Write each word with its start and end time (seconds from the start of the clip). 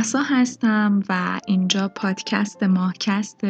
محسا 0.00 0.22
هستم 0.22 1.02
و 1.08 1.40
اینجا 1.46 1.88
پادکست 1.88 2.62
ماهکست. 2.62 3.40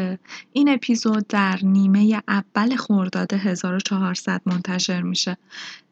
این 0.52 0.68
اپیزود 0.68 1.26
در 1.26 1.58
نیمه 1.62 2.22
اول 2.28 2.76
خرداد 2.76 3.32
1400 3.32 4.42
منتشر 4.46 5.02
میشه. 5.02 5.36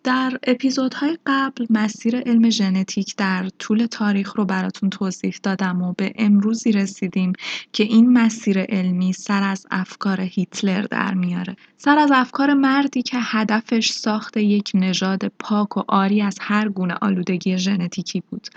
در 0.05 0.39
اپیزودهای 0.43 1.19
قبل 1.27 1.67
مسیر 1.71 2.21
علم 2.21 2.51
ژنتیک 2.51 3.17
در 3.17 3.49
طول 3.59 3.87
تاریخ 3.87 4.37
رو 4.37 4.45
براتون 4.45 4.91
توضیح 4.91 5.35
دادم 5.43 5.83
و 5.83 5.93
به 5.97 6.13
امروزی 6.17 6.73
رسیدیم 6.73 7.33
که 7.73 7.85
این 7.85 8.13
مسیر 8.13 8.59
علمی 8.59 9.13
سر 9.13 9.43
از 9.43 9.67
افکار 9.71 10.21
هیتلر 10.21 10.83
در 10.83 11.15
میاره. 11.15 11.57
سر 11.77 11.99
از 11.99 12.11
افکار 12.15 12.55
مردی 12.55 13.03
که 13.03 13.19
هدفش 13.21 13.93
ساخت 13.93 14.37
یک 14.37 14.71
نژاد 14.75 15.33
پاک 15.39 15.77
و 15.77 15.83
آری 15.89 16.23
از 16.23 16.39
هر 16.41 16.69
گونه 16.69 16.95
آلودگی 17.01 17.59
ژنتیکی 17.59 18.23
بود. 18.31 18.49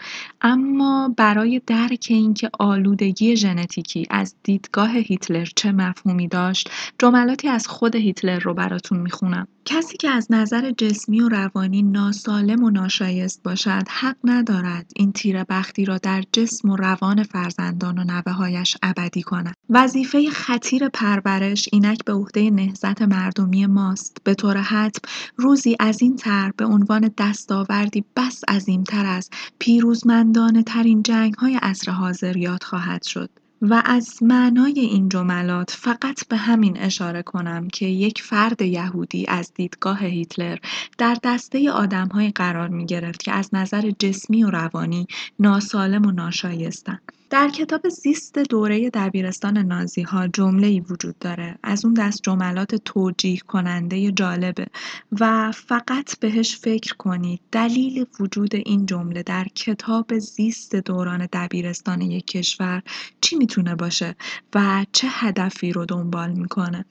اما 0.42 1.14
برای 1.18 1.62
درک 1.68 2.08
اینکه 2.10 2.50
آلودگی 2.60 3.36
ژنتیکی 3.36 4.08
از 4.10 4.36
دیدگاه 4.44 4.98
هیتلر 4.98 5.46
چه 5.56 5.72
مفهومی 5.72 6.28
داشت 6.28 6.70
جملاتی 7.00 7.48
از 7.48 7.68
خود 7.68 7.96
هیتلر 7.96 8.40
رو 8.40 8.54
براتون 8.54 9.00
می‌خونم. 9.00 9.48
کسی 9.66 9.98
که 9.98 10.10
از 10.10 10.28
نظر 10.30 10.72
جسمی 10.72 11.22
و 11.22 11.30
روانی 11.30 11.84
ناسالم 11.84 12.64
و 12.64 12.70
ناشایست 12.70 13.44
باشد 13.44 13.84
حق 13.90 14.16
ندارد 14.24 14.92
این 14.96 15.12
تیر 15.12 15.44
بختی 15.44 15.86
را 15.86 15.98
در 15.98 16.24
جسم 16.32 16.70
و 16.70 16.76
روان 16.76 17.24
فرزندان 17.24 18.00
و 18.00 18.04
نوههایش 18.04 18.78
ابدی 18.84 19.22
کند. 19.22 19.56
وظیفه 19.70 20.30
خطیر 20.30 20.90
پرورش 20.90 21.70
اینک 21.72 22.06
به 22.06 22.14
عهده 22.14 22.50
نهضت 22.50 23.02
مردمی 23.02 23.66
ماست. 23.66 24.18
به 24.24 24.34
طور 24.34 24.58
حتم 24.58 25.10
روزی 25.38 25.76
از 25.80 26.02
این 26.02 26.16
تر 26.16 26.52
به 26.58 26.66
عنوان 26.66 27.12
دستاوردی 27.18 28.06
بس 28.16 28.42
عظیمتر 28.48 29.06
از 29.06 29.30
پیروزمندانه 29.60 30.64
ترین 30.64 31.04
جنگ 31.04 31.34
های 31.34 31.56
عصر 31.62 31.92
حاضر 31.92 32.38
یاد 32.38 32.64
خواهد 32.64 33.04
شد. 33.04 33.30
و 33.62 33.82
از 33.86 34.24
معنای 34.24 34.80
این 34.80 35.10
جملات 35.10 35.72
فقط 35.72 36.28
به 36.28 36.38
همین 36.38 36.78
اشاره 36.78 37.24
کنم 37.24 37.68
که 37.68 37.86
یک 37.86 38.22
فرد 38.22 38.62
یهودی 38.62 39.26
از 39.28 39.54
دیدگاه 39.54 40.06
هیتلر 40.06 40.58
در 40.98 41.18
دسته 41.24 41.72
آدمهایی 41.72 42.32
قرار 42.32 42.68
می 42.68 42.86
گرفت 42.86 43.24
که 43.24 43.32
از 43.32 43.50
نظر 43.54 43.92
جسمی 44.00 44.44
و 44.44 44.50
روانی 44.50 45.08
ناسالم 45.40 46.06
و 46.06 46.12
ناشایستند. 46.12 47.21
در 47.32 47.50
کتاب 47.50 47.90
زیست 47.90 48.40
دوره 48.40 48.90
دبیرستان 48.90 49.58
نازی 49.58 50.02
ها 50.02 50.28
جمله 50.28 50.68
ای 50.68 50.80
وجود 50.80 51.20
داره. 51.20 51.56
از 51.64 51.86
اون 51.86 51.94
دست 51.94 52.20
جملات 52.24 52.76
توجیه 52.76 53.40
کننده 53.40 54.12
جالبه 54.12 54.66
و 55.20 55.52
فقط 55.52 56.20
بهش 56.20 56.58
فکر 56.58 56.96
کنید. 56.96 57.40
دلیل 57.52 58.06
وجود 58.20 58.56
این 58.56 58.86
جمله 58.86 59.24
در 59.24 59.46
کتاب 59.56 60.20
زیست 60.20 60.76
دوران 60.76 61.28
دبیرستان 61.34 62.02
یک 62.02 62.26
کشور 62.26 62.82
چی 63.22 63.36
می‌تونه 63.36 63.76
باشه 63.76 64.16
و 64.56 64.86
چه 64.92 65.08
هدفی 65.12 65.72
رو 65.72 65.86
دنبال 65.86 66.32
می‌کنه؟ 66.32 66.86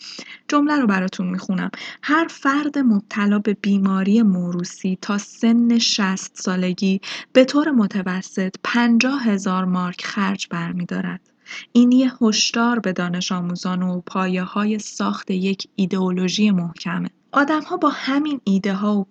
جمله 0.49 0.77
رو 0.77 0.87
براتون 0.87 1.27
می‌خونم. 1.27 1.71
هر 2.03 2.27
فرد 2.31 2.79
مبتلا 2.79 3.39
به 3.39 3.55
بیماری 3.55 4.23
موروسی 4.23 4.99
تا 5.01 5.19
سن 5.19 5.79
60 5.79 6.31
سالگی 6.35 7.01
به 7.33 7.45
طور 7.45 7.71
متوسط 7.71 8.55
50 8.65 9.23
هزار 9.23 9.65
مارک 9.65 10.05
خرج 10.05 10.30
برمیدارد. 10.49 11.31
این 11.73 11.93
یه 11.93 12.13
هشدار 12.23 12.79
به 12.79 12.93
دانش 12.93 13.33
آموزان 13.33 13.83
و 13.83 14.01
پایه 14.01 14.43
های 14.43 14.79
ساخت 14.79 15.31
یک 15.31 15.69
ایدئولوژی 15.77 16.51
محکمه. 16.51 17.11
آدمها 17.33 17.77
با 17.77 17.89
همین 17.89 18.41
ها 18.67 18.99
و 18.99 19.07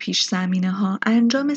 ها 0.70 1.00
انجام 1.06 1.54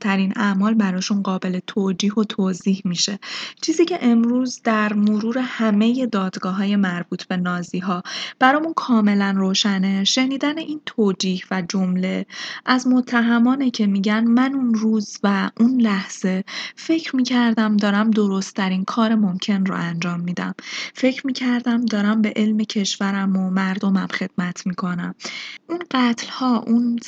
ترین 0.00 0.32
اعمال 0.36 0.74
براشون 0.74 1.22
قابل 1.22 1.60
توجیه 1.66 2.14
و 2.14 2.24
توضیح 2.24 2.82
میشه. 2.84 3.18
چیزی 3.60 3.84
که 3.84 3.98
امروز 4.02 4.60
در 4.64 4.92
مرور 4.92 5.38
همه 5.38 6.08
های 6.44 6.76
مربوط 6.76 7.24
به 7.24 7.62
ها 7.82 8.02
برامون 8.38 8.72
کاملا 8.76 9.34
روشنه 9.36 10.04
شنیدن 10.04 10.58
این 10.58 10.80
توجیه 10.86 11.42
و 11.50 11.62
جمله 11.62 12.26
از 12.66 12.86
متهمانه 12.86 13.70
که 13.70 13.86
میگن 13.86 14.24
من 14.24 14.54
اون 14.54 14.74
روز 14.74 15.18
و 15.22 15.50
اون 15.60 15.80
لحظه 15.80 16.44
فکر 16.76 17.16
می‌کردم 17.16 17.76
دارم 17.76 18.10
درستترین 18.10 18.84
کار 18.84 19.14
ممکن 19.14 19.66
رو 19.66 19.74
انجام 19.74 20.20
میدم. 20.20 20.54
فکر 20.94 21.26
می‌کردم 21.26 21.84
دارم 21.84 22.22
به 22.22 22.32
علم 22.36 22.58
کشورم 22.58 23.36
و 23.36 23.50
مردمم 23.50 24.06
خدمت 24.06 24.66
می‌کنم. 24.66 25.14
اون 25.68 25.78
ها 26.30 26.58
اون 26.66 26.98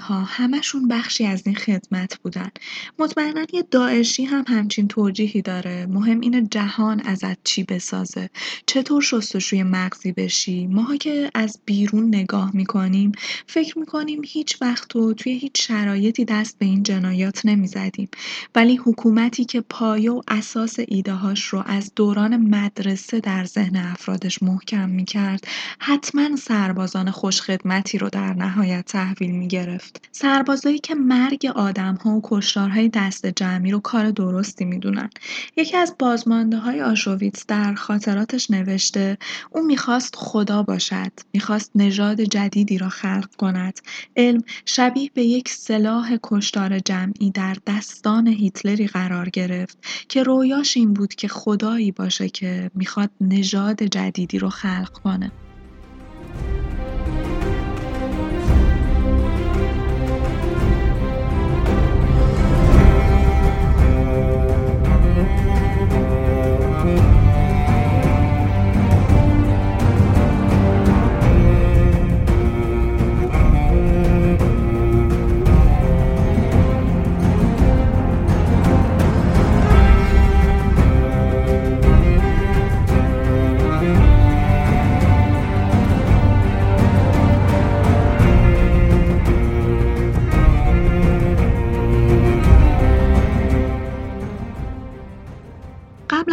ها 0.00 0.20
همشون 0.20 0.88
بخشی 0.88 1.26
از 1.26 1.42
این 1.46 1.54
خدمت 1.54 2.18
بودن. 2.18 2.50
مطمئنا 2.98 3.46
یه 3.52 3.64
داعشی 3.70 4.24
هم 4.24 4.44
همچین 4.48 4.88
توجیهی 4.88 5.42
داره. 5.42 5.86
مهم 5.86 6.20
اینه 6.20 6.42
جهان 6.50 7.00
ازت 7.00 7.44
چی 7.44 7.64
بسازه. 7.64 8.30
چطور 8.66 9.02
شستشوی 9.02 9.62
مغزی 9.62 10.12
بشی. 10.12 10.66
ماها 10.66 10.96
که 10.96 11.30
از 11.34 11.58
بیرون 11.64 12.14
نگاه 12.14 12.50
می‌کنیم 12.56 13.12
فکر 13.46 13.78
می‌کنیم 13.78 14.22
هیچ 14.24 14.62
وقت 14.62 14.96
و 14.96 15.14
توی 15.14 15.32
هیچ 15.32 15.66
شرایطی 15.66 16.24
دست 16.24 16.58
به 16.58 16.66
این 16.66 16.82
جنایات 16.82 17.46
نمی‌زدیم. 17.46 18.08
ولی 18.54 18.76
حکومتی 18.76 19.44
که 19.44 19.60
پایه 19.60 20.10
و 20.12 20.22
اساس 20.28 20.76
ایدههاش 20.88 21.44
رو 21.44 21.62
از 21.66 21.92
دوران 21.96 22.36
مدرسه 22.36 23.20
در 23.20 23.44
ذهن 23.44 23.76
افرادش 23.76 24.42
محکم 24.42 24.88
می‌کرد 24.88 25.46
حتما 25.78 26.36
سربازان 26.36 27.10
خوشخدمتی 27.10 27.98
رو 28.02 28.08
در 28.08 28.34
نهایت 28.34 28.84
تحویل 28.84 29.30
می 29.30 29.48
گرفت. 29.48 30.08
سربازایی 30.12 30.78
که 30.78 30.94
مرگ 30.94 31.46
آدم 31.54 31.94
ها 31.94 32.10
و 32.10 32.20
کشتارهای 32.24 32.88
دست 32.88 33.26
جمعی 33.26 33.70
رو 33.70 33.80
کار 33.80 34.10
درستی 34.10 34.64
می‌دونن. 34.64 35.10
یکی 35.56 35.76
از 35.76 35.94
بازمانده 35.98 36.56
های 36.56 36.82
آشویتس 36.82 37.46
در 37.46 37.74
خاطراتش 37.74 38.50
نوشته 38.50 39.18
او 39.50 39.62
می‌خواست 39.66 40.14
خدا 40.16 40.62
باشد. 40.62 41.12
می‌خواست 41.32 41.70
نژاد 41.74 42.20
جدیدی 42.20 42.78
را 42.78 42.88
خلق 42.88 43.28
کند. 43.38 43.80
علم 44.16 44.42
شبیه 44.66 45.10
به 45.14 45.22
یک 45.22 45.48
سلاح 45.48 46.16
کشتار 46.22 46.78
جمعی 46.78 47.30
در 47.30 47.56
دستان 47.66 48.26
هیتلری 48.28 48.86
قرار 48.86 49.28
گرفت 49.28 49.78
که 50.08 50.22
رویاش 50.22 50.76
این 50.76 50.92
بود 50.92 51.14
که 51.14 51.28
خدایی 51.28 51.92
باشه 51.92 52.28
که 52.28 52.70
می‌خواد 52.74 53.10
نژاد 53.20 53.82
جدیدی 53.82 54.38
رو 54.38 54.48
خلق 54.48 54.90
کنه. 55.04 55.32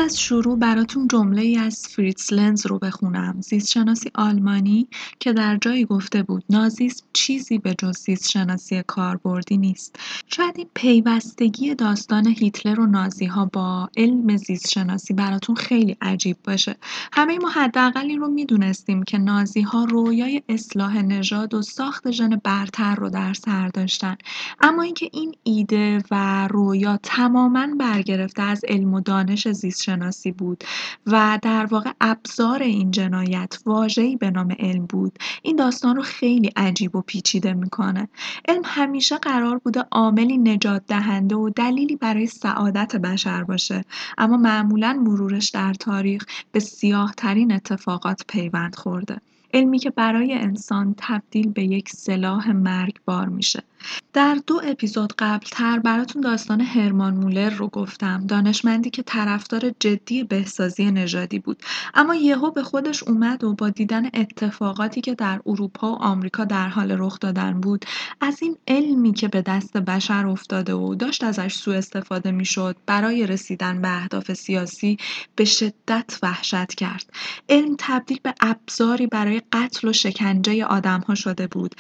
از 0.10 0.20
شروع 0.20 0.58
براتون 0.58 1.08
جمله 1.08 1.42
ای 1.42 1.58
از 1.58 1.88
فریتز 1.88 2.34
لنز 2.34 2.66
رو 2.66 2.80
بخونم. 2.80 3.42
زیستشناسی 3.42 4.12
آلمانی 4.16 4.88
که 5.20 5.34
در 5.34 5.58
جایی 5.62 5.86
گفته 5.86 6.24
بود 6.24 6.44
نازیسم 6.50 7.06
چیزی 7.14 7.58
به 7.58 7.76
جز 7.78 7.98
زیستشناسی 7.98 8.84
کاربردی 8.88 9.58
نیست. 9.58 9.96
شاید 10.28 10.58
این 10.58 10.70
پیوستگی 10.74 11.76
داستان 11.76 12.28
هیتلر 12.28 12.80
و 12.80 12.86
نازی 12.86 13.26
ها 13.26 13.46
با 13.46 13.90
علم 13.98 14.38
زیستشناسی 14.38 15.14
براتون 15.14 15.56
خیلی 15.56 15.98
عجیب 16.02 16.38
باشه. 16.44 16.76
همه 17.14 17.38
ما 17.38 17.50
حداقل 17.50 18.06
این 18.06 18.20
رو 18.20 18.28
می‌دونستیم 18.28 19.04
که 19.04 19.18
نازی 19.18 19.62
ها 19.62 19.84
رویای 19.84 20.42
اصلاح 20.50 21.02
نژاد 21.02 21.54
و 21.54 21.62
ساخت 21.62 22.12
ژن 22.12 22.42
برتر 22.44 22.96
رو 22.96 23.10
در 23.10 23.34
سر 23.34 23.68
داشتن. 23.68 24.18
اما 24.62 24.82
اینکه 24.82 25.10
این 25.14 25.36
ایده 25.44 26.04
و 26.12 26.48
رویا 26.48 27.00
تماما 27.04 27.68
برگرفته 27.80 28.42
از 28.42 28.62
علم 28.68 28.94
و 28.94 29.02
دانش 29.02 29.48
زیست 29.48 29.99
شناسی 30.00 30.32
بود 30.32 30.64
و 31.08 31.40
در 31.42 31.66
واقع 31.66 31.92
ابزار 32.02 32.64
این 32.64 32.92
جنایت 32.92 33.60
واژه‌ای 33.66 34.16
به 34.16 34.32
نام 34.32 34.56
علم 34.60 34.86
بود. 34.86 35.20
این 35.42 35.56
داستان 35.56 35.96
رو 35.96 36.02
خیلی 36.02 36.52
عجیب 36.56 36.96
و 36.96 37.02
پیچیده 37.02 37.54
می‌کنه. 37.54 38.10
علم 38.48 38.62
همیشه 38.66 39.18
قرار 39.18 39.58
بوده 39.58 39.84
عاملی 39.92 40.38
نجات 40.38 40.84
دهنده 40.88 41.36
و 41.36 41.50
دلیلی 41.50 41.96
برای 41.96 42.28
سعادت 42.28 42.96
بشر 42.96 43.44
باشه 43.44 43.86
اما 44.18 44.38
معمولا 44.38 44.94
مرورش 44.94 45.50
در 45.50 45.74
تاریخ 45.74 46.26
به 46.52 46.60
سیاه 46.60 47.14
ترین 47.18 47.52
اتفاقات 47.52 48.26
پیوند 48.28 48.76
خورده. 48.76 49.18
علمی 49.54 49.80
که 49.80 49.90
برای 49.90 50.34
انسان 50.34 50.96
تبدیل 50.98 51.50
به 51.50 51.64
یک 51.64 51.90
سلاح 51.90 52.52
مرگبار 52.52 53.28
میشه. 53.28 53.64
در 54.14 54.38
دو 54.48 54.62
اپیزود 54.64 55.14
قبلتر 55.20 55.80
براتون 55.80 56.22
داستان 56.22 56.62
هرمان 56.62 57.14
مولر 57.14 57.50
رو 57.50 57.68
گفتم 57.68 58.26
دانشمندی 58.28 58.90
که 58.90 59.04
طرفدار 59.04 59.72
جدی 59.80 60.24
بهسازی 60.24 60.92
نژادی 60.92 61.40
بود. 61.40 61.64
اما 61.94 62.16
یهو 62.16 62.52
به 62.52 62.64
خودش 62.64 63.04
اومد 63.04 63.44
و 63.44 63.54
با 63.54 63.70
دیدن 63.70 64.06
اتفاقاتی 64.14 65.02
که 65.02 65.16
در 65.16 65.42
اروپا 65.46 65.92
و 65.92 65.96
آمریکا 65.96 66.46
در 66.46 66.68
حال 66.68 66.92
رخ 66.92 67.20
دادن 67.20 67.62
بود 67.62 67.86
از 68.22 68.38
این 68.42 68.58
علمی 68.68 69.14
که 69.14 69.28
به 69.28 69.42
دست 69.42 69.78
بشر 69.78 70.28
افتاده 70.28 70.74
و 70.74 70.96
داشت 70.96 71.24
ازش 71.24 71.54
سوء 71.54 71.78
استفاده 71.78 72.32
می‌شد 72.32 72.76
برای 72.86 73.28
رسیدن 73.28 73.82
به 73.82 73.98
اهداف 73.98 74.34
سیاسی 74.34 74.98
به 75.36 75.46
شدت 75.46 76.20
وحشت 76.24 76.76
کرد. 76.76 77.10
علم 77.50 77.76
تبدیل 77.78 78.20
به 78.24 78.34
ابزاری 78.42 79.08
برای 79.08 79.42
قتل 79.52 79.88
و 79.88 79.94
شکنجه 79.94 80.66
آدم 80.66 81.00
ها 81.08 81.16
شده 81.16 81.48
بود. 81.48 81.76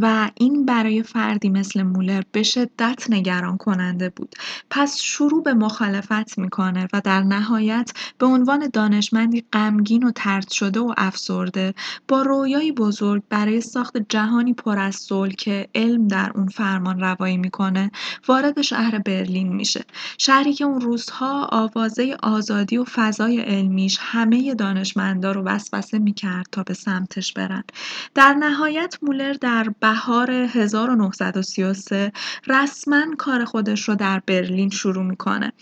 و 0.00 0.30
این 0.34 0.66
برای 0.66 1.02
فردی 1.02 1.48
مثل 1.48 1.82
مولر 1.82 2.22
به 2.32 2.42
شدت 2.42 3.04
نگران 3.08 3.56
کننده 3.56 4.08
بود. 4.08 4.34
پس 4.70 5.00
شروع 5.00 5.42
به 5.42 5.54
مخالفت 5.54 6.38
می‌کنه 6.38 6.88
و 6.92 7.00
در 7.04 7.20
نهایت 7.20 7.92
به 8.18 8.26
عنوان 8.26 8.68
دانشمندی 8.72 9.44
غمگین 9.52 10.04
و 10.04 10.10
ترد 10.10 10.50
شده 10.50 10.80
و 10.80 10.94
افسرده 10.96 11.74
با 12.08 12.22
رویایی 12.22 12.72
بزرگ 12.72 13.22
برای 13.30 13.60
ساخت 13.60 13.96
جهانی 14.08 14.54
پر 14.54 14.78
از 14.78 14.96
صلح 14.96 15.32
که 15.32 15.68
علم 15.74 16.08
در 16.08 16.32
اون 16.34 16.48
فرمان 16.48 17.00
روایی 17.00 17.36
می‌کنه 17.36 17.90
وارد 18.28 18.62
شهر 18.62 18.98
برلین 18.98 19.52
میشه. 19.52 19.84
شهری 20.18 20.52
که 20.52 20.64
اون 20.64 20.80
روزها 20.80 21.44
آوازه 21.52 22.16
آزادی 22.22 22.76
و 22.76 22.84
فضای 22.84 23.40
علمیش 23.40 23.98
همه 24.00 24.54
دانشمندا 24.54 25.32
رو 25.32 25.42
وسوسه 25.42 25.98
می‌کرد 25.98 26.46
تا 26.52 26.62
به 26.62 26.74
سمتش 26.74 27.32
برن. 27.32 27.64
در 28.14 28.34
نهایت 28.34 28.98
مولر 29.02 29.32
در 29.32 29.66
بهار 29.80 30.30
1933 30.30 32.12
رسما 32.46 33.04
کار 33.18 33.44
خودش 33.44 33.88
رو 33.88 33.94
در 33.94 34.22
برلین 34.26 34.70
شروع 34.70 35.04
می‌کنه 35.04 35.52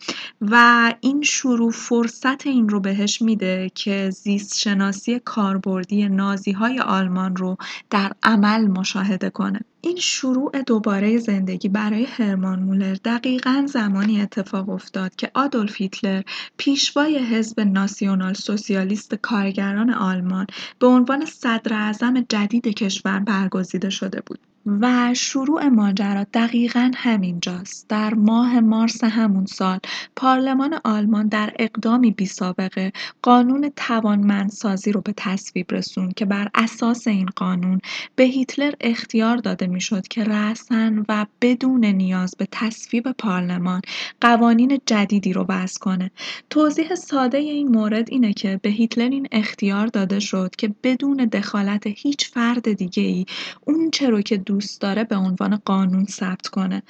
و 0.40 0.94
این 1.00 1.22
شروع 1.22 1.70
فرصت 1.70 2.46
این 2.46 2.68
رو 2.68 2.80
بهش 2.80 3.22
میده 3.22 3.70
که 3.74 4.10
زیست 4.10 4.58
شناسی 4.58 5.18
کاربردی 5.18 6.08
نازی 6.08 6.52
های 6.52 6.80
آلمان 6.80 7.36
رو 7.36 7.56
در 7.90 8.12
عمل 8.22 8.66
مشاهده 8.66 9.30
کنه. 9.30 9.60
این 9.86 9.96
شروع 9.96 10.62
دوباره 10.62 11.18
زندگی 11.18 11.68
برای 11.68 12.04
هرمان 12.04 12.60
مولر 12.60 12.94
دقیقا 12.94 13.66
زمانی 13.68 14.20
اتفاق 14.20 14.68
افتاد 14.68 15.16
که 15.16 15.30
آدولف 15.34 15.76
هیتلر 15.76 16.22
پیشوای 16.56 17.18
حزب 17.18 17.60
ناسیونال 17.60 18.34
سوسیالیست 18.34 19.14
کارگران 19.14 19.90
آلمان 19.90 20.46
به 20.78 20.86
عنوان 20.86 21.24
صدر 21.24 21.74
اعظم 21.74 22.20
جدید 22.28 22.68
کشور 22.68 23.18
برگزیده 23.18 23.90
شده 23.90 24.22
بود. 24.26 24.38
و 24.66 25.14
شروع 25.14 25.68
ماجرا 25.68 26.26
دقیقا 26.34 26.90
همینجاست. 26.94 27.88
در 27.88 28.14
ماه 28.14 28.60
مارس 28.60 29.04
همون 29.04 29.46
سال 29.46 29.78
پارلمان 30.16 30.80
آلمان 30.84 31.28
در 31.28 31.52
اقدامی 31.58 32.10
بی 32.10 32.26
سابقه 32.26 32.92
قانون 33.22 33.72
توانمندسازی 33.76 34.92
رو 34.92 35.00
به 35.00 35.14
تصویب 35.16 35.66
رسوند 35.70 36.14
که 36.14 36.24
بر 36.24 36.48
اساس 36.54 37.08
این 37.08 37.26
قانون 37.36 37.80
به 38.16 38.24
هیتلر 38.24 38.72
اختیار 38.80 39.36
داده 39.36 39.66
می‌شد 39.66 40.08
که 40.08 40.24
رأسا 40.24 40.90
و 41.08 41.26
بدون 41.40 41.84
نیاز 41.84 42.34
به 42.38 42.48
تصویب 42.52 43.12
پارلمان 43.12 43.80
قوانین 44.20 44.80
جدیدی 44.86 45.32
رو 45.32 45.46
وضع 45.48 45.78
کنه. 45.80 46.10
توضیح 46.50 46.94
ساده 46.94 47.38
این 47.38 47.68
مورد 47.68 48.10
اینه 48.10 48.32
که 48.32 48.60
به 48.62 48.68
هیتلر 48.68 49.08
این 49.08 49.28
اختیار 49.32 49.86
داده 49.86 50.20
شد 50.20 50.56
که 50.58 50.74
بدون 50.82 51.16
دخالت 51.16 51.86
هیچ 51.86 52.30
فرد 52.30 52.72
دیگه 52.72 53.02
ای 53.02 53.26
اون 53.64 53.90
چرا 53.90 54.20
که 54.20 54.36
دوست 54.56 54.80
داره 54.80 55.04
به 55.04 55.16
عنوان 55.16 55.56
قانون 55.56 56.04
ثبت 56.04 56.48
کنه. 56.48 56.82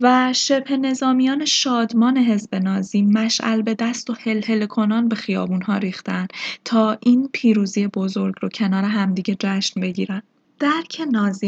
و 0.00 0.32
شبه 0.32 0.76
نظامیان 0.76 1.44
شادمان 1.44 2.16
حزب 2.16 2.54
نازی 2.54 3.02
مشعل 3.02 3.62
به 3.62 3.74
دست 3.74 4.10
و 4.10 4.14
هلهله 4.20 4.66
کنان 4.66 5.08
به 5.08 5.16
خیابونها 5.16 5.76
ریختن 5.78 6.26
تا 6.64 6.98
این 7.00 7.28
پیروزی 7.32 7.86
بزرگ 7.86 8.34
رو 8.40 8.48
کنار 8.48 8.84
همدیگه 8.84 9.36
جشن 9.40 9.80
بگیرن. 9.80 10.22
درک 10.58 11.00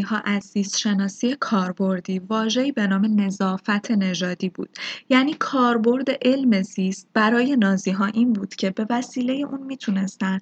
ها 0.05 0.19
از 0.25 0.43
زیستشناسی 0.43 1.37
کاربردی 1.41 2.19
واژه‌ای 2.19 2.73
به 2.73 2.87
نام 2.87 3.21
نظافت 3.21 3.91
نژادی 3.91 4.49
بود. 4.49 4.69
یعنی 5.09 5.35
کاربرد 5.35 6.11
علم 6.23 6.63
زیست 6.63 7.09
برای 7.15 7.57
ها 7.99 8.07
این 8.07 8.33
بود 8.33 8.55
که 8.55 8.71
به 8.71 8.87
وسیله 8.91 9.33
اون 9.33 9.63
می‌تونستن 9.63 10.39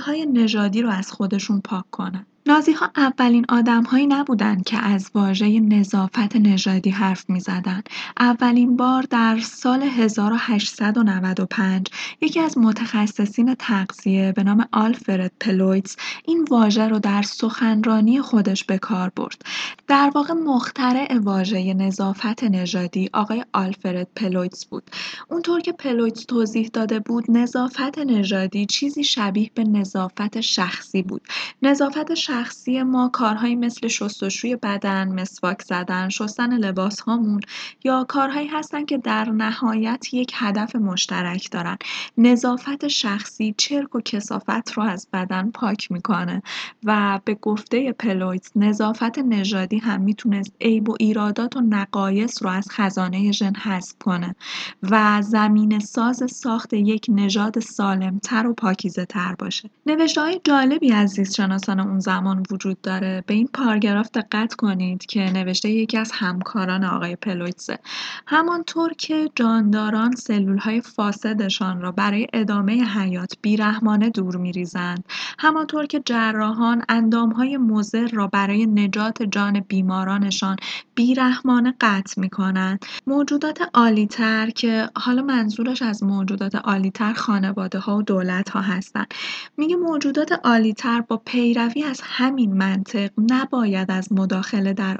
های 0.00 0.26
نژادی 0.26 0.82
رو 0.82 0.90
از 0.90 1.12
خودشون 1.12 1.60
پاک 1.60 1.90
کنن. 1.90 2.26
ها 2.48 2.90
اولین 2.96 3.44
آدم‌هایی 3.48 4.06
نبودند 4.06 4.64
که 4.64 4.78
از 4.78 5.10
واژه 5.14 5.60
نظافت 5.60 6.36
نژادی 6.36 6.90
حرف 6.90 7.30
می‌زدند. 7.30 7.88
اولین 8.20 8.76
بار 8.76 9.02
در 9.02 9.40
سال 9.40 9.82
1895 9.82 11.88
یکی 12.20 12.40
از 12.40 12.58
متخصصین 12.58 13.54
تغذیه 13.54 14.32
به 14.32 14.42
نام 14.42 14.68
آلفرد 14.72 15.32
پلویتس 15.40 15.96
این 16.24 16.48
واژه 16.50 16.88
رو 16.88 16.98
در 16.98 17.22
سخنرانی 17.22 18.20
خودش 18.20 18.64
به 18.64 18.78
کار 18.78 19.12
برد. 19.16 19.42
در 19.86 20.12
واقع 20.14 20.34
مخترع 20.34 21.18
واژه 21.18 21.74
نظافت 21.74 22.44
نژادی 22.44 23.10
آقای 23.12 23.44
آلفرد 23.52 24.08
پلویتس 24.16 24.64
بود. 24.64 24.90
اونطور 25.28 25.60
که 25.60 25.72
پلویتس 25.72 26.24
توضیح 26.24 26.70
داده 26.72 27.00
بود 27.00 27.30
نظافت 27.30 27.98
نژادی 27.98 28.66
چیزی 28.66 29.04
شبیه 29.04 29.50
به 29.54 29.64
نظافت 29.64 30.40
شخصی 30.40 31.02
بود. 31.02 31.22
نظافت 31.62 32.14
شخصی 32.14 32.35
ما 32.82 33.08
کارهایی 33.08 33.56
مثل 33.56 33.88
شستشوی 33.88 34.56
بدن، 34.56 35.20
مسواک 35.20 35.62
زدن، 35.62 36.08
شستن 36.08 36.56
لباس 36.58 37.00
هامون 37.00 37.40
یا 37.84 38.04
کارهایی 38.08 38.48
هستن 38.48 38.84
که 38.84 38.98
در 38.98 39.24
نهایت 39.24 40.14
یک 40.14 40.32
هدف 40.34 40.76
مشترک 40.76 41.50
دارن. 41.50 41.76
نظافت 42.18 42.88
شخصی 42.88 43.54
چرک 43.58 43.94
و 43.94 44.00
کثافت 44.00 44.72
رو 44.72 44.82
از 44.82 45.08
بدن 45.12 45.50
پاک 45.50 45.92
می‌کنه 45.92 46.42
و 46.84 47.20
به 47.24 47.34
گفته 47.34 47.92
پلویتس 47.92 48.50
نظافت 48.56 49.18
نژادی 49.18 49.78
هم 49.78 50.00
می‌تونست 50.00 50.52
عیب 50.60 50.88
و 50.88 50.96
ایرادات 51.00 51.56
و 51.56 51.60
نقایص 51.60 52.42
رو 52.42 52.48
از 52.48 52.70
خزانه 52.70 53.32
ژن 53.32 53.54
حذف 53.54 53.94
کنه 54.00 54.34
و 54.82 55.22
زمین 55.22 55.78
ساز 55.78 56.22
ساخت 56.30 56.72
یک 56.72 57.06
نژاد 57.08 57.60
سالمتر 57.60 58.46
و 58.46 58.54
پاکیزه 58.54 59.04
تر 59.04 59.34
باشه. 59.34 59.70
نوشته 59.86 60.20
های 60.20 60.40
جالبی 60.44 60.92
از 60.92 61.10
زیست 61.10 61.34
شناسان 61.34 61.80
اون 61.80 62.00
زمان 62.00 62.25
وجود 62.50 62.80
داره. 62.80 63.24
به 63.26 63.34
این 63.34 63.48
پاراگراف 63.52 64.10
دقت 64.10 64.54
کنید 64.54 65.06
که 65.06 65.20
نوشته 65.20 65.70
یکی 65.70 65.98
از 65.98 66.12
همکاران 66.14 66.84
آقای 66.84 67.16
پلویتسه 67.16 67.78
همانطور 68.26 68.92
که 68.92 69.30
جانداران 69.34 70.14
سلول 70.14 70.58
های 70.58 70.80
فاسدشان 70.80 71.80
را 71.80 71.92
برای 71.92 72.26
ادامه 72.32 72.84
حیات 72.84 73.32
بیرحمانه 73.42 74.10
دور 74.10 74.36
میریزند 74.36 75.04
همانطور 75.38 75.86
که 75.86 76.02
جراحان 76.04 76.82
اندام 76.88 77.30
های 77.30 77.56
مزر 77.56 78.08
را 78.12 78.26
برای 78.26 78.66
نجات 78.66 79.22
جان 79.22 79.60
بیمارانشان 79.60 80.56
بیرحمانه 80.94 81.74
قطع 81.80 82.20
می 82.20 82.30
کنند 82.30 82.86
موجودات 83.06 83.58
عالیتر 83.74 84.50
که 84.50 84.88
حالا 84.96 85.22
منظورش 85.22 85.82
از 85.82 86.02
موجودات 86.02 86.54
عالیتر 86.54 87.12
خانواده 87.12 87.78
ها 87.78 87.96
و 87.96 88.02
دولت 88.02 88.48
ها 88.48 88.60
هستند. 88.60 89.14
میگه 89.56 89.76
موجودات 89.76 90.32
عالیتر 90.44 91.00
با 91.00 91.16
پیروی 91.16 91.84
از 91.84 92.00
همین 92.06 92.52
منطق 92.52 93.10
نباید 93.30 93.90
از 93.90 94.12
مداخله 94.12 94.72
در 94.72 94.98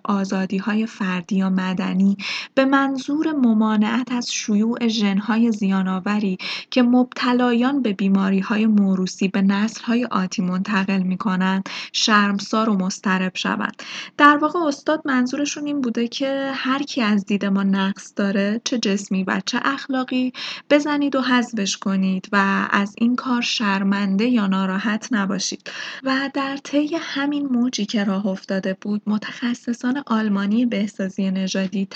های 0.63 0.87
فردی 0.87 1.37
یا 1.37 1.51
مدنی 1.51 2.17
به 2.55 2.65
منظور 2.65 3.33
ممانعت 3.33 4.13
از 4.13 4.33
شیوع 4.33 4.89
ژن‌های 4.89 5.53
زیانآوری 5.53 6.39
که 6.71 6.83
مبتلایان 6.83 7.83
به 7.83 7.97
های 8.45 8.67
موروثی 8.67 9.29
به 9.29 9.69
های 9.85 10.05
آتی 10.05 10.43
منتقل 10.43 11.03
می‌کنند 11.03 11.69
شرمسار 11.93 12.69
و 12.69 12.75
مضطرب 12.75 13.33
شوند. 13.35 13.83
در 14.19 14.37
واقع 14.37 14.59
استاد 14.59 15.03
منظورشون 15.05 15.67
این 15.67 15.81
بوده 15.81 16.09
که 16.09 16.51
هر 16.55 16.83
کی 16.83 17.03
از 17.03 17.27
دید 17.27 17.45
ما 17.45 17.63
نقص 17.63 18.13
داره 18.17 18.61
چه 18.65 18.79
جسمی 18.79 19.25
و 19.25 19.41
چه 19.47 19.61
اخلاقی 19.65 20.33
بزنید 20.71 21.17
و 21.17 21.21
حذفش 21.21 21.77
کنید 21.77 22.29
و 22.33 22.69
از 22.71 22.95
این 22.99 23.17
کار 23.17 23.43
شرمنده 23.43 24.25
یا 24.25 24.47
ناراحت 24.47 25.09
نباشید. 25.11 25.71
و 26.03 26.31
در 26.35 26.57
طی 26.57 26.96
همین 27.00 27.47
موجی 27.47 27.87
که 27.87 28.05
راه 28.05 28.26
افتاده 28.26 28.76
بود 28.81 29.03
متخصصان 29.07 30.03
آلمانی 30.07 30.67
بهسازی 30.67 31.31
نژادی 31.31 31.88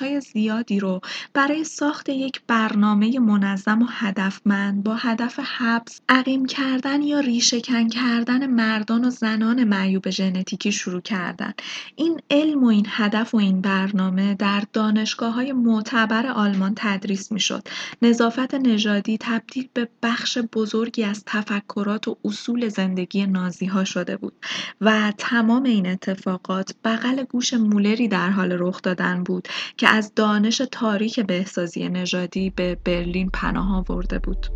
های 0.00 0.20
زیادی 0.20 0.80
رو 0.80 1.00
برای 1.34 1.64
ساخت 1.64 2.08
یک 2.08 2.40
برنامه 2.46 3.18
منظم 3.18 3.82
و 3.82 3.86
هدفمند 3.90 4.82
با 4.82 4.94
هدف 4.94 5.38
حبس، 5.38 6.00
عقیم 6.08 6.46
کردن 6.46 7.02
یا 7.02 7.20
ریشهکن 7.20 7.88
کردن 7.88 8.46
مردان 8.46 9.04
و 9.04 9.10
زنان 9.10 9.64
معیوب 9.64 10.10
ژنتیکی 10.10 10.72
شروع 10.72 11.00
کردن. 11.00 11.52
این 11.96 12.20
علم 12.30 12.64
و 12.64 12.66
این 12.66 12.86
هدف 12.88 13.34
و 13.34 13.36
این 13.36 13.60
برنامه 13.60 14.34
در 14.34 14.62
دانشگاه 14.72 15.34
های 15.34 15.52
معتبر 15.52 16.26
آلمان 16.26 16.72
تدریس 16.76 17.32
می‌شد. 17.32 17.68
نظافت 18.02 18.54
نژادی 18.54 19.18
تبدیل 19.20 19.68
به 19.74 19.88
بخش 20.02 20.38
بزرگی 20.38 21.04
از 21.04 21.22
تفکرات 21.26 22.08
و 22.08 22.16
اصول 22.24 22.68
زندگی 22.68 23.26
نازی 23.26 23.66
ها 23.66 23.84
شده 23.84 24.16
بود. 24.16 24.32
و 24.80 25.12
تمام 25.18 25.62
این 25.62 25.86
اتفاقات 25.86 26.74
بغل 26.84 27.22
گوش 27.22 27.54
مولری 27.54 28.08
در 28.08 28.30
حال 28.30 28.52
رخ 28.52 28.82
دادن 28.82 29.24
بود 29.24 29.48
که 29.76 29.88
از 29.88 30.14
دانش 30.14 30.62
تاریک 30.72 31.20
بهسازی 31.20 31.88
نژادی 31.88 32.50
به 32.50 32.78
برلین 32.84 33.30
پناه 33.30 33.76
آورده 33.76 34.18
بود. 34.18 34.46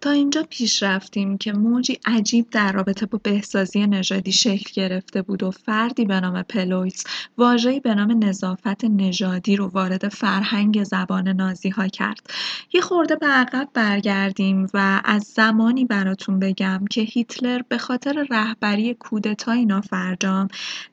تا 0.00 0.10
اینجا 0.10 0.46
پیش 0.50 0.82
رفتیم 0.82 1.38
که 1.38 1.52
موجی 1.52 1.98
عجیب 2.04 2.50
در 2.50 2.72
رابطه 2.72 3.06
با 3.06 3.20
بهسازی 3.22 3.86
نژادی 3.86 4.32
شکل 4.32 4.70
گرفته 4.74 5.22
بود 5.22 5.42
و 5.42 5.50
فردی 5.50 6.04
به 6.04 6.20
نام 6.20 6.42
پلویس 6.42 7.04
واژه‌ای 7.38 7.80
به 7.80 7.94
نام 7.94 8.24
نظافت 8.24 8.84
نژادی 8.84 9.56
رو 9.56 9.66
وارد 9.66 10.08
فرهنگ 10.08 10.84
زبان 10.84 11.28
نازی 11.28 11.68
ها 11.68 11.88
کرد. 11.88 12.30
یه 12.72 12.80
خورده 12.80 13.16
به 13.16 13.26
عقب 13.26 13.68
برگردیم 13.74 14.66
و 14.74 15.00
از 15.04 15.22
زمانی 15.22 15.84
براتون 15.84 16.38
بگم 16.38 16.84
که 16.90 17.00
هیتلر 17.00 17.62
به 17.68 17.78
خاطر 17.78 18.26
رهبری 18.30 18.94
کودتای 18.94 19.66
نافرجام 19.66 20.48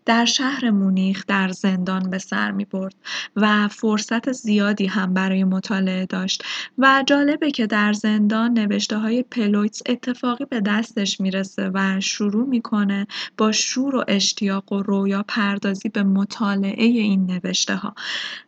در 0.05 0.25
شهر 0.25 0.69
مونیخ 0.69 1.23
در 1.27 1.49
زندان 1.49 2.09
به 2.09 2.17
سر 2.17 2.51
می 2.51 2.65
برد 2.65 2.95
و 3.35 3.67
فرصت 3.67 4.31
زیادی 4.31 4.85
هم 4.85 5.13
برای 5.13 5.43
مطالعه 5.43 6.05
داشت 6.05 6.43
و 6.77 7.03
جالبه 7.07 7.51
که 7.51 7.67
در 7.67 7.93
زندان 7.93 8.53
های 8.97 9.23
پلویتس 9.23 9.81
اتفاقی 9.85 10.45
به 10.45 10.61
دستش 10.61 11.21
می‌رسه 11.21 11.71
و 11.73 12.01
شروع 12.01 12.47
می‌کنه 12.47 13.07
با 13.37 13.51
شور 13.51 13.95
و 13.95 14.03
اشتیاق 14.07 14.73
و 14.73 14.81
رویا 14.81 15.25
پردازی 15.27 15.89
به 15.89 16.03
مطالعه 16.03 16.85
این 16.85 17.25
نوشته 17.25 17.75
ها 17.75 17.95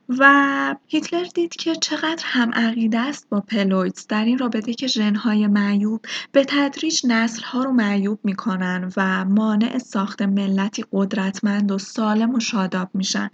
و 0.09 0.75
هیتلر 0.87 1.23
دید 1.23 1.55
که 1.55 1.75
چقدر 1.75 2.23
هم 2.23 2.51
عقیده 2.53 2.99
است 2.99 3.29
با 3.29 3.41
پلویتس 3.41 4.07
در 4.07 4.25
این 4.25 4.37
رابطه 4.37 4.73
که 4.73 4.87
ژنهای 4.87 5.47
معیوب 5.47 6.01
به 6.31 6.45
تدریج 6.47 7.01
نسلها 7.05 7.63
رو 7.63 7.71
معیوب 7.71 8.19
می‌کنن 8.23 8.91
و 8.97 9.25
مانع 9.25 9.77
ساخت 9.77 10.21
ملتی 10.21 10.85
قدرتمند 10.91 11.71
و 11.71 11.77
سالم 11.77 12.35
و 12.35 12.39
شاداب 12.39 12.89
میشن. 12.93 13.29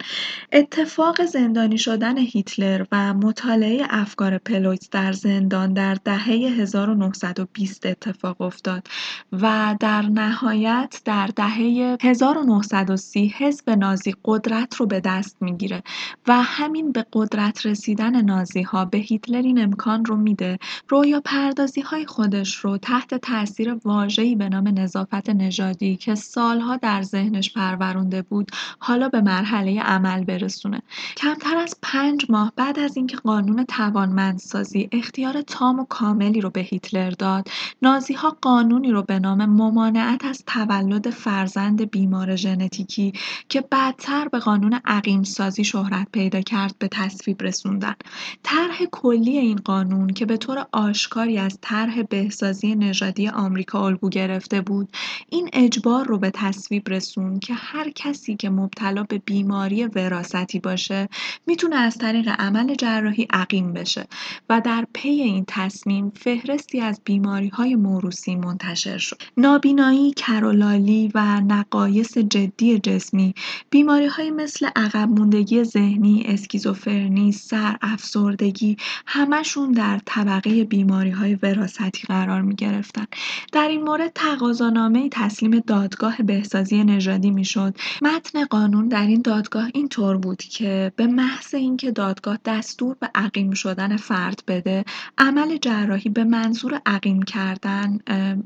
اتفاق 0.52 1.24
زندانی 1.24 1.78
شدن 1.78 2.18
هیتلر 2.18 2.84
و 2.92 3.14
مطالعه 3.14 3.86
افکار 3.90 4.38
پلویتس 4.38 4.90
در 4.90 5.12
زندان 5.12 5.72
در 5.72 5.94
دهه 6.04 6.26
1920 6.58 7.86
اتفاق 7.86 8.40
افتاد 8.40 8.88
و 9.32 9.76
در 9.80 10.02
نهایت 10.02 11.00
در 11.04 11.26
دهه 11.26 11.96
1930 12.02 13.34
حزب 13.38 13.70
نازی 13.70 14.14
قدرت 14.24 14.76
رو 14.76 14.86
به 14.86 15.00
دست 15.00 15.36
می‌گیره 15.40 15.82
و 16.26 16.42
همین 16.64 16.92
به 16.92 17.06
قدرت 17.12 17.66
رسیدن 17.66 18.20
نازی 18.20 18.62
ها 18.62 18.84
به 18.84 18.98
هیتلر 18.98 19.42
این 19.42 19.62
امکان 19.62 20.04
رو 20.04 20.16
میده. 20.16 20.58
رویا 20.88 21.20
پردازی 21.24 21.80
های 21.80 22.06
خودش 22.06 22.56
رو 22.56 22.78
تحت 22.78 23.14
تاثیر 23.14 23.76
واژه‌ای 23.84 24.34
به 24.34 24.48
نام 24.48 24.68
نظافت 24.68 25.30
نژادی 25.30 25.96
که 25.96 26.14
سالها 26.14 26.76
در 26.76 27.02
ذهنش 27.02 27.52
پرورونده 27.52 28.22
بود 28.22 28.50
حالا 28.78 29.08
به 29.08 29.20
مرحله 29.20 29.80
عمل 29.80 30.24
برسونه. 30.24 30.82
کمتر 31.16 31.56
از 31.56 31.76
پنج 31.82 32.26
ماه 32.28 32.52
بعد 32.56 32.78
از 32.78 32.96
اینکه 32.96 33.16
قانون 33.16 33.64
توانمندسازی 33.64 34.88
اختیار 34.92 35.42
تام 35.42 35.80
و 35.80 35.84
کاملی 35.84 36.40
رو 36.40 36.50
به 36.50 36.60
هیتلر 36.60 37.10
داد 37.10 37.48
نازی 37.82 38.14
ها 38.14 38.36
قانونی 38.42 38.90
رو 38.90 39.02
به 39.02 39.18
نام 39.18 39.46
ممانعت 39.46 40.24
از 40.24 40.44
تولد 40.46 41.10
فرزند 41.10 41.90
بیمار 41.90 42.36
ژنتیکی 42.36 43.12
که 43.48 43.60
بعدتر 43.60 44.28
به 44.28 44.38
قانون 44.38 44.80
عقیم 44.84 45.22
سازی 45.22 45.64
شهرت 45.64 46.06
پیدا 46.12 46.40
کرد 46.40 46.53
به 46.78 46.88
تصویب 46.88 47.42
رسوندن. 47.42 47.94
طرح 48.42 48.84
کلی 48.92 49.38
این 49.38 49.56
قانون 49.56 50.06
که 50.06 50.26
به 50.26 50.36
طور 50.36 50.66
آشکاری 50.72 51.38
از 51.38 51.58
طرح 51.60 52.02
بهسازی 52.02 52.74
نژادی 52.74 53.28
آمریکا 53.28 53.86
الگو 53.86 54.08
گرفته 54.08 54.60
بود 54.60 54.88
این 55.28 55.50
اجبار 55.52 56.06
رو 56.06 56.18
به 56.18 56.30
تصویب 56.30 56.88
رسون 56.88 57.38
که 57.38 57.54
هر 57.54 57.90
کسی 57.90 58.36
که 58.36 58.50
مبتلا 58.50 59.02
به 59.02 59.18
بیماری 59.18 59.84
وراثتی 59.84 60.58
باشه 60.58 61.08
می‌تونه 61.46 61.76
از 61.76 61.98
طریق 61.98 62.28
عمل 62.38 62.74
جراحی 62.74 63.26
عقیم 63.30 63.72
بشه 63.72 64.06
و 64.50 64.60
در 64.60 64.86
پی 64.92 65.08
این 65.08 65.44
تصمیم 65.48 66.12
فهرستی 66.16 66.80
از 66.80 67.00
بیماری 67.04 67.48
های 67.48 67.74
موروسی 67.74 68.36
منتشر 68.36 68.98
شد. 68.98 69.22
نابینایی 69.36 70.12
کرولالی 70.12 71.10
و 71.14 71.40
نقایص 71.40 72.18
جدی 72.18 72.78
جسمی 72.78 73.34
بیماری 73.70 74.06
های 74.06 74.30
مثل 74.30 74.68
عقب 74.76 75.08
موندگی 75.08 75.64
ذهنی 75.64 76.22
اسکیزوفرنی 76.44 77.32
سر 77.32 77.76
افسردگی 77.82 78.76
همشون 79.06 79.72
در 79.72 80.00
طبقه 80.04 80.64
بیماری 80.64 81.10
های 81.10 81.34
وراثتی 81.34 82.06
قرار 82.06 82.42
می 82.42 82.54
گرفتن. 82.54 83.06
در 83.52 83.68
این 83.68 83.82
مورد 83.82 84.12
تقاضانامه 84.14 85.08
تسلیم 85.08 85.58
دادگاه 85.58 86.16
بهسازی 86.16 86.84
نژادی 86.84 87.30
می‌شد. 87.30 87.76
متن 88.02 88.44
قانون 88.44 88.88
در 88.88 89.06
این 89.06 89.22
دادگاه 89.22 89.68
اینطور 89.74 90.16
بود 90.16 90.42
که 90.42 90.92
به 90.96 91.06
محض 91.06 91.54
اینکه 91.54 91.90
دادگاه 91.90 92.38
دستور 92.44 92.96
به 93.00 93.10
عقیم 93.14 93.50
شدن 93.50 93.96
فرد 93.96 94.42
بده 94.46 94.84
عمل 95.18 95.56
جراحی 95.56 96.10
به 96.10 96.24
منظور 96.24 96.80
عقیم 96.86 97.22
کردن 97.22 97.98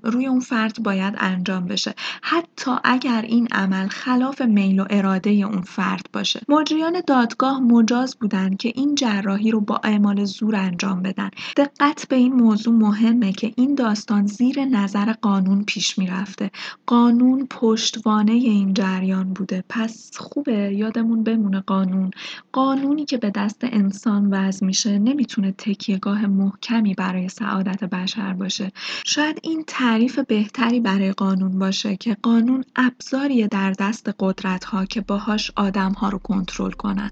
روی 0.03 0.27
اون 0.27 0.41
فرد 0.41 0.83
باید 0.83 1.15
انجام 1.19 1.67
بشه. 1.67 1.95
حتی 2.23 2.71
اگر 2.85 3.23
این 3.23 3.49
عمل 3.53 3.89
خلاف 3.89 4.43
میل 4.43 4.81
و 4.81 4.87
اراده 4.91 5.31
اون 5.31 5.63
فرد 5.63 6.07
باشه. 6.13 6.41
مجریان 6.49 7.03
دادگاه 7.07 7.61
مجاز 7.89 8.17
بودن 8.21 8.57
که 8.57 8.73
این 8.75 8.95
جراحی 8.95 9.51
رو 9.51 9.61
با 9.61 9.81
اعمال 9.85 10.25
زور 10.25 10.57
انجام 10.57 11.03
بدن. 11.03 11.31
دقت 11.57 12.07
به 12.09 12.17
این 12.17 12.33
موضوع 12.33 12.75
مهمه 12.75 13.33
که 13.33 13.53
این 13.57 13.75
داستان 13.75 14.27
زیر 14.27 14.65
نظر 14.65 15.13
قانون 15.13 15.65
پیش 15.65 15.99
می‌رفته. 15.99 16.51
قانون 16.87 17.47
پشتوانه 17.51 18.33
این 18.33 18.75
جریان 18.75 19.33
بوده. 19.33 19.65
پس 19.69 20.11
خوبه 20.17 20.75
یادمون 20.75 21.25
بمونه 21.25 21.61
قانون. 21.61 22.11
قانونی 22.53 23.05
که 23.05 23.19
به 23.19 23.31
دست 23.31 23.61
انسان 23.63 24.31
وضع 24.31 24.67
میشه 24.67 24.99
نمی‌تونه 24.99 25.53
تکیهگاه 25.53 26.27
محکمی 26.27 26.95
برای 26.95 27.29
سعادت 27.29 27.85
بشر 27.85 28.33
باشه. 28.33 28.73
شاید 29.05 29.41
این 29.43 29.65
تعریف 29.67 30.19
بهتری 30.19 30.81
برای 30.81 31.13
قانون 31.13 31.59
باشه 31.59 31.97
که 31.97 32.17
قانون 32.23 32.65
ابزاریه 32.77 33.47
در 33.47 33.73
دست 33.79 34.11
قدرت 34.19 34.65
ها 34.65 34.85
که 34.85 35.01
باهاش 35.01 35.51
آدم 35.57 35.93
ها 35.93 36.09
رو 36.09 36.19
کنترل 36.19 36.71
کنن. 36.71 37.11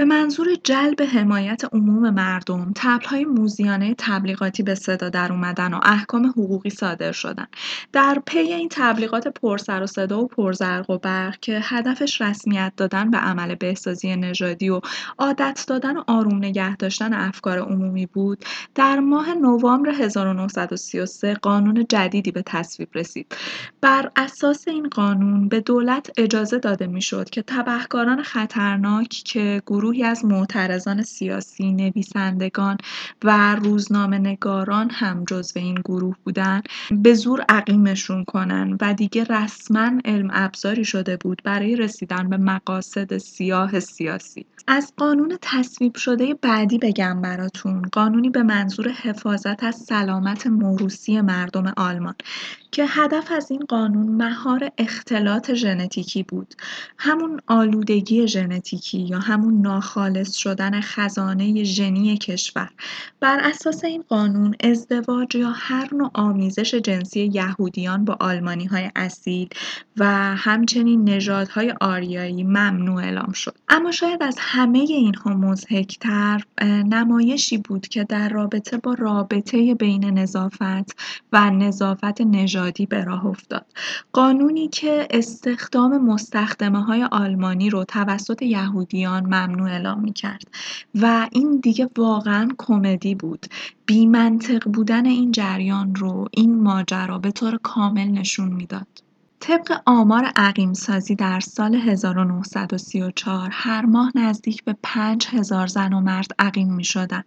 به 0.00 0.06
منظور 0.06 0.54
جلب 0.64 1.02
حمایت 1.02 1.62
عموم 1.72 2.10
مردم، 2.10 2.72
طبل‌های 2.76 3.24
موزیانه 3.24 3.94
تبلیغاتی 3.98 4.62
به 4.62 4.74
صدا 4.74 5.08
در 5.08 5.32
اومدن 5.32 5.74
و 5.74 5.80
احکام 5.82 6.26
حقوقی 6.26 6.70
صادر 6.70 7.12
شدن. 7.12 7.46
در 7.92 8.22
پی 8.26 8.38
این 8.38 8.68
تبلیغات 8.70 9.28
پرسر 9.28 9.82
و 9.82 9.86
صدا 9.86 10.20
و 10.20 10.26
پرزرق 10.26 10.90
و 10.90 10.98
برق 10.98 11.40
که 11.40 11.60
هدفش 11.62 12.20
رسمیت 12.20 12.72
دادن 12.76 13.10
به 13.10 13.18
عمل 13.18 13.54
بهسازی 13.54 14.16
نژادی 14.16 14.68
و 14.68 14.80
عادت 15.18 15.64
دادن 15.68 15.96
و 15.96 16.04
آروم 16.06 16.36
نگه 16.36 16.76
داشتن 16.76 17.14
افکار 17.14 17.58
عمومی 17.58 18.06
بود، 18.06 18.44
در 18.74 18.98
ماه 18.98 19.34
نوامبر 19.34 19.90
1933 19.90 21.34
قانون 21.34 21.86
جدیدی 21.88 22.32
به 22.32 22.42
تصویب 22.46 22.88
رسید. 22.94 23.36
بر 23.80 24.10
اساس 24.16 24.68
این 24.68 24.88
قانون 24.88 25.48
به 25.48 25.60
دولت 25.60 26.10
اجازه 26.16 26.58
داده 26.58 26.86
می‌شد 26.86 27.30
که 27.30 27.42
تبهکاران 27.42 28.22
خطرناک 28.22 29.08
که 29.08 29.62
گروه 29.66 29.89
گروهی 29.90 30.04
از 30.04 30.24
معترضان 30.24 31.02
سیاسی، 31.02 31.72
نویسندگان 31.72 32.76
و 33.24 33.54
روزنامه 33.54 34.18
نگاران 34.18 34.90
هم 34.90 35.24
جزو 35.24 35.60
این 35.60 35.74
گروه 35.74 36.16
بودن. 36.24 36.62
به 36.90 37.14
زور 37.14 37.44
عقیمشون 37.48 38.24
کنن 38.24 38.78
و 38.80 38.94
دیگه 38.94 39.24
رسما 39.24 39.90
علم 40.04 40.30
ابزاری 40.32 40.84
شده 40.84 41.16
بود 41.16 41.42
برای 41.44 41.76
رسیدن 41.76 42.28
به 42.28 42.36
مقاصد 42.36 43.18
سیاه 43.18 43.80
سیاسی. 43.80 44.46
از 44.66 44.92
قانون 44.96 45.38
تصویب 45.42 45.96
شده 45.96 46.34
بعدی 46.34 46.78
بگم 46.78 47.20
براتون. 47.22 47.82
قانونی 47.92 48.30
به 48.30 48.42
منظور 48.42 48.88
حفاظت 48.88 49.64
از 49.64 49.74
سلامت 49.76 50.46
موروسی 50.46 51.20
مردم 51.20 51.72
آلمان 51.76 52.14
که 52.72 52.84
هدف 52.88 53.32
از 53.32 53.50
این 53.50 53.60
قانون 53.68 54.08
مهار 54.08 54.70
اختلاط 54.78 55.52
ژنتیکی 55.52 56.22
بود. 56.22 56.54
همون 56.98 57.40
آلودگی 57.46 58.28
ژنتیکی 58.28 58.98
یا 58.98 59.18
همون 59.18 59.66
ناخالص 59.80 60.36
شدن 60.36 60.80
خزانه 60.80 61.64
ژنی 61.64 62.18
کشور. 62.18 62.70
بر 63.20 63.40
اساس 63.42 63.84
این 63.84 64.04
قانون 64.08 64.54
ازدواج 64.64 65.34
یا 65.34 65.50
هر 65.50 65.94
نوع 65.94 66.10
آمیزش 66.14 66.74
جنسی 66.74 67.30
یهودیان 67.34 68.04
با 68.04 68.16
آلمانی 68.20 68.64
های 68.64 68.90
اصیل 68.96 69.48
و 69.96 70.06
همچنین 70.36 71.08
نژادهای 71.08 71.74
آریایی 71.80 72.42
ممنوع 72.42 73.02
اعلام 73.02 73.32
شد. 73.32 73.54
اما 73.68 73.92
شاید 73.92 74.22
از 74.22 74.36
همه 74.38 74.78
اینها 74.78 75.34
مضحکتر 75.34 76.44
نمایشی 76.62 77.58
بود 77.58 77.88
که 77.88 78.04
در 78.04 78.28
رابطه 78.28 78.76
با 78.76 78.94
رابطه 78.94 79.74
بین 79.74 80.04
نظافت 80.04 81.00
و 81.32 81.50
نظافت 81.50 82.20
نژادی 82.20 82.86
به 82.86 83.04
راه 83.04 83.26
افتاد. 83.26 83.66
قانونی 84.12 84.68
که 84.68 85.08
استخدام 85.10 86.04
مستخدمه 86.04 86.84
های 86.84 87.04
آلمانی 87.04 87.70
رو 87.70 87.84
توسط 87.84 88.42
یهودیان 88.42 89.26
ممنوع 89.26 89.69
اعلام 89.70 90.00
می 90.00 90.12
کرد 90.12 90.42
و 90.94 91.28
این 91.32 91.60
دیگه 91.60 91.90
واقعا 91.98 92.48
کمدی 92.58 93.14
بود 93.14 93.46
بیمنطق 93.86 94.68
بودن 94.70 95.06
این 95.06 95.32
جریان 95.32 95.94
رو 95.94 96.28
این 96.32 96.62
ماجرا 96.62 97.18
به 97.18 97.30
طور 97.30 97.58
کامل 97.62 98.08
نشون 98.08 98.52
می‌داد. 98.52 99.09
طبق 99.40 99.80
آمار 99.86 100.32
سازی 100.72 101.14
در 101.14 101.40
سال 101.40 101.74
1934 101.74 103.48
هر 103.52 103.86
ماه 103.86 104.12
نزدیک 104.14 104.64
به 104.64 104.76
5000 104.82 105.66
زن 105.66 105.92
و 105.92 106.00
مرد 106.00 106.30
عقیم 106.38 106.74
می 106.74 106.84
شدن 106.84 107.22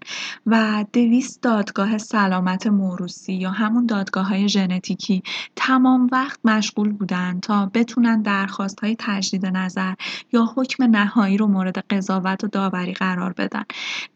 و 0.46 0.86
200 0.94 1.42
دادگاه 1.42 1.98
سلامت 1.98 2.68
موروسی 2.68 3.34
یا 3.34 3.52
همون 3.52 3.86
دادگاه 3.86 4.28
های 4.28 4.50
ژنتیکی 4.50 5.24
تمام 5.56 6.10
وقت 6.12 6.40
مشغول 6.44 6.92
بودند 6.92 7.42
تا 7.42 7.72
بتونن 7.74 8.22
درخواست 8.22 8.80
های 8.80 8.96
تجدید 9.00 9.46
نظر 9.46 9.94
یا 10.34 10.46
حکم 10.56 10.84
نهایی 10.84 11.38
رو 11.38 11.48
مورد 11.48 11.78
قضاوت 11.78 12.44
و 12.44 12.48
داوری 12.48 12.94
قرار 12.94 13.34
بدن. 13.34 13.64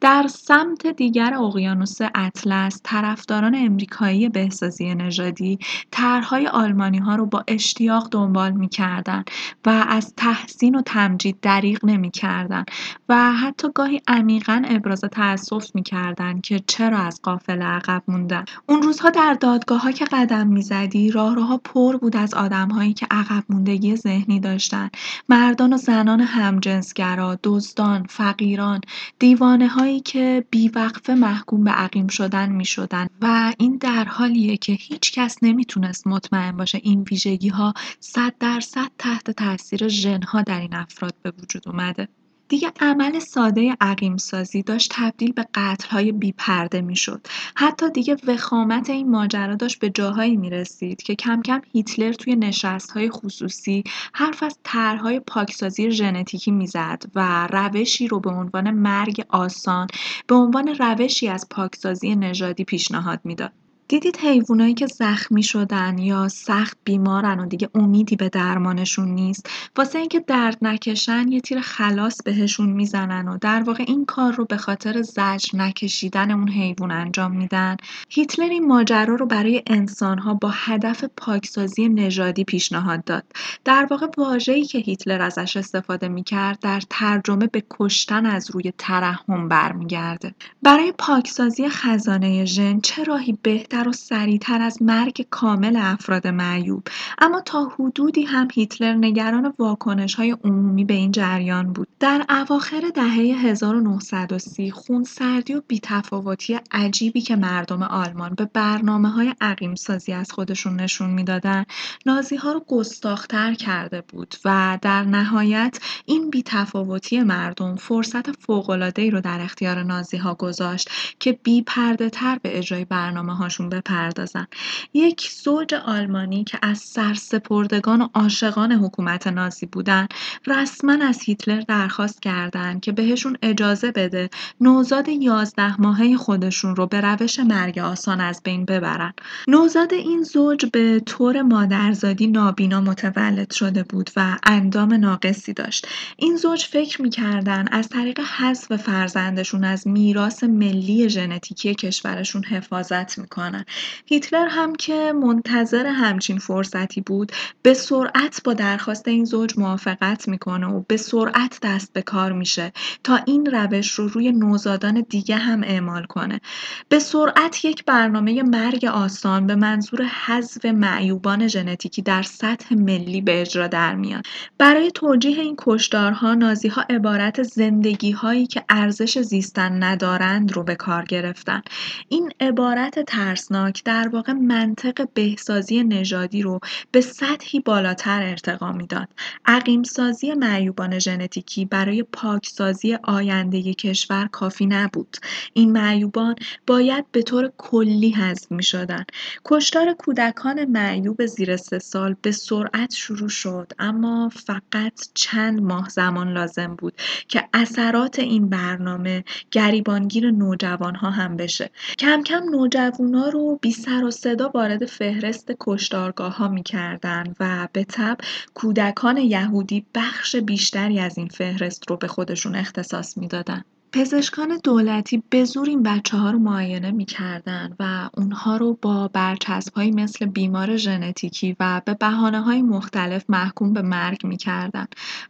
در 0.01 0.27
سمت 0.27 0.87
دیگر 0.87 1.33
اقیانوس 1.33 1.97
اطلس 2.15 2.81
طرفداران 2.83 3.55
امریکایی 3.55 4.29
بهسازی 4.29 4.95
نژادی 4.95 5.59
طرحهای 5.91 6.47
آلمانی 6.47 6.97
ها 6.97 7.15
رو 7.15 7.25
با 7.25 7.43
اشتیاق 7.47 7.86
اشتیاق 7.87 8.07
دنبال 8.11 8.51
می‌کردن 8.51 9.23
و 9.65 9.85
از 9.89 10.13
تحسین 10.17 10.75
و 10.75 10.81
تمجید 10.81 11.39
دریغ 11.41 11.85
نمی‌کردن 11.85 12.65
و 13.09 13.31
حتی 13.33 13.67
گاهی 13.75 14.01
عمیقا 14.07 14.61
ابراز 14.65 15.01
تأسف 15.01 15.75
می‌کردن 15.75 16.41
که 16.41 16.59
چرا 16.67 16.97
از 16.97 17.21
قافل 17.21 17.61
عقب 17.61 18.03
موندن. 18.07 18.45
اون 18.65 18.81
روزها 18.81 19.09
در 19.09 19.33
دادگاه 19.33 19.81
ها 19.81 19.91
که 19.91 20.05
قدم 20.05 20.47
می‌زدی 20.47 21.11
راهروها 21.11 21.57
پر 21.57 21.97
بود 21.97 22.15
از 22.15 22.33
آدمهایی 22.33 22.93
که 22.93 23.07
عقب 23.11 23.43
موندگی 23.49 23.95
ذهنی 23.95 24.39
داشتن. 24.39 24.89
مردان 25.29 25.73
و 25.73 25.77
زنان 25.77 26.21
همجنسگرا 26.21 27.39
دزدان 27.43 28.05
فقیران 28.09 28.81
دیوانه 29.19 29.67
هایی 29.67 29.99
که 29.99 30.45
بیوقفه 30.49 31.15
محکوم 31.15 31.63
به 31.63 31.71
عقیم 31.71 32.07
شدن 32.07 32.49
می 32.49 32.65
شدن 32.65 33.07
و 33.21 33.53
این 33.57 33.77
در 33.77 34.05
حالیه 34.05 34.57
که 34.57 34.73
هیچ 34.73 35.11
کس 35.11 35.37
نمی‌تونست 35.41 36.07
مطمئن 36.07 36.51
باشه 36.51 36.79
این 36.83 37.05
ویژگی 37.11 37.49
ها 37.49 37.73
صد 37.99 38.33
درصد 38.39 38.91
تحت 38.97 39.31
تاثیر 39.31 39.87
ژنها 39.87 40.41
در 40.41 40.59
این 40.59 40.73
افراد 40.75 41.13
به 41.21 41.33
وجود 41.41 41.69
اومده 41.69 42.07
دیگه 42.49 42.71
عمل 42.81 43.19
ساده 43.19 43.77
سازی 44.17 44.63
داشت 44.63 44.91
تبدیل 44.95 45.31
به 45.31 45.47
قتل‌های 45.53 46.11
بی‌پرده 46.11 46.81
می‌شد. 46.81 47.27
حتی 47.55 47.89
دیگه 47.89 48.17
وخامت 48.27 48.89
این 48.89 49.11
ماجرا 49.11 49.55
داشت 49.55 49.79
به 49.79 49.89
جاهایی 49.89 50.37
می‌رسید 50.37 51.01
که 51.01 51.15
کم 51.15 51.41
کم 51.41 51.61
هیتلر 51.73 52.13
توی 52.13 52.35
نشست‌های 52.35 53.09
خصوصی 53.09 53.83
حرف 54.13 54.43
از 54.43 54.59
طرح‌های 54.63 55.19
پاکسازی 55.19 55.91
ژنتیکی 55.91 56.51
می‌زد 56.51 57.03
و 57.15 57.47
روشی 57.47 58.07
رو 58.07 58.19
به 58.19 58.29
عنوان 58.29 58.71
مرگ 58.71 59.25
آسان 59.29 59.87
به 60.27 60.35
عنوان 60.35 60.67
روشی 60.67 61.27
از 61.27 61.47
پاکسازی 61.49 62.15
نژادی 62.15 62.63
پیشنهاد 62.63 63.19
می‌داد. 63.23 63.51
دیدید 63.87 64.17
حیوانایی 64.17 64.73
که 64.73 64.87
زخمی 64.87 65.43
شدن 65.43 65.97
یا 65.97 66.27
سخت 66.27 66.77
بیمارن 66.83 67.39
و 67.39 67.45
دیگه 67.45 67.69
امیدی 67.75 68.15
به 68.15 68.29
درمانشون 68.29 69.09
نیست؟ 69.09 69.49
واسه 69.77 69.99
اینکه 69.99 70.19
درد 70.19 70.57
نکشن 70.61 71.27
یه 71.27 71.41
تیر 71.41 71.59
خلاص 71.59 72.23
بهشون 72.23 72.69
می‌زنن 72.69 73.27
و 73.27 73.37
در 73.41 73.63
واقع 73.63 73.83
این 73.87 74.05
کار 74.05 74.33
رو 74.33 74.45
به 74.45 74.57
خاطر 74.57 75.01
زجر 75.01 75.57
نکشیدن 75.57 76.31
اون 76.31 76.47
حیوان 76.47 76.91
انجام 76.91 77.31
میدن. 77.31 77.77
هیتلر 78.09 78.49
این 78.49 78.67
ماجرا 78.67 79.15
رو 79.15 79.25
برای 79.25 79.63
انسانها 79.67 80.33
با 80.33 80.49
هدف 80.53 81.03
پاکسازی 81.17 81.89
نژادی 81.89 82.43
پیشنهاد 82.43 83.03
داد. 83.03 83.23
در 83.65 83.87
واقع 83.91 84.07
واژه‌ای 84.17 84.65
که 84.65 84.77
هیتلر 84.77 85.21
ازش 85.21 85.57
استفاده 85.57 86.07
می‌کرد 86.07 86.59
در 86.59 86.81
ترجمه 86.89 87.47
به 87.47 87.63
کشتن 87.69 88.25
از 88.25 88.51
روی 88.51 88.73
ترحم 88.77 89.47
برمیگرده. 89.47 90.35
برای 90.63 90.93
پاکسازی 90.97 91.69
خزانه 91.69 92.45
ژن 92.45 92.79
چه 92.79 93.03
راهی 93.03 93.37
بهتر 93.41 93.76
و 93.87 93.91
سریعتر 93.91 94.61
از 94.61 94.81
مرگ 94.81 95.27
کامل 95.29 95.75
افراد 95.75 96.27
معیوب. 96.27 96.87
اما 97.17 97.41
تا 97.41 97.63
حدودی 97.65 98.23
هم 98.23 98.47
هیتلر 98.53 98.93
نگران 98.93 99.53
واکنش 99.59 100.15
های 100.15 100.37
عمومی 100.43 100.85
به 100.85 100.93
این 100.93 101.11
جریان 101.11 101.73
بود. 101.73 101.87
در 101.99 102.25
اواخر 102.29 102.91
دهه 102.95 103.13
1930 103.45 104.71
خونسردی 104.71 105.53
و 105.53 105.61
بیتفاوتی 105.67 106.59
عجیبی 106.71 107.21
که 107.21 107.35
مردم 107.35 107.83
آلمان 107.83 108.33
به 108.33 108.45
برنامه 108.45 109.09
های 109.09 109.33
عقیم 109.41 109.75
سازی 109.75 110.13
از 110.13 110.31
خودشون 110.31 110.75
نشون 110.75 111.09
می‌دادن 111.09 111.65
نازی 112.05 112.35
ها 112.35 112.51
رو 112.51 112.59
گستاختر 112.67 113.53
کرده 113.53 114.01
بود 114.01 114.35
و 114.45 114.79
در 114.81 115.03
نهایت 115.03 115.79
این 116.05 116.29
بیتفاوتی 116.29 117.23
مردم 117.23 117.75
فرصت 117.75 118.31
فوق‌العاده‌ای 118.31 119.11
رو 119.11 119.21
در 119.21 119.41
اختیار 119.41 119.83
نازی 119.83 120.17
ها 120.17 120.33
گذاشت 120.33 120.89
که 121.19 121.39
بی 121.43 121.61
پرده 121.61 122.09
تر 122.09 122.39
به 122.41 122.57
اجرای 122.57 122.85
برنامه 122.85 123.35
هاشون 123.35 123.66
بپردازن. 123.69 124.47
یک 124.93 125.29
زوج 125.43 125.73
آلمانی 125.73 126.43
که 126.43 126.59
از 126.61 126.77
سرسپردگان 126.77 128.01
و 128.01 128.07
عاشقان 128.13 128.71
حکومت 128.71 129.27
نازی 129.27 129.65
بودن 129.65 130.07
رسما 130.47 130.93
از 131.01 131.19
هیتلر 131.21 131.61
درخواست 131.61 132.21
کردند 132.21 132.81
که 132.81 132.91
بهشون 132.91 133.37
اجازه 133.41 133.91
بده 133.91 134.29
نوزاد 134.61 135.07
یازده 135.07 135.81
ماهه 135.81 136.17
خودشون 136.17 136.75
رو 136.75 136.87
به 136.87 137.01
روش 137.01 137.39
مرگ 137.39 137.79
آسان 137.79 138.21
از 138.21 138.41
بین 138.43 138.65
ببرن. 138.65 139.13
نوزاد 139.47 139.93
این 139.93 140.23
زوج 140.23 140.65
به 140.65 140.99
طور 141.05 141.41
مادرزادی 141.41 142.27
نابینا 142.27 142.81
متولد 142.81 143.53
شده 143.53 143.83
بود 143.83 144.09
و 144.15 144.37
اندام 144.43 144.93
ناقصی 144.93 145.53
داشت. 145.53 145.87
این 146.17 146.35
زوج 146.35 146.63
فکر 146.63 147.01
می‌کردن 147.01 147.67
از 147.71 147.89
طریق 147.89 148.19
حذف 148.19 148.75
فرزندشون 148.75 149.63
از 149.63 149.87
میراث 149.87 150.43
ملی 150.43 151.09
ژنتیکی 151.09 151.75
کشورشون 151.75 152.43
حفاظت 152.43 153.17
می‌کنن. 153.17 153.56
هیتلر 154.05 154.47
هم 154.47 154.75
که 154.75 155.13
منتظر 155.13 155.85
همچین 155.85 156.37
فرصتی 156.37 157.01
بود 157.01 157.31
به 157.61 157.73
سرعت 157.73 158.41
با 158.43 158.53
درخواست 158.53 159.07
این 159.07 159.25
زوج 159.25 159.59
موافقت 159.59 160.27
می‌کنه 160.27 160.67
و 160.67 160.83
به 160.87 160.97
سرعت 160.97 161.59
دست 161.61 161.93
به 161.93 162.01
کار 162.01 162.31
میشه 162.31 162.71
تا 163.03 163.19
این 163.25 163.45
روش 163.45 163.91
رو 163.91 164.07
روی 164.07 164.31
نوزادان 164.31 165.05
دیگه 165.09 165.35
هم 165.35 165.63
اعمال 165.63 166.03
کنه. 166.03 166.41
به 166.89 166.99
سرعت 166.99 167.65
یک 167.65 167.85
برنامه 167.85 168.43
مرگ 168.43 168.85
آسان 168.85 169.47
به 169.47 169.55
منظور 169.55 170.03
حذف 170.03 170.65
معیوبان 170.65 171.47
ژنتیکی 171.47 172.01
در 172.01 172.21
سطح 172.21 172.75
ملی 172.75 173.21
به 173.21 173.41
اجرا 173.41 173.67
در 173.67 173.95
میاد. 173.95 174.25
برای 174.57 174.91
توجیه 174.91 175.41
این 175.41 175.55
کشدارها 175.57 176.33
نازی 176.33 176.67
ها 176.67 176.81
عبارت 176.89 177.43
زندگی 177.43 178.11
هایی 178.11 178.47
که 178.47 178.63
ارزش 178.69 179.19
زیستن 179.21 179.83
ندارند 179.83 180.51
رو 180.51 180.63
به 180.63 180.75
کار 180.75 181.05
گرفتن. 181.05 181.61
این 182.09 182.31
عبارت 182.39 182.99
ترس 182.99 183.46
ترسناک 183.47 183.83
در 183.83 184.07
واقع 184.07 184.33
منطق 184.33 185.07
بهسازی 185.13 185.83
نژادی 185.83 186.41
رو 186.41 186.59
به 186.91 187.01
سطحی 187.01 187.59
بالاتر 187.59 188.23
ارتقا 188.23 188.71
می‌داد. 188.71 189.07
عقیمسازی 189.45 190.33
معیوبان 190.33 190.99
ژنتیکی 190.99 191.65
برای 191.65 192.03
پاکسازی 192.03 192.97
آینده 193.03 193.73
کشور 193.73 194.29
کافی 194.31 194.65
نبود. 194.65 195.17
این 195.53 195.71
معیوبان 195.71 196.35
باید 196.67 197.05
به 197.11 197.21
طور 197.21 197.51
کلی 197.57 198.09
حذف 198.09 198.51
می 198.51 198.63
شدن. 198.63 199.05
کشتار 199.45 199.93
کودکان 199.93 200.65
معیوب 200.65 201.25
زیر 201.25 201.57
سه 201.57 201.79
سال 201.79 202.15
به 202.21 202.31
سرعت 202.31 202.93
شروع 202.93 203.29
شد 203.29 203.71
اما 203.79 204.29
فقط 204.29 205.09
چند 205.13 205.61
ماه 205.61 205.89
زمان 205.89 206.33
لازم 206.33 206.75
بود 206.75 206.93
که 207.27 207.43
اثرات 207.53 208.19
این 208.19 208.49
برنامه 208.49 209.23
گریبانگیر 209.51 210.31
نوجوانها 210.31 211.09
هم 211.09 211.37
بشه 211.37 211.69
کم 211.99 212.23
کم 212.23 212.43
نوجوانا 212.51 213.29
رو 213.37 213.59
بی 213.61 213.71
سر 213.71 214.03
و 214.03 214.11
صدا 214.11 214.49
وارد 214.49 214.85
فهرست 214.85 215.51
کشتارگاه 215.59 216.37
ها 216.37 216.47
می 216.47 216.63
کردن 216.63 217.35
و 217.39 217.67
به 217.73 217.83
تب 217.83 218.17
کودکان 218.53 219.17
یهودی 219.17 219.85
بخش 219.95 220.35
بیشتری 220.35 220.99
از 220.99 221.17
این 221.17 221.27
فهرست 221.27 221.89
رو 221.89 221.97
به 221.97 222.07
خودشون 222.07 222.55
اختصاص 222.55 223.17
می‌دادن. 223.17 223.63
پزشکان 223.91 224.59
دولتی 224.63 225.23
به 225.29 225.43
زور 225.43 225.69
این 225.69 225.83
بچه 225.83 226.17
ها 226.17 226.31
رو 226.31 226.39
معاینه 226.39 226.91
می‌کردن 226.91 227.75
و 227.79 228.09
اونها 228.17 228.57
رو 228.57 228.77
با 228.81 229.07
برچسب 229.07 229.73
های 229.73 229.91
مثل 229.91 230.25
بیمار 230.25 230.77
ژنتیکی 230.77 231.55
و 231.59 231.81
به 231.85 231.93
بحانه 231.93 232.41
های 232.41 232.61
مختلف 232.61 233.25
محکوم 233.29 233.73
به 233.73 233.81
مرگ 233.81 234.25
می‌کردن. 234.27 234.87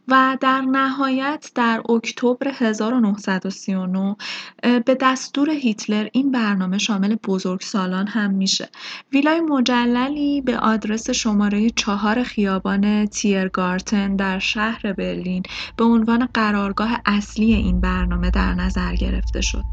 و 0.08 0.38
در 0.40 0.60
نهایت 0.60 1.50
در 1.54 1.82
اکتبر 1.88 2.52
1939 2.54 4.16
به 4.62 4.96
دستور 5.00 5.50
هیتلر 5.50 6.08
این 6.12 6.30
برنامه 6.30 6.78
شامل 6.78 7.14
بزرگسالان 7.14 8.06
هم 8.06 8.30
میشه. 8.30 8.68
ویلای 9.12 9.40
مجللی 9.40 10.40
به 10.40 10.58
آدرس 10.58 11.10
شماره 11.10 11.70
چهار 11.70 12.22
خیابان 12.22 13.06
تیرگارتن 13.06 14.16
در 14.16 14.38
شهر 14.38 14.92
برلین 14.92 15.42
به 15.76 15.84
عنوان 15.84 16.28
قرارگاه 16.34 17.00
اصلی 17.06 17.54
این 17.54 17.80
برنامه 17.80 18.30
در 18.30 18.54
نظر 18.60 18.94
گرفته 18.96 19.40
شد. 19.40 19.66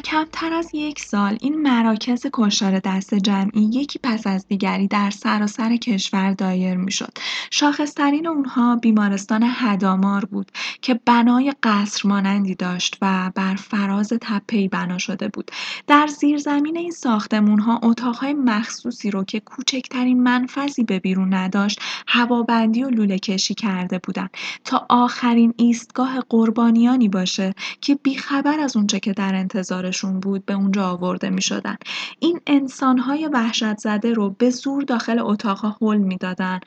کمتر 0.00 0.52
از 0.52 0.70
یک 0.74 1.00
سال 1.00 1.38
این 1.40 1.62
مراکز 1.62 2.26
کشتار 2.32 2.78
دست 2.78 3.14
جمعی 3.14 3.62
یکی 3.62 3.98
پس 4.02 4.26
از 4.26 4.46
دیگری 4.46 4.88
در 4.88 5.10
سراسر 5.10 5.76
کشور 5.76 6.32
دایر 6.32 6.76
می‌شد. 6.76 7.12
شاخصترین 7.50 8.26
اونها 8.26 8.76
بیمارستان 8.76 9.42
هدامار 9.46 10.24
بود 10.24 10.50
که 10.82 11.00
بنای 11.04 11.54
قصر 11.62 12.08
مانندی 12.08 12.54
داشت 12.54 12.96
و 13.02 13.30
بر 13.34 13.54
فراز 13.54 14.12
تپهای 14.20 14.68
بنا 14.68 14.98
شده 14.98 15.28
بود. 15.28 15.50
در 15.86 16.06
زیرزمین 16.06 16.76
این 16.76 16.90
ساختمونها 16.90 17.80
اتاقهای 17.82 18.34
مخصوصی 18.34 19.10
رو 19.10 19.24
که 19.24 19.40
کوچکترین 19.40 20.22
منفذی 20.22 20.84
به 20.84 20.98
بیرون 20.98 21.34
نداشت 21.34 21.80
هوابندی 22.06 22.84
و 22.84 22.90
لوله 22.90 23.18
کشی 23.18 23.54
کرده 23.54 23.98
بودند 23.98 24.30
تا 24.64 24.86
آخرین 24.88 25.54
ایستگاه 25.56 26.20
قربانیانی 26.28 27.08
باشه 27.08 27.54
که 27.80 27.94
بیخبر 27.94 28.60
از 28.60 28.76
اونچه 28.76 29.00
که 29.00 29.12
در 29.12 29.34
انتظار 29.34 29.89
انتظارشون 29.90 30.20
بود 30.20 30.44
به 30.44 30.54
اونجا 30.54 30.88
آورده 30.88 31.30
می 31.30 31.42
شدن. 31.42 31.76
این 32.18 32.40
انسانهای 32.46 33.26
وحشت 33.32 33.78
زده 33.78 34.12
رو 34.12 34.30
به 34.30 34.50
زور 34.50 34.82
داخل 34.82 35.18
اتاقها 35.18 35.76
حل 35.82 35.98
می‌دادن 35.98 36.60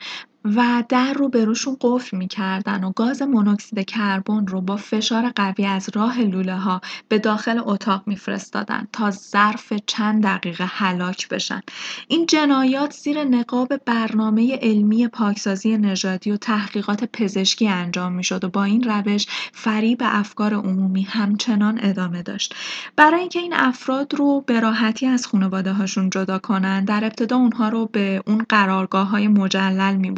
و 0.44 0.84
در 0.88 1.12
رو 1.12 1.28
به 1.28 1.44
روشون 1.44 1.76
قفل 1.80 2.16
می‌کردن 2.16 2.84
و 2.84 2.92
گاز 2.92 3.22
مونوکسید 3.22 3.84
کربن 3.86 4.46
رو 4.46 4.60
با 4.60 4.76
فشار 4.76 5.30
قوی 5.36 5.66
از 5.66 5.90
راه 5.94 6.20
لوله 6.20 6.56
ها 6.56 6.80
به 7.08 7.18
داخل 7.18 7.60
اتاق 7.64 8.02
میفرستادن 8.06 8.88
تا 8.92 9.10
ظرف 9.10 9.72
چند 9.86 10.22
دقیقه 10.22 10.64
هلاک 10.64 11.28
بشن. 11.28 11.60
این 12.08 12.26
جنایات 12.26 12.92
زیر 12.92 13.24
نقاب 13.24 13.76
برنامه 13.84 14.58
علمی 14.62 15.08
پاکسازی 15.08 15.76
نژادی 15.76 16.30
و 16.30 16.36
تحقیقات 16.36 17.04
پزشکی 17.04 17.68
انجام 17.68 18.12
می‌شد 18.12 18.44
و 18.44 18.48
با 18.48 18.64
این 18.64 18.82
روش 18.82 19.26
فریب 19.52 19.98
افکار 20.04 20.54
عمومی 20.54 21.02
همچنان 21.02 21.78
ادامه 21.82 22.22
داشت. 22.22 22.54
برای 22.96 23.20
اینکه 23.20 23.38
این 23.38 23.52
افراد 23.54 24.14
رو 24.14 24.40
به 24.46 24.60
راحتی 24.60 25.06
از 25.06 25.26
خانواده 25.26 25.72
هاشون 25.72 26.10
جدا 26.10 26.38
کنن 26.38 26.84
در 26.84 27.04
ابتدا 27.04 27.36
اونها 27.36 27.68
رو 27.68 27.86
به 27.86 28.22
اون 28.26 28.46
قرارگاه 28.48 29.08
های 29.08 29.28
مجلل 29.28 29.96
می 29.96 30.10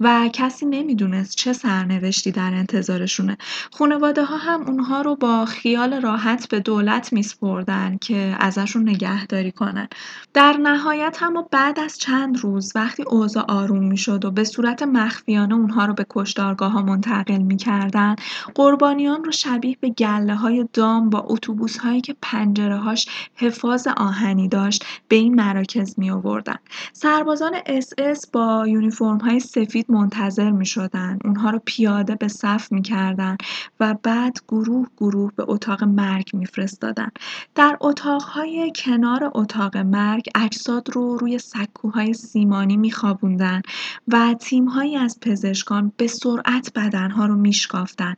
و 0.00 0.30
کسی 0.32 0.66
نمی‌دونست 0.66 1.36
چه 1.36 1.52
سرنوشتی 1.52 2.32
در 2.32 2.54
انتظارشونه. 2.54 3.36
خانواده 3.72 4.24
ها 4.24 4.36
هم 4.36 4.62
اونها 4.62 5.02
رو 5.02 5.16
با 5.16 5.44
خیال 5.44 6.00
راحت 6.00 6.48
به 6.48 6.60
دولت 6.60 7.12
میسپردن 7.12 7.96
که 8.00 8.36
ازشون 8.38 8.88
نگهداری 8.88 9.52
کنن. 9.52 9.88
در 10.34 10.52
نهایت 10.52 11.16
هم 11.20 11.44
بعد 11.50 11.80
از 11.80 11.98
چند 11.98 12.38
روز 12.38 12.72
وقتی 12.74 13.02
اوضاع 13.02 13.44
آروم 13.48 13.84
می‌شد 13.84 14.24
و 14.24 14.30
به 14.30 14.44
صورت 14.44 14.82
مخفیانه 14.82 15.54
اونها 15.54 15.84
رو 15.84 15.94
به 15.94 16.06
کشتارگاه 16.10 16.72
ها 16.72 16.82
منتقل 16.82 17.38
می‌کردن 17.38 18.16
قربانیان 18.54 19.24
رو 19.24 19.32
شبیه 19.32 19.76
به 19.80 19.88
گله 19.88 20.34
های 20.34 20.68
دام 20.72 21.10
با 21.10 21.18
اتوبوس 21.18 21.78
هایی 21.78 22.00
که 22.00 22.16
پنجره 22.22 22.76
هاش 22.76 23.08
حفاظ 23.34 23.86
آهنی 23.86 24.48
داشت 24.48 24.84
به 25.08 25.16
این 25.16 25.34
مراکز 25.34 25.98
می 25.98 26.10
آوردن 26.10 26.56
سربازان 26.92 27.52
اس 27.66 27.92
اس 27.98 28.26
با 28.30 28.64
یونیفرم 28.68 29.19
های 29.20 29.40
سفید 29.40 29.90
منتظر 29.90 30.50
می 30.50 30.66
شدن. 30.66 31.18
اونها 31.24 31.50
رو 31.50 31.60
پیاده 31.64 32.14
به 32.14 32.28
صف 32.28 32.72
می 32.72 32.82
کردن 32.82 33.36
و 33.80 33.94
بعد 34.02 34.36
گروه 34.48 34.86
گروه 34.96 35.32
به 35.36 35.44
اتاق 35.48 35.84
مرگ 35.84 36.30
می 36.32 36.46
فرستادن. 36.46 37.08
در 37.54 37.78
اتاقهای 37.80 38.72
کنار 38.76 39.30
اتاق 39.34 39.76
مرگ 39.76 40.28
اجساد 40.34 40.90
رو 40.90 41.16
روی 41.16 41.38
سکوهای 41.38 42.14
سیمانی 42.14 42.76
می 42.76 42.90
خوابوندن 42.90 43.62
و 44.08 44.34
تیمهایی 44.40 44.96
از 44.96 45.20
پزشکان 45.20 45.92
به 45.96 46.06
سرعت 46.06 46.72
بدنها 46.74 47.26
رو 47.26 47.34
می 47.34 47.52
شکافتن 47.52 48.14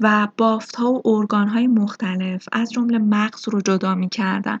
و 0.00 0.28
بافتها 0.36 0.92
و 0.92 1.08
ارگانهای 1.08 1.66
مختلف 1.66 2.48
از 2.52 2.72
جمله 2.72 2.98
مغز 2.98 3.48
رو 3.48 3.60
جدا 3.60 3.94
می 3.94 4.08
کردن 4.08 4.58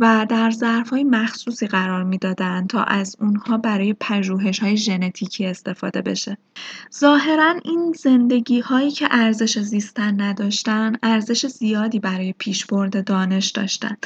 و 0.00 0.26
در 0.28 0.50
ظرفهای 0.50 1.04
مخصوصی 1.04 1.66
قرار 1.66 2.04
می 2.04 2.18
دادن 2.18 2.66
تا 2.66 2.82
از 2.82 3.16
اونها 3.20 3.58
برای 3.58 3.94
پژوهش 4.00 4.58
های 4.58 4.76
ژنتیکی 4.76 5.33
ژنتیکی 5.34 5.46
استفاده 5.46 6.02
بشه. 6.02 6.38
ظاهرا 6.94 7.54
این 7.64 7.92
زندگی 7.96 8.60
هایی 8.60 8.90
که 8.90 9.08
ارزش 9.10 9.58
زیستن 9.58 10.20
نداشتن 10.20 10.92
ارزش 11.02 11.46
زیادی 11.46 11.98
برای 11.98 12.34
پیشبرد 12.38 13.04
دانش 13.04 13.50
داشتن. 13.50 13.96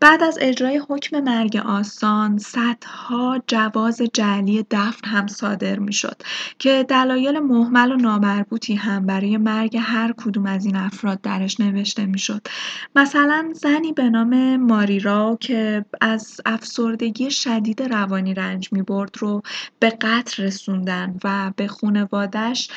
بعد 0.00 0.22
از 0.22 0.38
اجرای 0.40 0.82
حکم 0.88 1.20
مرگ 1.20 1.56
آسان 1.56 2.38
صدها 2.38 3.42
جواز 3.46 4.00
جعلی 4.14 4.66
دفن 4.70 5.08
هم 5.08 5.26
صادر 5.26 5.78
می‌شد 5.78 6.22
که 6.58 6.86
دلایل 6.88 7.38
محمل 7.38 7.92
و 7.92 7.96
نامربوطی 7.96 8.74
هم 8.74 9.06
برای 9.06 9.36
مرگ 9.36 9.76
هر 9.76 10.14
کدوم 10.16 10.46
از 10.46 10.66
این 10.66 10.76
افراد 10.76 11.20
درش 11.20 11.60
نوشته 11.60 12.06
می‌شد. 12.06 12.46
مثلا 12.96 13.52
زنی 13.54 13.92
به 13.92 14.10
نام 14.10 14.56
ماریرا 14.56 15.38
که 15.40 15.84
از 16.00 16.40
افسردگی 16.46 17.30
شدید 17.30 17.82
روانی 17.82 18.34
رنج 18.34 18.68
می 18.72 18.82
برد 18.82 19.16
رو 19.18 19.42
به 19.78 19.90
قتل 19.90 20.42
رسوندن 20.62 21.14
و 21.24 21.52
به 21.56 21.68
خونوادش 21.68 22.68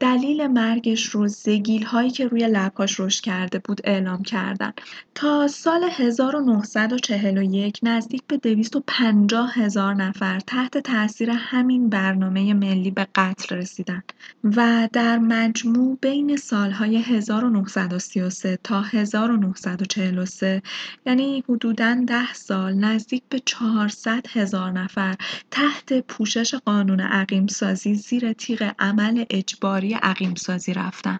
دلیل 0.00 0.46
مرگش 0.46 1.06
رو 1.06 1.28
زگیل 1.28 1.82
هایی 1.82 2.10
که 2.10 2.26
روی 2.26 2.48
لبهاش 2.48 3.00
رشد 3.00 3.24
کرده 3.24 3.58
بود 3.58 3.80
اعلام 3.84 4.22
کردن. 4.22 4.72
تا 5.14 5.48
سال 5.48 5.84
1941 5.92 7.80
نزدیک 7.82 8.22
به 8.28 8.36
250 8.36 9.54
هزار 9.54 9.94
نفر 9.94 10.40
تحت 10.40 10.78
تاثیر 10.78 11.30
همین 11.30 11.88
برنامه 11.88 12.54
ملی 12.54 12.90
به 12.90 13.06
قتل 13.14 13.56
رسیدن 13.56 14.02
و 14.44 14.88
در 14.92 15.18
مجموع 15.18 15.98
بین 16.00 16.36
سالهای 16.36 16.96
1933 16.96 18.58
تا 18.64 18.80
1943 18.80 20.62
یعنی 21.06 21.44
حدوداً 21.48 21.94
ده 22.06 22.34
سال 22.34 22.74
نزدیک 22.74 23.22
به 23.28 23.40
400 23.44 24.26
هزار 24.30 24.70
نفر 24.70 25.14
تحت 25.50 26.00
پوشش 26.00 26.54
قانون 26.54 27.00
عقیمسازی 27.16 27.94
زیر 27.94 28.32
تیغ 28.32 28.72
عمل 28.78 29.24
اجباری 29.30 29.94
عقیمسازی 29.94 30.72
رفتن. 30.74 31.18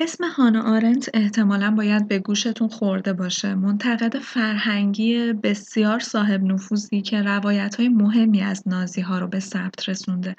اسم 0.00 0.24
هانا 0.24 0.62
آرنت 0.62 1.10
احتمالا 1.14 1.70
باید 1.70 2.08
به 2.08 2.18
گوشتون 2.18 2.68
خورده 2.68 3.12
باشه. 3.12 3.54
منتقد 3.54 4.18
فرهنگی 4.18 5.32
بسیار 5.32 6.00
صاحب 6.00 6.42
نفوذی 6.42 7.02
که 7.02 7.22
روایت 7.22 7.74
های 7.74 7.88
مهمی 7.88 8.42
از 8.42 8.62
نازی 8.66 9.00
ها 9.00 9.18
رو 9.18 9.28
به 9.28 9.40
ثبت 9.40 9.88
رسونده. 9.88 10.36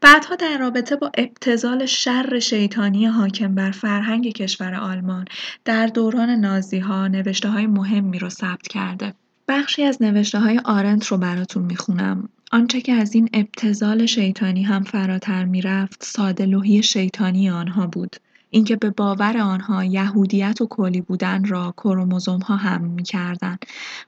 بعدها 0.00 0.36
در 0.36 0.58
رابطه 0.58 0.96
با 0.96 1.10
ابتزال 1.18 1.86
شر 1.86 2.38
شیطانی 2.38 3.06
حاکم 3.06 3.54
بر 3.54 3.70
فرهنگ 3.70 4.32
کشور 4.32 4.74
آلمان 4.74 5.24
در 5.64 5.86
دوران 5.86 6.30
نازی 6.30 6.78
ها 6.78 7.08
نوشته 7.08 7.48
های 7.48 7.66
مهمی 7.66 8.18
رو 8.18 8.28
ثبت 8.28 8.68
کرده. 8.68 9.14
بخشی 9.48 9.82
از 9.82 10.02
نوشته 10.02 10.40
های 10.40 10.60
آرنت 10.64 11.06
رو 11.06 11.16
براتون 11.16 11.62
می‌خونم. 11.62 12.28
آنچه 12.52 12.80
که 12.80 12.92
از 12.92 13.14
این 13.14 13.28
ابتزال 13.32 14.06
شیطانی 14.06 14.62
هم 14.62 14.84
فراتر 14.84 15.44
می‌رفت 15.44 16.04
ساده 16.04 16.80
شیطانی 16.82 17.50
آنها 17.50 17.86
بود 17.86 18.16
اینکه 18.50 18.76
به 18.76 18.90
باور 18.90 19.38
آنها 19.38 19.84
یهودیت 19.84 20.60
و 20.60 20.66
کلی 20.66 21.00
بودن 21.00 21.44
را 21.44 21.74
کروموزوم 21.76 22.40
ها 22.40 22.56
هم 22.56 22.84
می‌کردند 22.84 23.64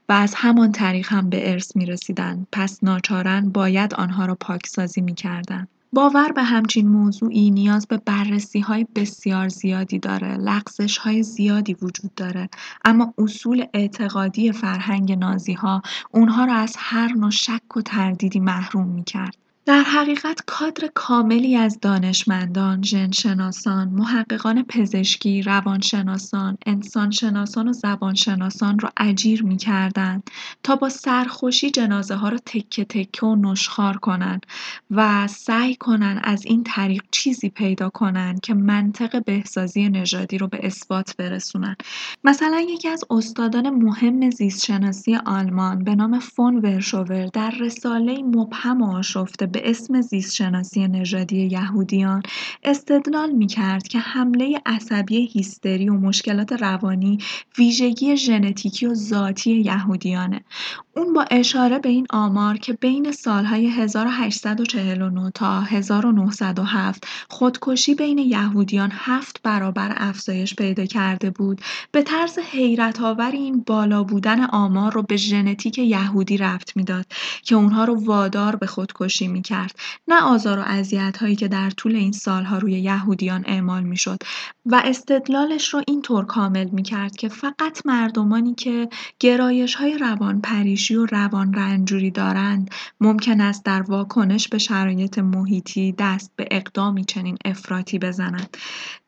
و 0.08 0.12
از 0.12 0.34
همان 0.36 0.72
طریق 0.72 1.06
هم 1.10 1.30
به 1.30 1.50
ارث 1.52 1.76
می 1.76 1.86
رسیدن 1.86 2.46
پس 2.52 2.84
ناچارن 2.84 3.48
باید 3.50 3.94
آنها 3.94 4.26
را 4.26 4.34
پاکسازی 4.34 5.00
می‌کردند. 5.00 5.68
باور 5.94 6.32
به 6.32 6.42
همچین 6.42 6.88
موضوعی 6.88 7.50
نیاز 7.50 7.86
به 7.86 7.96
بررسی 7.96 8.60
های 8.60 8.86
بسیار 8.94 9.48
زیادی 9.48 9.98
داره 9.98 10.36
لغزش 10.36 10.98
های 10.98 11.22
زیادی 11.22 11.74
وجود 11.74 12.14
داره 12.14 12.48
اما 12.84 13.14
اصول 13.18 13.66
اعتقادی 13.74 14.52
فرهنگ 14.52 15.12
نازی 15.12 15.52
ها 15.52 15.82
اونها 16.10 16.44
را 16.44 16.54
از 16.54 16.74
هر 16.78 17.12
نوع 17.12 17.30
شک 17.30 17.76
و 17.76 17.80
تردیدی 17.80 18.40
محروم 18.40 18.88
می 18.88 19.04
کرد. 19.04 19.41
در 19.66 19.82
حقیقت 19.82 20.40
کادر 20.46 20.90
کاملی 20.94 21.56
از 21.56 21.78
دانشمندان، 21.80 22.82
ژنشناسان، 22.82 23.88
محققان 23.88 24.62
پزشکی، 24.62 25.42
روانشناسان، 25.42 26.58
انسانشناسان 26.66 27.68
و 27.68 27.72
زبانشناسان 27.72 28.78
را 28.78 28.92
اجیر 28.96 29.44
می‌کردند 29.44 30.30
تا 30.62 30.76
با 30.76 30.88
سرخوشی 30.88 31.70
جنازه 31.70 32.14
ها 32.14 32.28
را 32.28 32.38
تکه 32.46 32.84
تکه 32.84 33.26
و 33.26 33.36
نشخار 33.36 33.96
کنند 33.96 34.46
و 34.90 35.26
سعی 35.28 35.76
کنند 35.76 36.20
از 36.24 36.46
این 36.46 36.64
طریق 36.64 37.02
چیزی 37.10 37.48
پیدا 37.48 37.90
کنند 37.90 38.40
که 38.40 38.54
منطق 38.54 39.24
بهسازی 39.24 39.88
نژادی 39.88 40.38
رو 40.38 40.48
به 40.48 40.66
اثبات 40.66 41.16
برسونن. 41.16 41.76
مثلا 42.24 42.60
یکی 42.60 42.88
از 42.88 43.04
استادان 43.10 43.70
مهم 43.70 44.30
زیستشناسی 44.30 45.16
آلمان 45.16 45.84
به 45.84 45.94
نام 45.94 46.18
فون 46.18 46.56
ورشوور 46.56 47.26
در 47.26 47.50
رساله 47.60 48.22
مبهم 48.22 48.82
و 48.82 48.96
آشفته 48.96 49.51
به 49.52 49.70
اسم 49.70 50.00
زیستشناسی 50.00 50.88
نژادی 50.88 51.46
یهودیان 51.46 52.22
استدلال 52.64 53.30
می‌کرد 53.30 53.88
که 53.88 53.98
حمله 53.98 54.60
عصبی 54.66 55.26
هیستری 55.26 55.88
و 55.88 55.94
مشکلات 55.94 56.52
روانی 56.52 57.18
ویژگی 57.58 58.16
ژنتیکی 58.16 58.86
و 58.86 58.94
ذاتی 58.94 59.60
یهودیانه. 59.60 60.44
اون 60.96 61.12
با 61.12 61.24
اشاره 61.30 61.78
به 61.78 61.88
این 61.88 62.06
آمار 62.10 62.56
که 62.56 62.72
بین 62.72 63.12
سالهای 63.12 63.66
1849 63.66 65.30
تا 65.30 65.60
1907 65.60 67.06
خودکشی 67.28 67.94
بین 67.94 68.18
یهودیان 68.18 68.90
هفت 68.92 69.40
برابر 69.42 69.94
افزایش 69.96 70.54
پیدا 70.54 70.84
کرده 70.84 71.30
بود 71.30 71.60
به 71.92 72.02
طرز 72.02 72.38
حیرت 72.38 73.00
آور 73.00 73.30
این 73.30 73.62
بالا 73.66 74.04
بودن 74.04 74.44
آمار 74.44 74.92
رو 74.92 75.02
به 75.02 75.16
ژنتیک 75.16 75.78
یهودی 75.78 76.36
رفت 76.36 76.76
می‌داد 76.76 77.06
که 77.42 77.54
اونها 77.54 77.84
رو 77.84 78.04
وادار 78.04 78.56
به 78.56 78.66
خودکشی 78.66 79.28
می‌کرد. 79.42 79.78
نه 80.08 80.22
آزار 80.22 80.58
و 80.58 80.62
اذیت 80.62 81.16
هایی 81.16 81.36
که 81.36 81.48
در 81.48 81.70
طول 81.70 81.96
این 81.96 82.12
سالها 82.12 82.58
روی 82.58 82.72
یهودیان 82.72 83.44
اعمال 83.46 83.82
می‌شد. 83.82 84.18
و 84.66 84.82
استدلالش 84.84 85.74
رو 85.74 85.82
اینطور 85.86 86.24
کامل 86.24 86.68
می‌کرد 86.68 87.16
که 87.16 87.28
فقط 87.28 87.86
مردمانی 87.86 88.54
که 88.54 88.88
گرایش 89.18 89.74
های 89.74 89.98
روان 89.98 90.40
پریشی 90.40 90.94
و 90.94 91.06
روان 91.06 91.54
رنجوری 91.54 92.10
دارند 92.10 92.70
ممکن 93.00 93.40
است 93.40 93.64
در 93.64 93.82
واکنش 93.82 94.48
به 94.48 94.58
شرایط 94.58 95.18
محیطی 95.18 95.94
دست 95.98 96.32
به 96.36 96.48
اقدامی 96.50 97.04
چنین 97.04 97.38
افراطی 97.44 97.98
بزنند. 97.98 98.56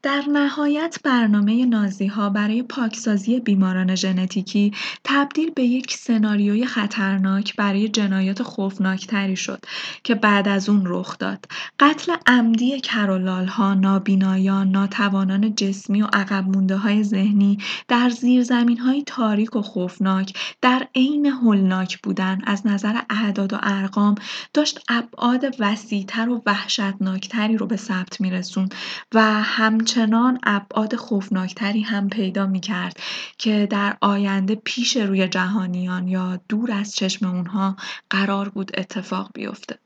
در 0.02 0.24
نهایت 0.32 0.98
برنامه 1.04 1.66
نازی 1.66 2.06
ها 2.06 2.30
برای 2.30 2.62
پاکسازی 2.62 3.40
بیماران 3.40 3.94
ژنتیکی 3.94 4.72
تبدیل 5.04 5.50
به 5.50 5.62
یک 5.62 5.94
سناریوی 5.94 6.66
خطرناک 6.66 7.56
برای 7.56 7.88
جنایات 7.88 8.42
خوفناکتری 8.42 9.36
شد 9.36 9.58
که 10.04 10.14
بعد 10.24 10.48
از 10.48 10.68
اون 10.68 10.82
رخ 10.86 11.18
داد 11.18 11.46
قتل 11.80 12.16
عمدی 12.26 12.80
کرولال 12.80 13.46
ها 13.46 13.74
نابینایان 13.74 14.70
ناتوانان 14.70 15.54
جسمی 15.54 16.02
و 16.02 16.06
عقب 16.12 16.48
مونده 16.48 16.76
های 16.76 17.04
ذهنی 17.04 17.58
در 17.88 18.10
زیرزمین 18.10 18.78
های 18.78 19.02
تاریک 19.02 19.56
و 19.56 19.62
خوفناک 19.62 20.56
در 20.60 20.88
عین 20.94 21.26
هولناک 21.26 22.02
بودن 22.02 22.40
از 22.44 22.66
نظر 22.66 23.00
اعداد 23.10 23.52
و 23.52 23.58
ارقام 23.62 24.14
داشت 24.54 24.80
ابعاد 24.88 25.44
وسیعتر 25.58 26.28
و 26.28 26.42
وحشتناکتری 26.46 27.56
رو 27.56 27.66
به 27.66 27.76
ثبت 27.76 28.20
میرسون 28.20 28.68
و 29.14 29.42
همچنان 29.42 30.38
ابعاد 30.42 30.96
خوفناکتری 30.96 31.80
هم 31.80 32.08
پیدا 32.08 32.46
می‌کرد 32.46 33.00
که 33.38 33.68
در 33.70 33.96
آینده 34.00 34.54
پیش 34.54 34.96
روی 34.96 35.28
جهانیان 35.28 36.08
یا 36.08 36.40
دور 36.48 36.72
از 36.72 36.94
چشم 36.94 37.26
اونها 37.26 37.76
قرار 38.10 38.48
بود 38.48 38.70
اتفاق 38.74 39.30
بیفته. 39.34 39.83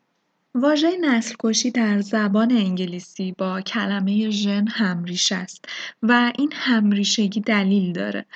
واژه 0.55 0.97
نسل‌کشی 1.01 1.71
در 1.71 2.01
زبان 2.01 2.53
انگلیسی 2.53 3.35
با 3.39 3.61
کلمه 3.61 4.31
ژن 4.31 4.67
همریشه 4.69 5.35
است 5.35 5.65
و 6.03 6.33
این 6.39 6.53
همریشگی 6.55 7.41
دلیل 7.41 7.93
داره. 7.93 8.27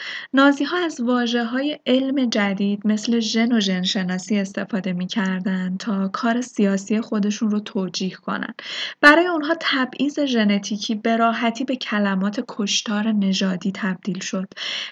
ها 0.66 0.78
از 0.84 1.00
های 1.52 1.78
علم 1.86 2.30
جدید 2.30 2.86
مثل 2.86 3.20
ژن 3.20 3.52
و 3.52 3.60
ژنشناسی 3.60 4.38
استفاده 4.38 4.92
می‌کردند 4.92 5.78
تا 5.78 6.08
کار 6.08 6.40
سیاسی 6.40 7.00
خودشون 7.00 7.50
رو 7.50 7.60
توجیه 7.60 8.14
کنن. 8.14 8.54
برای 9.00 9.26
اونها 9.26 9.54
تبعیض 9.60 10.20
ژنتیکی 10.20 10.94
به 10.94 11.16
راحتی 11.16 11.64
به 11.64 11.76
کلمات 11.76 12.44
کشتار 12.48 13.12
نژادی 13.12 13.72
تبدیل 13.74 14.20
شد. 14.20 14.48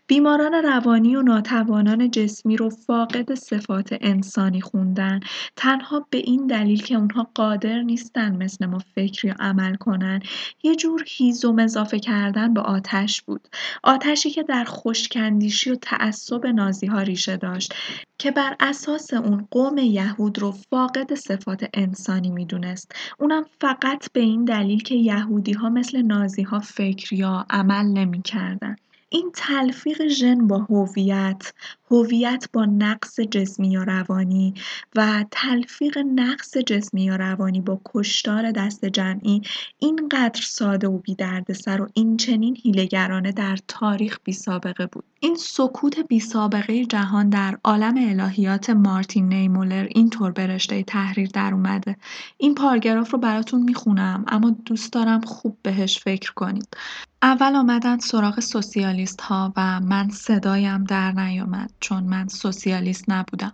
بیماران 0.06 0.54
روانی 0.54 1.16
و 1.16 1.22
ناتوانان 1.22 2.10
جسمی 2.10 2.56
رو 2.56 2.70
فاقد 2.70 3.34
صفات 3.34 3.96
انسانی 4.00 4.60
خوندن 4.60 5.20
تنها 5.56 6.06
به 6.10 6.18
این 6.18 6.46
دلیل 6.46 6.82
که 6.82 6.96
اونها 7.10 7.30
قادر 7.34 7.82
نیستن 7.82 8.36
مثل 8.36 8.66
ما 8.66 8.78
فکر 8.78 9.26
یا 9.26 9.34
عمل 9.40 9.74
کنن. 9.74 10.20
یه 10.62 10.76
جور 10.76 11.04
هیزم 11.06 11.58
اضافه 11.58 11.98
کردن 11.98 12.54
به 12.54 12.60
آتش 12.60 13.22
بود. 13.22 13.48
آتشی 13.82 14.30
که 14.30 14.42
در 14.42 14.64
خوشکندیشی 14.64 15.70
و 15.70 15.74
تعصب 15.74 16.46
نازی 16.46 16.86
ها 16.86 17.02
ریشه 17.02 17.36
داشت 17.36 17.74
که 18.18 18.30
بر 18.30 18.56
اساس 18.60 19.14
اون 19.14 19.48
قوم 19.50 19.78
یهود 19.78 20.38
رو 20.38 20.52
فاقد 20.52 21.14
صفات 21.14 21.68
انسانی 21.74 22.30
می‌دونست. 22.30 22.92
اونم 23.18 23.44
فقط 23.60 24.12
به 24.12 24.20
این 24.20 24.44
دلیل 24.44 24.82
که 24.82 24.94
یهودی 24.94 25.52
ها 25.52 25.68
مثل 25.68 26.02
نازی 26.02 26.42
ها 26.42 26.60
فکر 26.60 27.14
یا 27.14 27.46
عمل 27.50 27.86
نمی‌کردن. 27.86 28.76
این 29.08 29.30
تلفیق 29.34 30.06
ژن 30.08 30.46
با 30.46 30.58
هویت 30.58 31.52
هویت 31.90 32.48
با 32.52 32.64
نقص 32.64 33.20
جسمی 33.20 33.70
یا 33.70 33.82
روانی 33.82 34.54
و 34.96 35.24
تلفیق 35.30 35.98
نقص 35.98 36.56
جسمی 36.56 37.04
یا 37.04 37.16
روانی 37.16 37.60
با 37.60 37.80
کشتار 37.84 38.50
دست 38.50 38.84
جمعی 38.84 39.42
اینقدر 39.78 40.42
ساده 40.42 40.88
و 40.88 40.98
بیدردسر 40.98 41.82
و 41.82 41.88
این 41.94 42.16
چنین 42.16 42.56
هیلگرانه 42.62 43.32
در 43.32 43.58
تاریخ 43.68 44.18
بی 44.24 44.32
سابقه 44.32 44.86
بود. 44.86 45.04
این 45.20 45.36
سکوت 45.36 45.98
بی 45.98 46.20
سابقه 46.20 46.84
جهان 46.84 47.28
در 47.28 47.58
عالم 47.64 47.94
الهیات 47.96 48.70
مارتین 48.70 49.28
نیمولر 49.28 49.86
اینطور 49.90 50.30
به 50.30 50.46
رشته 50.46 50.82
تحریر 50.82 51.28
در 51.28 51.54
اومده. 51.54 51.96
این 52.38 52.54
پارگراف 52.54 53.10
رو 53.10 53.18
براتون 53.18 53.62
می‌خونم 53.62 54.24
اما 54.28 54.50
دوست 54.64 54.92
دارم 54.92 55.20
خوب 55.20 55.58
بهش 55.62 55.98
فکر 55.98 56.32
کنید. 56.32 56.76
اول 57.22 57.56
آمدن 57.56 57.98
سراغ 57.98 58.40
سوسیالیست 58.40 59.20
ها 59.20 59.52
و 59.56 59.80
من 59.80 60.08
صدایم 60.10 60.84
در 60.84 61.12
نیامد. 61.12 61.70
چون 61.80 62.04
من 62.04 62.28
سوسیالیست 62.28 63.04
نبودم. 63.08 63.52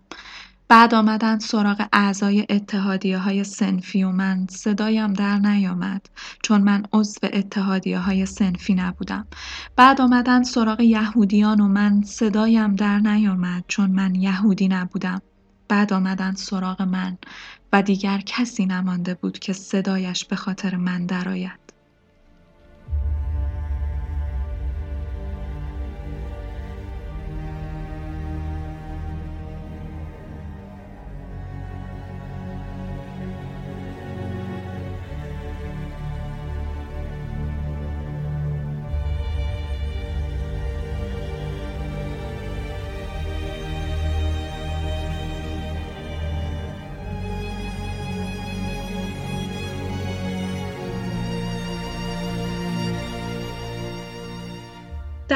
بعد 0.68 0.94
آمدن 0.94 1.38
سراغ 1.38 1.86
اعضای 1.92 2.46
اتحادیه 2.48 3.18
های 3.18 3.44
سنفی 3.44 4.02
و 4.02 4.10
من 4.10 4.46
صدایم 4.50 5.12
در 5.12 5.38
نیامد 5.38 6.06
چون 6.42 6.60
من 6.60 6.82
عضو 6.92 7.20
اتحادیه 7.22 7.98
های 7.98 8.26
سنفی 8.26 8.74
نبودم. 8.74 9.26
بعد 9.76 10.00
آمدن 10.00 10.42
سراغ 10.42 10.80
یهودیان 10.80 11.60
و 11.60 11.68
من 11.68 12.02
صدایم 12.02 12.74
در 12.74 12.98
نیامد 12.98 13.64
چون 13.68 13.90
من 13.90 14.14
یهودی 14.14 14.68
نبودم. 14.68 15.22
بعد 15.68 15.92
آمدن 15.92 16.34
سراغ 16.34 16.82
من 16.82 17.18
و 17.72 17.82
دیگر 17.82 18.18
کسی 18.26 18.66
نمانده 18.66 19.14
بود 19.14 19.38
که 19.38 19.52
صدایش 19.52 20.24
به 20.24 20.36
خاطر 20.36 20.76
من 20.76 21.06
درآید. 21.06 21.65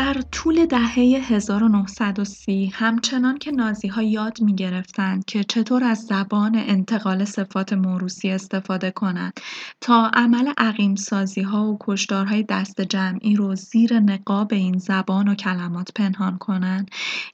در 0.00 0.22
طول 0.32 0.66
دهه 0.66 0.98
1930 0.98 2.72
همچنان 2.74 3.38
که 3.38 3.50
نازی‌ها 3.50 4.02
یاد 4.02 4.40
می‌گرفتند 4.40 5.24
که 5.24 5.44
چطور 5.44 5.84
از 5.84 5.98
زبان 5.98 6.54
انتقال 6.56 7.24
صفات 7.24 7.72
موروثی 7.72 8.30
استفاده 8.30 8.90
کنند 8.90 9.40
تا 9.80 10.10
عمل 10.14 10.52
ها 11.44 11.72
و 11.72 11.78
کشتارهای 11.80 12.42
دست 12.42 12.80
جمعی 12.80 13.36
رو 13.36 13.54
زیر 13.54 13.98
نقاب 13.98 14.52
این 14.52 14.78
زبان 14.78 15.28
و 15.28 15.34
کلمات 15.34 15.92
پنهان 15.94 16.38
کنند، 16.38 16.90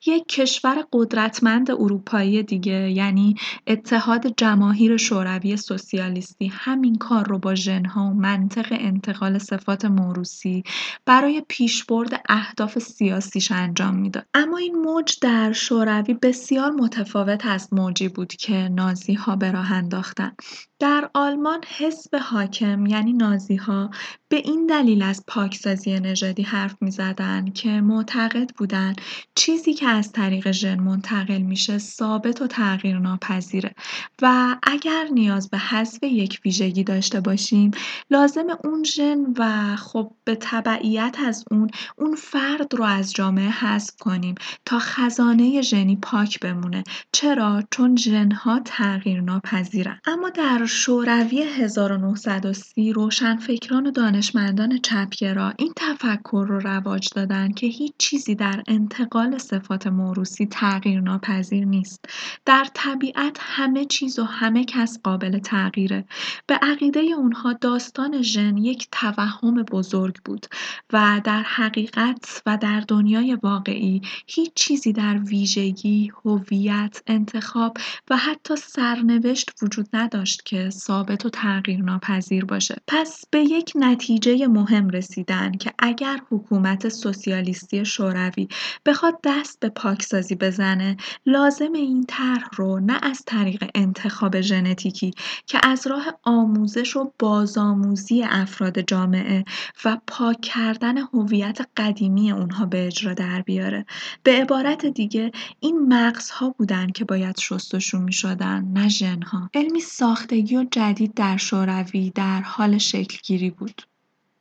یک 0.06 0.28
کشور 0.28 0.84
قدرتمند 0.92 1.70
اروپایی 1.70 2.42
دیگه 2.42 2.90
یعنی 2.90 3.34
اتحاد 3.66 4.26
جماهیر 4.36 4.96
شوروی 4.96 5.56
سوسیالیستی 5.56 6.46
همین 6.46 6.98
کار 6.98 7.28
رو 7.28 7.38
با 7.38 7.54
ژن‌ها 7.54 8.04
و 8.04 8.14
منطق 8.14 8.66
انتقال 8.70 9.38
صفات 9.38 9.84
موروثی 9.84 10.62
برای 11.04 11.42
پیشبرد 11.48 12.22
اهداف 12.58 12.78
سیاسیش 12.78 13.52
انجام 13.52 13.94
می‌داد. 13.94 14.26
اما 14.34 14.56
این 14.58 14.74
موج 14.74 15.18
در 15.22 15.52
شوروی 15.52 16.14
بسیار 16.14 16.70
متفاوت 16.70 17.46
از 17.46 17.68
موجی 17.72 18.08
بود 18.08 18.32
که 18.32 18.68
نازی 18.68 19.14
ها 19.14 19.36
به 19.36 19.50
راه 19.50 19.72
انداختن. 19.72 20.32
در 20.78 21.10
آلمان 21.14 21.64
حزب 21.78 22.16
حاکم 22.16 22.86
یعنی 22.86 23.12
نازیها 23.12 23.90
به 24.28 24.36
این 24.36 24.66
دلیل 24.66 25.02
از 25.02 25.24
پاکسازی 25.26 26.00
نژادی 26.00 26.42
حرف 26.42 26.76
می‌زدن 26.80 27.50
که 27.50 27.68
معتقد 27.68 28.50
بودن 28.50 28.94
چیزی 29.34 29.74
که 29.74 29.88
از 29.88 30.12
طریق 30.12 30.50
ژن 30.50 30.80
منتقل 30.80 31.38
میشه 31.38 31.78
ثابت 31.78 32.42
و 32.42 32.46
تغییر 32.46 32.98
ناپذیره 32.98 33.74
و 34.22 34.56
اگر 34.62 35.08
نیاز 35.12 35.50
به 35.50 35.58
حذف 35.58 36.02
یک 36.02 36.40
ویژگی 36.44 36.84
داشته 36.84 37.20
باشیم 37.20 37.70
لازم 38.10 38.46
اون 38.64 38.84
ژن 38.84 39.18
و 39.38 39.76
خب 39.76 40.12
به 40.24 40.36
تبعیت 40.40 41.16
از 41.26 41.44
اون 41.50 41.70
اون 41.96 42.14
فرد 42.14 42.74
رو 42.74 42.84
از 42.84 43.12
جامعه 43.12 43.48
حذف 43.48 43.96
کنیم 44.00 44.34
تا 44.64 44.78
خزانه 44.78 45.62
ژنی 45.62 45.96
پاک 45.96 46.40
بمونه. 46.40 46.84
چرا؟ 47.12 47.62
چون 47.70 47.96
ژنها 47.96 48.60
تغییر 48.64 49.20
ناپذیرن 49.20 50.00
اما 50.06 50.30
در 50.30 50.65
شوروی 50.66 51.42
1930 51.42 52.92
روشنفکران 52.92 53.86
و 53.86 53.90
دانشمندان 53.90 54.78
چپگرا 54.78 55.52
این 55.58 55.72
تفکر 55.76 56.46
رو 56.48 56.58
رواج 56.58 57.08
دادن 57.14 57.52
که 57.52 57.66
هیچ 57.66 57.92
چیزی 57.98 58.34
در 58.34 58.62
انتقال 58.66 59.38
صفات 59.38 59.86
موروثی 59.86 60.48
ناپذیر 60.84 61.64
نیست. 61.64 62.04
در 62.44 62.66
طبیعت 62.74 63.38
همه 63.40 63.84
چیز 63.84 64.18
و 64.18 64.24
همه 64.24 64.64
کس 64.64 64.98
قابل 65.02 65.38
تغییره. 65.38 66.04
به 66.46 66.54
عقیده 66.54 67.00
اونها 67.00 67.52
داستان 67.52 68.22
ژن 68.22 68.56
یک 68.56 68.88
توهم 68.92 69.62
بزرگ 69.62 70.16
بود 70.24 70.46
و 70.92 71.20
در 71.24 71.42
حقیقت 71.42 72.42
و 72.46 72.58
در 72.60 72.80
دنیای 72.88 73.38
واقعی 73.42 74.02
هیچ 74.26 74.52
چیزی 74.54 74.92
در 74.92 75.18
ویژگی، 75.18 76.12
هویت، 76.24 77.02
انتخاب 77.06 77.76
و 78.10 78.16
حتی 78.16 78.56
سرنوشت 78.56 79.50
وجود 79.62 79.88
نداشت 79.92 80.44
که 80.44 80.55
ثابت 80.70 81.26
و 81.26 81.28
تغییرناپذیر 81.28 82.44
باشه. 82.44 82.76
پس 82.86 83.24
به 83.30 83.38
یک 83.38 83.72
نتیجه 83.74 84.46
مهم 84.46 84.88
رسیدن 84.88 85.52
که 85.52 85.72
اگر 85.78 86.20
حکومت 86.30 86.88
سوسیالیستی 86.88 87.84
شوروی 87.84 88.48
بخواد 88.86 89.18
دست 89.24 89.60
به 89.60 89.68
پاکسازی 89.68 90.34
بزنه 90.34 90.96
لازم 91.26 91.72
این 91.72 92.04
طرح 92.08 92.48
رو 92.56 92.80
نه 92.80 92.98
از 93.02 93.22
طریق 93.26 93.70
انتخاب 93.74 94.40
ژنتیکی 94.40 95.12
که 95.46 95.60
از 95.62 95.86
راه 95.86 96.18
آموزش 96.22 96.96
و 96.96 97.12
بازآموزی 97.18 98.22
افراد 98.22 98.80
جامعه 98.80 99.44
و 99.84 99.98
پاک 100.06 100.40
کردن 100.40 100.98
هویت 100.98 101.58
قدیمی 101.76 102.32
اونها 102.32 102.66
به 102.66 102.86
اجرا 102.86 103.14
در 103.14 103.42
بیاره. 103.42 103.86
به 104.22 104.32
عبارت 104.32 104.86
دیگه 104.86 105.32
این 105.60 105.94
مغزها 105.94 106.54
بودن 106.58 106.86
که 106.86 107.04
باید 107.04 107.38
شستشون 107.38 108.02
می 108.02 108.12
شدن 108.12 108.64
نه 108.64 108.88
ژنها. 108.88 109.50
علمی 109.54 109.80
ساختگی 109.80 110.45
و 110.54 110.64
جدید 110.64 111.14
در 111.14 111.36
شوروی 111.36 112.10
در 112.10 112.40
حال 112.40 112.78
شکلگیری 112.78 113.50
بود. 113.50 113.82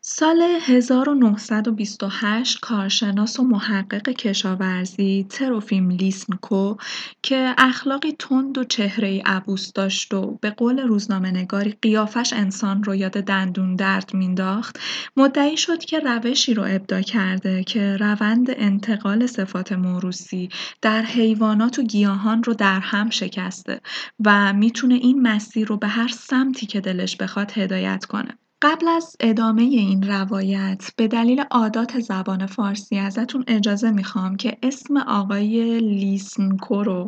سال 0.07 0.41
1928 0.41 2.59
کارشناس 2.59 3.39
و 3.39 3.43
محقق 3.43 4.09
کشاورزی 4.09 5.25
تروفیم 5.29 5.89
لیسنکو 5.89 6.75
که 7.21 7.55
اخلاقی 7.57 8.11
تند 8.11 8.57
و 8.57 8.63
چهره 8.63 9.21
عبوس 9.25 9.73
داشت 9.73 10.13
و 10.13 10.37
به 10.41 10.49
قول 10.49 10.79
روزنامه 10.79 11.31
نگاری 11.31 11.77
قیافش 11.81 12.33
انسان 12.33 12.83
رو 12.83 12.95
یاد 12.95 13.11
دندون 13.11 13.75
درد 13.75 14.13
مینداخت 14.13 14.79
مدعی 15.17 15.57
شد 15.57 15.79
که 15.79 15.99
روشی 15.99 16.53
رو 16.53 16.63
ابدا 16.63 17.01
کرده 17.01 17.63
که 17.63 17.97
روند 17.97 18.47
انتقال 18.49 19.27
صفات 19.27 19.71
موروسی 19.71 20.49
در 20.81 21.01
حیوانات 21.01 21.79
و 21.79 21.83
گیاهان 21.83 22.43
رو 22.43 22.53
در 22.53 22.79
هم 22.79 23.09
شکسته 23.09 23.81
و 24.25 24.53
می‌تونه 24.53 24.95
این 24.95 25.21
مسیر 25.21 25.67
رو 25.67 25.77
به 25.77 25.87
هر 25.87 26.07
سمتی 26.07 26.65
که 26.65 26.81
دلش 26.81 27.17
بخواد 27.17 27.51
هدایت 27.51 28.05
کنه. 28.05 28.37
قبل 28.65 28.87
از 28.87 29.15
ادامه 29.19 29.61
این 29.61 30.03
روایت 30.03 30.91
به 30.95 31.07
دلیل 31.07 31.43
عادات 31.51 31.99
زبان 31.99 32.45
فارسی 32.45 32.97
ازتون 32.97 33.43
اجازه 33.47 33.91
می‌خوام 33.91 34.35
که 34.35 34.57
اسم 34.63 34.97
آقای 34.97 35.79
لیسنکو 35.79 36.83
رو 36.83 37.05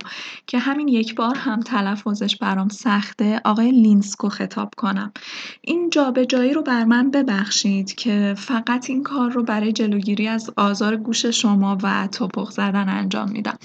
که 0.48 0.60
همین 0.60 0.88
یک 0.88 1.16
بار 1.16 1.36
هم 1.36 1.60
تلفظش 1.60 2.36
برام 2.36 2.70
سخته 2.70 3.42
آقای 3.46 3.72
لینسکو 3.72 4.30
خطاب 4.30 4.74
کنم. 4.78 5.12
این 5.62 5.90
جابجایی 5.90 6.54
رو 6.54 6.62
بر 6.62 6.84
من 6.84 7.12
ببخشید 7.12 7.96
که 7.96 8.34
فقط 8.38 8.90
این 8.90 9.04
کار 9.04 9.32
رو 9.32 9.44
برای 9.44 9.72
جلوگیری 9.72 10.28
از 10.28 10.50
آزار 10.58 10.96
گوش 10.96 11.26
شما 11.26 11.78
و 11.84 12.08
تپق 12.12 12.50
زدن 12.50 12.90
انجام 12.90 13.32
میدم. 13.32 13.58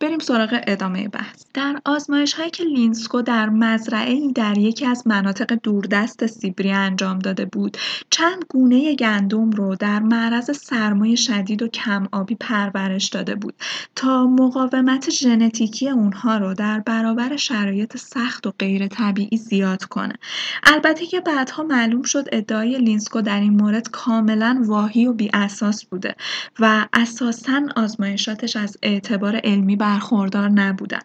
بریم 0.00 0.18
سراغ 0.18 0.60
ادامه 0.66 1.08
بحث. 1.08 1.44
در 1.54 1.80
آزمایش 1.84 2.32
هایی 2.32 2.50
که 2.50 2.64
لینسکو 2.64 3.22
در 3.22 3.48
مزرعه 3.48 4.32
در 4.32 4.58
یکی 4.58 4.86
از 4.86 5.06
مناطق 5.06 5.58
دوردست 5.62 6.26
سیبری 6.26 6.72
انجام 6.72 7.18
داده 7.30 7.44
بود. 7.44 7.76
چند 8.10 8.44
گونه 8.48 8.94
گندم 8.94 9.50
رو 9.50 9.76
در 9.76 9.98
معرض 9.98 10.56
سرمای 10.56 11.16
شدید 11.16 11.62
و 11.62 11.68
کم 11.68 12.08
آبی 12.12 12.34
پرورش 12.34 13.08
داده 13.08 13.34
بود 13.34 13.54
تا 13.96 14.26
مقاومت 14.26 15.10
ژنتیکی 15.10 15.88
اونها 15.88 16.36
رو 16.36 16.54
در 16.54 16.80
برابر 16.80 17.36
شرایط 17.36 17.96
سخت 17.96 18.46
و 18.46 18.52
غیر 18.58 18.86
طبیعی 18.86 19.36
زیاد 19.36 19.84
کنه. 19.84 20.14
البته 20.62 21.06
که 21.06 21.20
بعدها 21.20 21.62
معلوم 21.62 22.02
شد 22.02 22.24
ادعای 22.32 22.78
لینسکو 22.78 23.20
در 23.20 23.40
این 23.40 23.52
مورد 23.52 23.90
کاملا 23.90 24.62
واهی 24.66 25.06
و 25.06 25.12
بی 25.12 25.30
اساس 25.34 25.84
بوده 25.84 26.14
و 26.60 26.86
اساسا 26.92 27.62
آزمایشاتش 27.76 28.56
از 28.56 28.76
اعتبار 28.82 29.36
علمی 29.36 29.76
برخوردار 29.76 30.48
نبودن. 30.48 31.00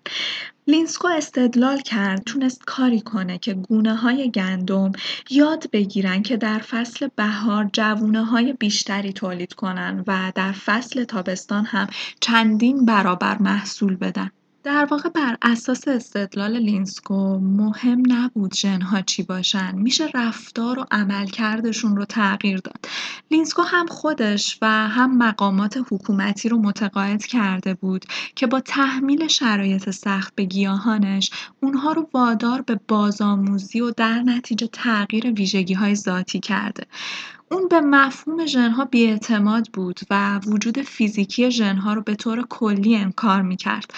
لینسکو 0.68 1.08
استدلال 1.08 1.82
کرد 1.82 2.24
تونست 2.24 2.66
کاری 2.66 3.02
کنه 3.02 3.38
که 3.38 3.54
گونه 3.54 3.96
های 3.96 4.32
گندم 4.32 4.92
یاد 5.30 5.72
بگیرن 5.72 6.22
که 6.22 6.38
در 6.38 6.60
فصل 6.60 7.08
بهار 7.16 7.70
جوونه 7.74 8.26
های 8.26 8.54
بیشتری 8.54 9.14
تولید 9.14 9.54
کنن 9.54 10.04
و 10.08 10.32
در 10.36 10.52
فصل 10.52 11.04
تابستان 11.04 11.66
هم 11.66 11.88
چندین 12.20 12.86
برابر 12.86 13.38
محصول 13.38 13.96
بدن. 13.96 14.32
در 14.66 14.86
واقع 14.86 15.10
بر 15.10 15.38
اساس 15.42 15.88
استدلال 15.88 16.58
لینسکو 16.58 17.40
مهم 17.40 18.04
نبود 18.08 18.56
ژنها 18.56 19.02
چی 19.02 19.24
باشن. 19.24 19.76
میشه 19.76 20.08
رفتار 20.14 20.80
و 20.80 20.86
عملکردشون 20.92 21.96
رو 21.96 22.06
تغییر 22.06 22.58
داد. 22.58 22.86
لینسکو 23.32 23.62
هم 23.62 23.88
خودش 23.88 24.58
و 24.62 24.68
هم 24.88 25.18
مقامات 25.18 25.78
حکومتی 25.92 26.50
رو 26.50 26.58
متقاعد 26.58 27.26
کرده 27.26 27.74
بود 27.74 28.06
که 28.36 28.48
با 28.48 28.60
تحمیل 28.60 29.28
شرایط 29.28 29.90
سخت 29.90 30.36
به 30.36 30.44
گیاهانش 30.44 31.32
اونها 31.60 31.92
رو 31.92 32.10
وادار 32.14 32.62
به 32.62 32.80
بازآموزی 32.88 33.82
و 33.82 33.92
در 33.92 34.20
نتیجه 34.20 34.68
تغییر 34.68 35.32
ویژگی 35.32 35.74
های 35.74 35.96
ذاتی 35.96 36.40
کرده. 36.40 36.84
اون 37.52 37.68
به 37.68 37.82
مفهوم 37.82 38.46
ژنها 38.46 38.86
بیاعتماد 38.86 39.70
بود 39.74 40.00
و 40.10 40.40
وجود 40.40 40.82
فیزیکی 40.82 41.52
ژنها 41.52 41.94
رو 41.94 42.02
به 42.02 42.16
طور 42.16 42.46
کلی 42.50 42.96
انکار 42.96 43.42
می‌کرد. 43.42 43.94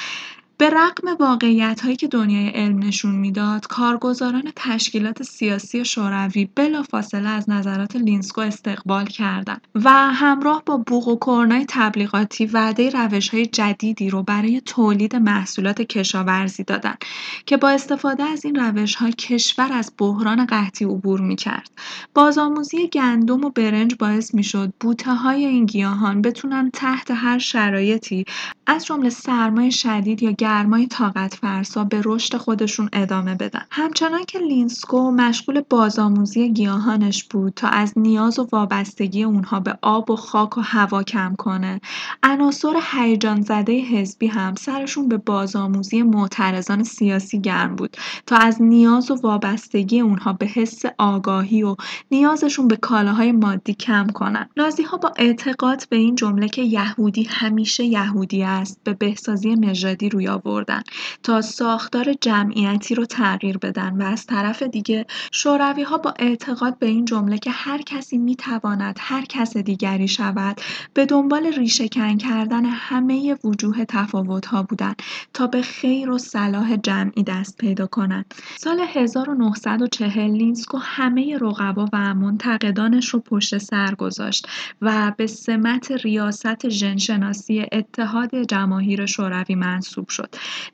به 0.59 0.69
رغم 0.69 1.37
هایی 1.83 1.95
که 1.95 2.07
دنیای 2.07 2.49
علم 2.49 2.79
نشون 2.79 3.15
می‌داد، 3.15 3.67
کارگزاران 3.67 4.51
تشکیلات 4.55 5.23
سیاسی 5.23 5.85
شوروی 5.85 6.49
بلافاصله 6.55 7.29
از 7.29 7.49
نظرات 7.49 7.95
لینسکو 7.95 8.41
استقبال 8.41 9.05
کردند 9.05 9.67
و 9.75 9.89
همراه 9.91 10.63
با 10.65 10.77
بوق 10.77 11.07
و 11.07 11.17
کرنای 11.25 11.65
تبلیغاتی 11.69 12.45
وعده 12.45 12.91
های 13.31 13.45
جدیدی 13.45 14.09
رو 14.09 14.23
برای 14.23 14.61
تولید 14.61 15.15
محصولات 15.15 15.81
کشاورزی 15.81 16.63
دادند 16.63 16.97
که 17.45 17.57
با 17.57 17.69
استفاده 17.69 18.23
از 18.23 18.45
این 18.45 18.55
ها 18.97 19.09
کشور 19.11 19.73
از 19.73 19.93
بحران 19.97 20.45
قحطی 20.45 20.85
عبور 20.85 21.21
می‌کرد. 21.21 21.69
بازآموزی 22.13 22.87
گندم 22.87 23.45
و 23.45 23.49
برنج 23.49 23.95
باعث 23.99 24.33
می‌شد 24.33 24.73
های 25.05 25.45
این 25.45 25.65
گیاهان 25.65 26.21
بتونن 26.21 26.71
تحت 26.73 27.11
هر 27.11 27.37
شرایطی 27.37 28.25
از 28.67 28.85
جمله 28.85 29.09
سرمای 29.09 29.71
شدید 29.71 30.23
یا 30.23 30.31
سرگرمای 30.47 30.87
طاقت 30.87 31.33
فرسا 31.33 31.83
به 31.83 32.01
رشد 32.05 32.37
خودشون 32.37 32.89
ادامه 32.93 33.35
بدن. 33.35 33.61
همچنان 33.71 34.25
که 34.27 34.39
لینسکو 34.39 35.11
مشغول 35.11 35.61
بازآموزی 35.69 36.49
گیاهانش 36.49 37.23
بود 37.23 37.53
تا 37.53 37.67
از 37.67 37.93
نیاز 37.95 38.39
و 38.39 38.47
وابستگی 38.51 39.23
اونها 39.23 39.59
به 39.59 39.77
آب 39.81 40.11
و 40.11 40.15
خاک 40.15 40.57
و 40.57 40.61
هوا 40.61 41.03
کم 41.03 41.35
کنه، 41.37 41.81
عناصر 42.23 42.73
هیجان 42.91 43.41
زده 43.41 43.81
حزبی 43.81 44.27
هم 44.27 44.55
سرشون 44.55 45.07
به 45.07 45.17
بازآموزی 45.17 46.03
معترضان 46.03 46.83
سیاسی 46.83 47.41
گرم 47.41 47.75
بود 47.75 47.97
تا 48.25 48.35
از 48.35 48.61
نیاز 48.61 49.11
و 49.11 49.15
وابستگی 49.15 49.99
اونها 49.99 50.33
به 50.33 50.45
حس 50.45 50.81
آگاهی 50.97 51.63
و 51.63 51.75
نیازشون 52.11 52.67
به 52.67 52.75
کالاهای 52.75 53.31
مادی 53.31 53.73
کم 53.73 54.07
کنن. 54.07 54.49
ها 54.91 54.97
با 54.97 55.11
اعتقاد 55.17 55.87
به 55.89 55.95
این 55.95 56.15
جمله 56.15 56.49
که 56.49 56.61
یهودی 56.61 57.23
همیشه 57.23 57.83
یهودی 57.83 58.43
است 58.43 58.79
به 58.83 58.93
بهسازی 58.93 59.55
نژادی 59.55 60.09
روی 60.09 60.36
آوردن 60.45 60.81
تا 61.23 61.41
ساختار 61.41 62.13
جمعیتی 62.21 62.95
رو 62.95 63.05
تغییر 63.05 63.57
بدن 63.57 64.01
و 64.01 64.03
از 64.03 64.25
طرف 64.25 64.63
دیگه 64.63 65.05
شوروی 65.31 65.83
ها 65.83 65.97
با 65.97 66.13
اعتقاد 66.19 66.79
به 66.79 66.85
این 66.85 67.05
جمله 67.05 67.37
که 67.37 67.51
هر 67.51 67.81
کسی 67.81 68.17
می‌تواند 68.17 68.97
هر 68.99 69.25
کس 69.25 69.57
دیگری 69.57 70.07
شود 70.07 70.61
به 70.93 71.05
دنبال 71.05 71.45
ریشه 71.45 71.87
کن 71.89 72.17
کردن 72.17 72.65
همه 72.65 73.37
وجوه 73.43 73.85
تفاوت 73.85 74.45
ها 74.45 74.63
بودن 74.63 74.93
تا 75.33 75.47
به 75.47 75.61
خیر 75.61 76.09
و 76.09 76.17
صلاح 76.17 76.75
جمعی 76.75 77.23
دست 77.23 77.57
پیدا 77.57 77.87
کنند. 77.87 78.33
سال 78.57 78.79
1940 78.79 80.31
لیسنکو 80.31 80.77
همه 80.77 81.37
رقبا 81.41 81.89
و 81.93 82.13
منتقدانش 82.13 83.09
رو 83.09 83.19
پشت 83.19 83.57
سر 83.57 83.95
گذاشت 83.95 84.47
و 84.81 85.13
به 85.17 85.27
سمت 85.27 85.91
ریاست 85.91 86.69
ژنشناسی 86.69 87.65
اتحاد 87.71 88.43
جماهیر 88.43 89.05
شوروی 89.05 89.55
منصوب 89.55 90.09
شد 90.09 90.26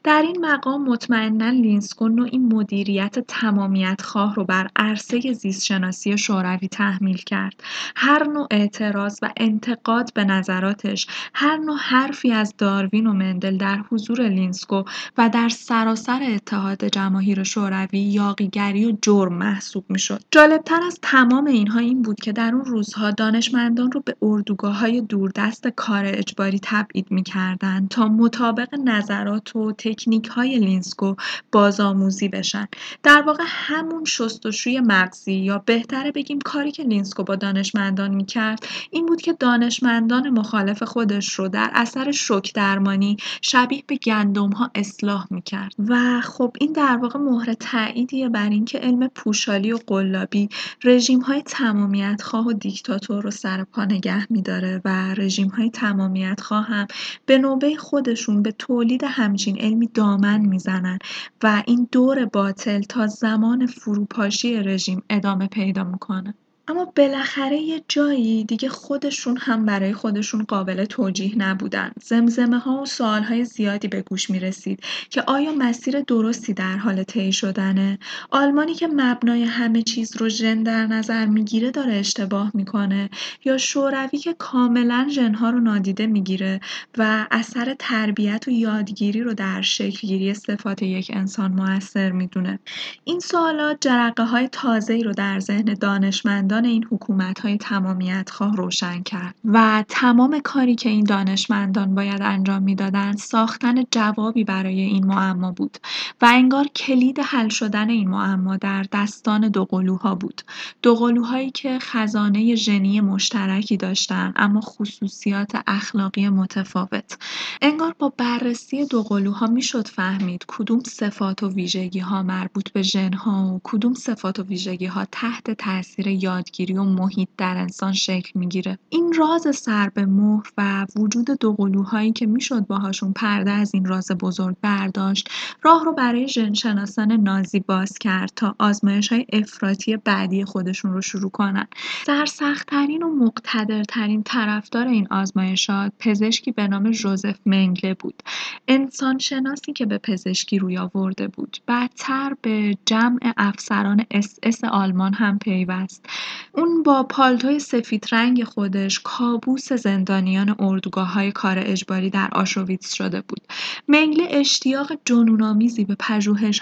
در 0.03 0.21
این 0.21 0.45
مقام 0.45 0.83
مطمئنا 0.83 1.49
لیسنکو 1.49 2.07
نوعی 2.07 2.37
مدیریت 2.37 3.19
تمامیت 3.19 4.01
خواه 4.01 4.35
رو 4.35 4.43
بر 4.43 4.67
عرصه 4.75 5.33
زیستشناسی 5.33 6.17
شوروی 6.17 6.67
تحمیل 6.67 7.17
کرد. 7.17 7.63
هر 7.95 8.23
نوع 8.23 8.47
اعتراض 8.51 9.19
و 9.21 9.29
انتقاد 9.37 10.13
به 10.13 10.23
نظراتش 10.23 11.07
هر 11.33 11.57
نوع 11.57 11.77
حرفی 11.77 12.31
از 12.31 12.53
داروین 12.57 13.07
و 13.07 13.13
مندل 13.13 13.57
در 13.57 13.77
حضور 13.91 14.27
لیسنکو 14.27 14.83
و 15.17 15.29
در 15.29 15.49
سراسر 15.49 16.19
اتحاد 16.23 16.85
جماهیر 16.85 17.43
شوروی 17.43 17.99
یاغیگری 17.99 18.85
و 18.85 18.97
جرم 19.01 19.33
محسوب 19.33 19.85
می‌شد. 19.89 20.21
جالبتر 20.31 20.79
از 20.87 20.99
تمام 21.01 21.45
اینها 21.45 21.79
این 21.79 22.01
بود 22.01 22.19
که 22.19 22.31
در 22.31 22.55
اون 22.55 22.65
روزها 22.65 23.11
دانشمندان 23.11 23.91
رو 23.91 24.01
به 24.05 24.15
اردوگاه 24.21 24.79
های 24.79 25.01
دوردست 25.01 25.67
کار 25.67 26.03
اجباری 26.05 26.59
تبعید 26.63 27.11
می‌کردند 27.11 27.89
تا 27.89 28.07
مطابق 28.07 28.75
نظرات 28.85 29.42
و 29.55 29.71
تکنیک 29.71 30.27
های 30.27 30.59
لیسنکو 30.59 31.15
بازآموزی 31.51 32.27
بشن. 32.27 32.67
در 33.03 33.21
واقع 33.21 33.43
همون 33.47 34.05
شستشوی 34.05 34.79
مغزی 34.79 35.33
یا 35.33 35.63
بهتره 35.65 36.11
بگیم 36.11 36.39
کاری 36.39 36.71
که 36.71 36.83
لیسنکو 36.83 37.23
با 37.23 37.35
دانشمندان 37.35 38.15
می‌کرد 38.15 38.67
این 38.91 39.05
بود 39.05 39.21
که 39.21 39.33
دانشمندان 39.33 40.29
مخالف 40.29 40.83
خودش 40.83 41.33
رو 41.33 41.47
در 41.47 41.71
اثر 41.73 42.11
شوک 42.11 42.53
درمانی 42.53 43.17
شبیه 43.41 43.83
به 43.87 43.95
گندم 43.95 44.49
ها 44.49 44.71
اصلاح 44.75 45.27
می‌کرد. 45.29 45.73
و 45.87 46.21
خب 46.21 46.55
این 46.61 46.71
در 46.73 46.97
واقع 46.97 47.19
مهر 47.19 47.53
تاییدیه 47.53 48.29
بر 48.29 48.49
اینکه 48.49 48.77
علم 48.77 49.07
پوشالی 49.07 49.71
و 49.71 49.79
قلابی 49.87 50.49
رژیم 50.83 51.19
های 51.19 51.41
تمامیت 51.41 52.21
خواه 52.21 52.47
و 52.47 52.53
دیکتاتور 52.53 53.23
رو 53.23 53.31
سر 53.31 53.63
پا 53.63 53.85
نگه 53.85 54.31
میداره 54.31 54.81
و 54.85 55.13
رژیم 55.13 55.47
های 55.47 55.69
تمامیت 55.69 56.41
خواه 56.41 56.65
هم 56.65 56.87
به 57.25 57.37
نوبه 57.37 57.75
خودشون 57.75 58.41
به 58.41 58.51
تولید 58.51 59.03
همچین 59.33 59.59
علمی 59.59 59.87
دامن 59.87 60.41
می‌زنن 60.41 60.99
و 61.43 61.63
این 61.67 61.89
دور 61.91 62.25
باطل 62.25 62.81
تا 62.81 63.07
زمان 63.07 63.65
فروپاشی 63.65 64.55
رژیم 64.55 65.03
ادامه 65.09 65.47
پیدا 65.47 65.83
می‌کنه. 65.83 66.35
اما 66.67 66.93
بالاخره 66.95 67.57
یه 67.57 67.81
جایی 67.87 68.43
دیگه 68.43 68.69
خودشون 68.69 69.37
هم 69.37 69.65
برای 69.65 69.93
خودشون 69.93 70.43
قابل 70.43 70.85
توجیه 70.85 71.37
نبودن. 71.37 71.91
زمزمه 72.03 72.57
ها 72.57 72.81
و 72.81 72.85
سوال 72.85 73.23
های 73.23 73.45
زیادی 73.45 73.87
به 73.87 74.01
گوش 74.01 74.29
می 74.29 74.39
رسید 74.39 74.79
که 75.09 75.23
آیا 75.27 75.51
مسیر 75.51 75.99
درستی 76.01 76.53
در 76.53 76.77
حال 76.77 77.03
طی 77.03 77.31
شدنه؟ 77.31 77.99
آلمانی 78.31 78.73
که 78.73 78.87
مبنای 78.87 79.43
همه 79.43 79.81
چیز 79.81 80.17
رو 80.17 80.29
ژن 80.29 80.63
در 80.63 80.87
نظر 80.87 81.25
می‌گیره 81.25 81.71
داره 81.71 81.93
اشتباه 81.93 82.51
می‌کنه 82.53 83.09
یا 83.45 83.57
شوروی 83.57 84.19
که 84.19 84.33
کاملا 84.33 85.07
ژنها 85.11 85.49
رو 85.49 85.59
نادیده 85.59 86.07
می‌گیره 86.07 86.59
و 86.97 87.27
اثر 87.31 87.75
تربیت 87.79 88.47
و 88.47 88.51
یادگیری 88.51 89.21
رو 89.21 89.33
در 89.33 89.61
شکلگیری 89.61 90.33
صفات 90.33 90.81
یک 90.81 91.11
انسان 91.13 91.51
موثر 91.51 92.11
می‌دونه؟ 92.11 92.59
این 93.03 93.19
سوالات 93.19 93.77
جرقه 93.81 94.23
های 94.23 94.47
تازه 94.47 95.01
رو 95.01 95.13
در 95.13 95.39
ذهن 95.39 95.73
دانشمند 95.73 96.52
این 96.61 96.85
حکومت 96.91 97.39
های 97.39 97.57
تمامیت 97.57 98.29
خواه 98.29 98.55
روشن 98.55 99.03
کرد 99.03 99.35
و 99.45 99.83
تمام 99.89 100.39
کاری 100.39 100.75
که 100.75 100.89
این 100.89 101.03
دانشمندان 101.03 101.95
باید 101.95 102.21
انجام 102.21 102.63
می‌دادند 102.63 103.17
ساختن 103.17 103.83
جوابی 103.91 104.43
برای 104.43 104.81
این 104.81 105.05
معما 105.05 105.51
بود 105.51 105.77
و 106.21 106.25
انگار 106.25 106.67
کلید 106.67 107.19
حل 107.19 107.49
شدن 107.49 107.89
این 107.89 108.09
معما 108.09 108.57
در 108.57 108.85
دستان 108.91 109.49
دوقلوها 109.49 110.15
بود. 110.15 110.41
دوقلوهایی 110.81 111.51
که 111.51 111.79
خزانه 111.79 112.55
ژنی 112.55 113.01
مشترکی 113.01 113.77
داشتند 113.77 114.33
اما 114.35 114.61
خصوصیات 114.61 115.51
اخلاقی 115.67 116.29
متفاوت. 116.29 117.17
انگار 117.61 117.95
با 117.99 118.13
بررسی 118.17 118.85
دوقلوها 118.85 119.47
می‌شد 119.47 119.87
فهمید 119.87 120.45
کدوم 120.47 120.79
صفات 120.79 121.43
و 121.43 121.49
ویژگی 121.49 121.99
ها 121.99 122.23
مربوط 122.23 122.71
به 122.71 122.81
ژن 122.81 123.13
ها 123.13 123.53
و 123.55 123.61
کدوم 123.63 123.93
صفات 123.93 124.39
و 124.39 124.43
ویژگی 124.43 124.85
ها 124.85 125.05
تحت 125.11 125.51
تاثیر 125.51 126.07
یاد 126.07 126.42
یادگیری 126.43 126.73
و 126.73 126.83
محیط 126.83 127.29
در 127.37 127.57
انسان 127.57 127.93
شکل 127.93 128.39
می‌گیره. 128.39 128.79
این 128.89 129.13
راز 129.17 129.55
سر 129.55 129.89
به 129.89 130.05
مهر 130.05 130.43
و 130.57 130.85
وجود 130.95 131.25
دو 131.39 131.53
قلوهایی 131.53 132.11
که 132.11 132.25
می‌شد 132.25 132.67
باهاشون 132.67 133.13
پرده 133.13 133.51
از 133.51 133.73
این 133.73 133.85
راز 133.85 134.11
بزرگ 134.11 134.55
برداشت 134.61 135.29
راه 135.61 135.85
رو 135.85 135.93
برای 135.93 136.27
ژنشناسان 136.27 137.11
نازی 137.11 137.59
باز 137.59 137.97
کرد 137.97 138.31
تا 138.35 138.55
آزمایش 138.59 139.11
های 139.11 139.25
افراطی 139.33 139.97
بعدی 139.97 140.45
خودشون 140.45 140.93
رو 140.93 141.01
شروع 141.01 141.31
کنن. 141.31 141.67
سرسختترین 142.05 143.03
و 143.03 143.25
مقتدرترین 143.25 144.23
طرفدار 144.23 144.87
این 144.87 145.07
آزمایشات 145.11 145.91
پزشکی 145.99 146.51
به 146.51 146.67
نام 146.67 146.91
ژوزف 146.91 147.39
منگله 147.45 147.93
بود. 147.93 148.23
انسان 148.67 149.17
شناسی 149.17 149.73
که 149.73 149.85
به 149.85 149.97
پزشکی 149.97 150.59
روی 150.59 150.77
آورده 150.77 151.27
بود. 151.27 151.57
بعدتر 151.65 152.35
به 152.41 152.77
جمع 152.85 153.19
افسران 153.37 154.05
اس 154.11 154.39
اس 154.43 154.63
آلمان 154.63 155.13
هم 155.13 155.39
پیوست. 155.39 156.05
اون 156.51 156.83
با 156.83 157.03
پالتوی 157.03 157.59
سفید 157.59 158.05
رنگ 158.11 158.43
خودش 158.43 158.99
کابوس 159.03 159.73
زندانیان 159.73 160.55
های 160.95 161.31
کار 161.31 161.55
اجباری 161.59 162.09
در 162.09 162.29
آشویتس 162.31 162.93
شده 162.93 163.21
بود. 163.21 163.41
منگله 163.87 164.27
اشتیاق 164.29 164.91
جنونآمیزی 165.05 165.85
به 165.85 165.97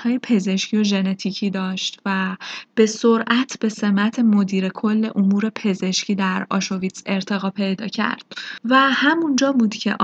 های 0.03 0.19
پزشکی 0.23 0.77
و 0.77 0.83
ژنتیکی 0.83 1.49
داشت 1.49 1.99
و 2.05 2.37
به 2.75 2.85
سرعت 2.85 3.59
به 3.59 3.69
سمت 3.69 4.19
مدیر 4.19 4.69
کل 4.69 5.09
امور 5.15 5.49
پزشکی 5.49 6.15
در 6.15 6.47
آشویتس 6.49 7.03
ارتقا 7.05 7.49
پیدا 7.49 7.87
کرد 7.87 8.25
و 8.65 8.75
همونجا 8.77 9.51
بود 9.51 9.75
که 9.75 9.95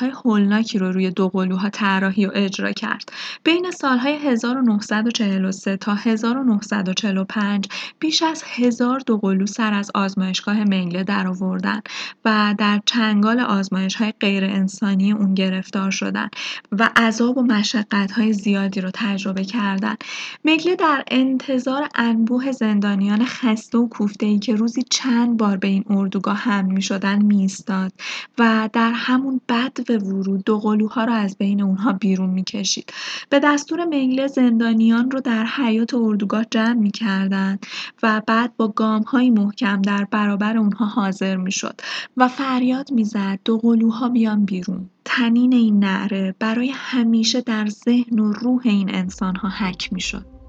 های 0.00 0.10
هولناکی 0.24 0.78
رو 0.78 0.92
روی 0.92 1.10
دو 1.10 1.28
قلوها 1.28 1.70
طراحی 1.70 2.26
و 2.26 2.30
اجرا 2.34 2.72
کرد. 2.72 3.12
بین 3.44 3.70
سالهای 3.70 4.14
1943 4.16 5.76
تا 5.76 5.94
1945 5.94 7.68
بیش 7.98 8.22
از 8.22 8.42
هزار 8.46 8.98
دوقلو 9.12 9.46
سر 9.46 9.74
از 9.74 9.90
آزمایشگاه 9.94 10.64
منگله 10.64 11.04
درآوردن 11.04 11.80
و 12.24 12.54
در 12.58 12.80
چنگال 12.86 13.40
های 13.98 14.12
غیر 14.20 14.44
انسانی 14.44 15.12
اون 15.12 15.34
گرفتار 15.34 15.90
شدن 15.90 16.28
و 16.72 16.90
عذاب 16.96 17.38
و 17.38 17.62
های 18.16 18.32
زیادی 18.32 18.80
رو 18.80 18.90
تجربه 18.94 19.44
کردن. 19.44 19.96
منگله 20.44 20.76
در 20.76 21.04
انتظار 21.10 21.88
انبوه 21.94 22.52
زندانیان 22.52 23.24
خسته 23.24 23.78
و 23.78 23.88
ای 24.20 24.38
که 24.38 24.54
روزی 24.54 24.82
چند 24.90 25.36
بار 25.36 25.56
به 25.56 25.68
این 25.68 25.84
اردوگاه 25.90 26.36
حمل 26.36 26.72
می‌شدند 26.72 27.24
می‌ایستاد 27.24 27.92
و 28.38 28.68
در 28.72 28.92
همون 28.94 29.40
بد 29.48 29.90
و 29.90 29.92
ورود 29.92 30.44
دوقلوها 30.44 31.04
رو 31.04 31.12
از 31.12 31.38
بین 31.38 31.62
اونها 31.62 31.92
بیرون 31.92 32.30
می‌کشید. 32.30 32.92
به 33.28 33.40
دستور 33.40 33.84
منگله 33.84 34.26
زندانیان 34.26 35.10
رو 35.10 35.20
در 35.20 35.44
حیات 35.44 35.94
اردوگاه 35.94 36.44
جمع 36.50 36.72
می‌کردند 36.72 37.66
و 38.02 38.22
بعد 38.26 38.56
با 38.56 38.68
های 39.04 39.30
محکم 39.30 39.82
در 39.82 40.04
برابر 40.10 40.56
اونها 40.56 40.86
حاضر 40.86 41.36
می‌شد 41.36 41.80
و 42.16 42.28
فریاد 42.28 42.92
می‌زد 42.92 43.38
دو 43.44 43.58
قلوها 43.58 44.08
بیان 44.08 44.44
بیرون. 44.44 44.90
تنین 45.04 45.52
این 45.52 45.78
نعره 45.78 46.34
برای 46.38 46.72
همیشه 46.74 47.40
در 47.40 47.68
ذهن 47.68 48.18
و 48.18 48.32
روح 48.32 48.62
این 48.64 48.94
انسانها 48.94 49.48
حک 49.48 49.92
می‌شد. 49.92 50.41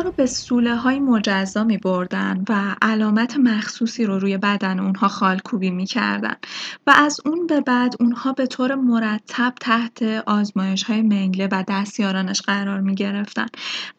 رو 0.00 0.12
به 0.12 0.26
سوله 0.26 0.76
های 0.76 1.00
مجزا 1.00 1.64
می 1.64 1.78
بردن 1.78 2.44
و 2.48 2.76
علامت 2.82 3.36
مخصوصی 3.36 4.04
رو 4.04 4.18
روی 4.18 4.38
بدن 4.38 4.80
اونها 4.80 5.08
خالکوبی 5.08 5.70
می 5.70 5.86
کردن 5.86 6.36
و 6.86 6.94
از 6.96 7.20
اون 7.26 7.46
به 7.46 7.60
بعد 7.60 7.94
اونها 8.00 8.32
به 8.32 8.46
طور 8.46 8.74
مرتب 8.74 9.54
تحت 9.60 10.02
آزمایش 10.26 10.82
های 10.82 11.02
منگله 11.02 11.48
و 11.52 11.64
دستیارانش 11.68 12.42
قرار 12.42 12.80
می 12.80 12.94
گرفتن 12.94 13.46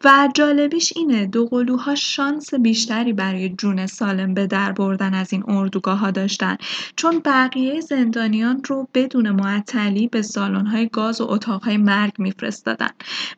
و 0.04 0.28
جالبیش 0.34 0.92
اینه 0.96 1.26
دوقلوها 1.26 1.94
شانس 1.94 2.54
بیشتری 2.54 3.12
برای 3.12 3.48
جون 3.48 3.86
سالم 3.86 4.34
به 4.34 4.46
در 4.46 4.72
بردن 4.72 5.14
از 5.14 5.32
این 5.32 5.44
اردوگاه 5.48 5.98
ها 5.98 6.10
داشتن. 6.10 6.56
چون 6.96 7.20
بقیه 7.24 7.80
زندانیان 7.80 8.62
رو 8.64 8.88
بدون 8.94 9.30
معطلی 9.30 10.08
به 10.08 10.22
سالن 10.22 10.66
های 10.66 10.88
گاز 10.88 11.20
و 11.20 11.26
اتاق 11.28 11.64
های 11.64 11.76
مرگ 11.76 12.12
میفرستادن. 12.18 12.90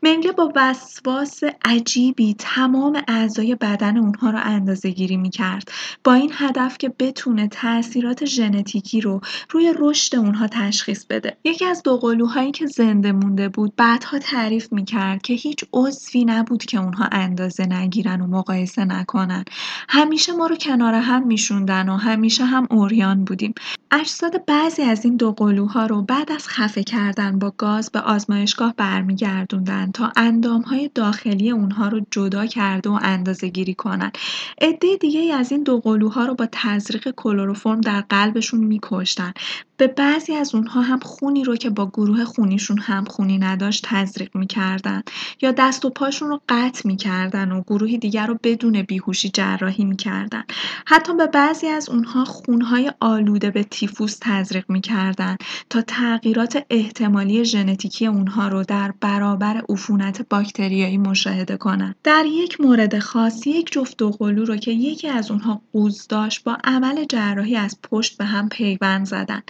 منگله 0.03 0.33
با 0.33 0.53
وسواس 0.57 1.41
عجیبی 1.65 2.35
تمام 2.55 3.03
اعضای 3.09 3.55
بدن 3.55 3.97
اونها 3.97 4.31
رو 4.31 4.39
اندازه 4.43 4.91
گیری 4.91 5.17
می 5.17 5.31
کرد 5.31 5.73
با 6.05 6.15
این 6.15 6.31
هدف 6.35 6.79
که 6.79 6.89
بتونه 6.99 7.49
تاثیرات 7.49 8.25
ژنتیکی 8.25 9.01
رو 9.01 9.21
روی 9.51 9.75
رشد 9.79 10.17
اونها 10.17 10.47
تشخیص 10.47 11.05
بده. 11.05 11.37
یکی 11.45 11.65
از 11.65 11.83
دوقلوهایی 11.83 12.53
که 12.53 12.67
زنده 12.67 13.13
مونده 13.13 13.49
بود 13.49 13.77
بعدها 13.77 14.19
تعریف 14.19 14.73
می 14.73 14.85
کرد 14.85 15.23
که 15.23 15.35
هیچ 15.35 15.65
عضوی 15.73 16.25
نبود 16.25 16.65
که 16.65 16.79
اونها 16.79 17.09
اندازه 17.13 17.67
نگیرن 17.67 18.21
و 18.21 18.27
مقایسه 18.27 18.85
نکنن. 18.85 19.45
همیشه 19.89 20.33
ما 20.33 20.47
رو 20.47 20.57
کنار 20.57 20.95
هم 20.95 21.27
میشوندن 21.27 21.89
و 21.89 21.97
همیشه 21.97 22.45
هم 22.45 22.67
اوریان 22.71 23.25
بودیم. 23.25 23.55
اجساد 23.91 24.45
بعضی 24.47 24.83
از 24.83 25.05
این 25.05 25.17
دوقلوها 25.17 25.87
رو 25.87 26.03
بعد 26.03 26.33
از 26.33 26.49
خفه 26.49 26.83
کردن 26.83 27.39
با 27.39 27.55
گاز 27.57 27.91
به 27.91 28.01
آزمایشگاه 28.01 28.75
برمیگردوندن 28.77 29.91
تا 29.91 30.13
اندامهای 30.17 30.91
داخلی 30.95 31.51
اونها 31.51 31.89
رو 31.89 32.01
جدا 32.11 32.38
کرده 32.47 32.91
و 32.91 32.99
اندازه 33.03 33.49
گیری 33.49 33.75
کنن. 33.75 34.13
عده 34.61 34.97
دیگه 35.01 35.35
از 35.35 35.53
این 35.53 35.63
دوقلوها 35.63 36.25
رو 36.25 36.35
با 36.35 36.49
تزریق 36.53 37.11
کلروفرم 37.11 37.81
در 37.81 38.01
قلبشون 38.01 38.61
میکشتن. 38.61 39.33
به 39.79 39.87
بعضی 39.87 40.35
از 40.35 40.55
اونها 40.55 40.83
هم 40.83 40.99
خونی 40.99 41.45
رو 41.45 41.57
که 41.57 41.71
با 41.71 41.87
گروه 41.87 42.25
خونیشون 42.25 42.79
هم 42.79 43.05
خونی 43.05 43.39
نداشت 43.39 43.87
تزریق 43.87 44.37
می‌کردن 44.37 45.03
یا 45.43 45.53
دست 45.53 45.85
و 45.85 45.91
پاشون 45.91 46.29
رو 46.29 46.41
قطع 46.49 46.89
می‌کردن 46.89 47.53
و 47.53 47.63
گروهی 47.63 47.99
دیگر 47.99 48.27
رو 48.27 48.39
بدون 48.43 48.83
بیهوشی 48.83 49.29
جراحی 49.29 49.85
می‌کردن 49.85 50.45
حتی 50.87 51.17
به 51.17 51.27
بعضی 51.27 51.67
از 51.67 51.89
اونها 51.89 52.25
خونهای 52.25 52.93
آلوده 53.01 53.51
به 53.51 53.65
تیفوس 53.65 54.19
تزریق 54.21 54.65
می‌کردن 54.69 55.37
تا 55.71 55.83
تغییرات 55.83 56.65
احتمالی 56.71 57.45
ژنتیکی 57.45 58.07
اونها 58.07 58.49
رو 58.49 58.65
در 58.65 58.93
برابر 59.01 59.63
عفونت 59.69 60.29
باکتریایی 60.31 60.99
مشاهده 60.99 61.57
کنند. 61.57 61.95
در 62.05 62.25
یک 62.27 62.61
مورد 62.61 62.99
خاص 62.99 63.47
یک 63.47 63.73
جفت 63.73 63.97
دوقلو 63.97 64.45
رو 64.45 64.57
که 64.57 64.71
یکی 64.71 65.09
از 65.09 65.31
اونها 65.31 65.61
قوز 65.73 66.07
داشت 66.09 66.45
با 66.45 66.57
عمل 66.65 67.05
جراحی 67.05 67.57
از 67.57 67.79
پشت 67.83 68.19
به 68.19 68.25
هم 68.25 68.49
پیوند 68.49 69.07
زدن 69.07 69.43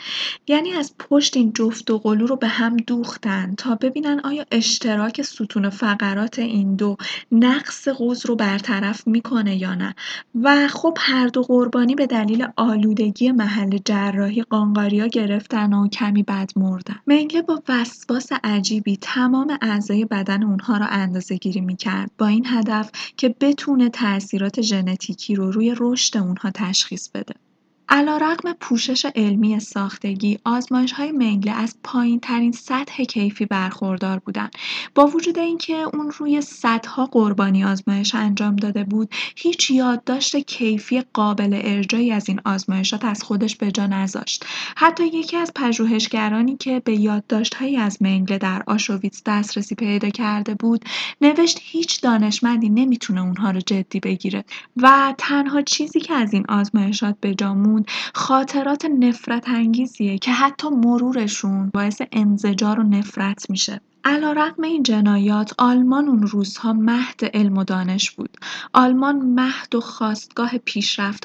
یعنی 0.47 0.73
از 0.73 0.95
پشت 0.99 1.37
این 1.37 1.53
جفت 1.53 1.87
دوقلو 1.87 2.27
رو 2.27 2.37
به 2.37 2.49
هم 2.49 2.77
دوختن 2.77 3.55
تا 3.55 3.75
ببینن 3.75 4.21
آیا 4.25 4.45
اشتراک 4.51 5.23
ستون 5.23 5.71
فقرات 5.71 6.39
این 6.39 6.77
دو 6.77 6.97
نقص 7.33 7.89
قوز 7.89 8.27
رو 8.27 8.37
برطرف 8.37 9.07
می‌کنه 9.07 9.57
یا 9.57 9.75
نه. 9.75 9.95
و 10.43 10.69
خب 10.69 10.99
هر 11.01 11.27
دو 11.27 11.43
قربانی 11.43 11.95
به 11.95 12.07
دلیل 12.07 12.47
آلودگی 12.57 13.33
محل 13.33 13.79
جراحی 13.85 14.43
قانقاریا 14.43 15.07
گرفتن 15.07 15.73
و 15.73 15.89
کمی 15.89 16.23
بعد 16.23 16.51
مردن. 16.57 16.97
منگله 17.07 17.43
با 17.43 17.63
وسواس 17.69 18.29
عجیبی 18.45 18.99
تمام 19.01 19.59
اعضای 19.63 20.05
بدن 20.05 20.43
اونها 20.43 20.77
را 20.77 20.87
اندازه 20.87 21.37
گیری 21.37 21.61
می‌کرد 21.61 22.11
با 22.19 22.27
این 22.27 22.47
هدف 22.47 22.91
که 23.17 23.35
بتونه 23.41 23.89
تاثیرات 23.89 24.61
ژنتیکی 24.61 25.35
رو 25.35 25.51
روی 25.51 25.75
رشد 25.79 26.19
اونها 26.19 26.51
تشخیص 26.55 27.09
بده. 27.09 27.35
علیرغم 27.91 28.53
پوشش 28.61 29.07
علمی 29.15 29.61
ساختگی 29.61 30.39
های 30.97 31.13
منگله 31.13 31.53
از 31.53 31.77
ترین 32.23 32.53
سطح 32.53 33.05
کیفی 33.05 33.47
برخوردار 33.47 34.19
بودند. 34.19 34.53
با 34.95 35.07
وجود 35.07 35.39
اینکه 35.39 35.75
اون 35.75 36.11
روی 36.19 36.41
صدها 36.41 37.07
قربانی 37.07 37.65
آزمایش 37.65 38.15
انجام 38.15 38.57
داده 38.57 38.85
بود 38.85 39.15
هیچ 39.37 39.71
یادداشت 39.71 40.37
کیفی 40.37 41.03
قابل 41.13 41.61
ارجایی 41.65 42.13
از 42.13 42.29
این 42.29 42.41
آزمایشات 42.45 43.05
از 43.05 43.23
خودش 43.23 43.57
به 43.57 43.73
جا 43.73 43.87
نذاشت. 43.87 44.45
حتی 44.77 45.07
یکی 45.07 45.37
از 45.37 45.53
پژوهشگرانی 45.55 46.57
که 46.57 46.83
به 46.85 46.95
یادداشتهایی 47.01 47.77
از 47.77 48.03
منگله 48.03 48.39
در 48.39 48.63
آشویتس 48.67 49.23
دسترسی 49.27 49.75
پیدا 49.75 50.11
کرده 50.11 50.55
بود 50.55 50.85
نوشت 51.21 51.59
هیچ 51.63 52.01
دانشمندی 52.01 52.69
نمی‌تونه 52.69 53.21
اونها 53.21 53.51
رو 53.51 53.61
جدی 53.61 54.01
بگیره 54.01 54.45
و 54.77 55.15
تنها 55.19 55.63
چیزی 55.63 56.01
که 56.01 56.15
از 56.15 56.33
این 56.33 56.45
آزمایشات 56.49 57.17
به 57.21 57.35
جا 57.35 57.55
خاطرات 58.15 58.85
نفرت 58.85 59.49
انگیزیه 59.49 60.19
که 60.19 60.33
حتی 60.33 60.69
مرورشون 60.69 61.71
باعث 61.75 62.03
انزجار 62.13 62.81
و 62.81 62.83
نفرت 62.83 63.51
میشه. 63.51 63.81
علیرغم 64.05 64.63
این 64.63 64.83
جنایات 64.83 65.55
آلمان 65.59 66.09
اون 66.09 66.23
روزها 66.23 66.73
مهد 66.73 67.25
علم 67.35 67.59
و 67.59 67.65
دانش 67.65 68.11
بود 68.11 68.37
آلمان 68.73 69.17
مهد 69.17 69.75
و 69.75 69.81
خواستگاه 69.81 70.51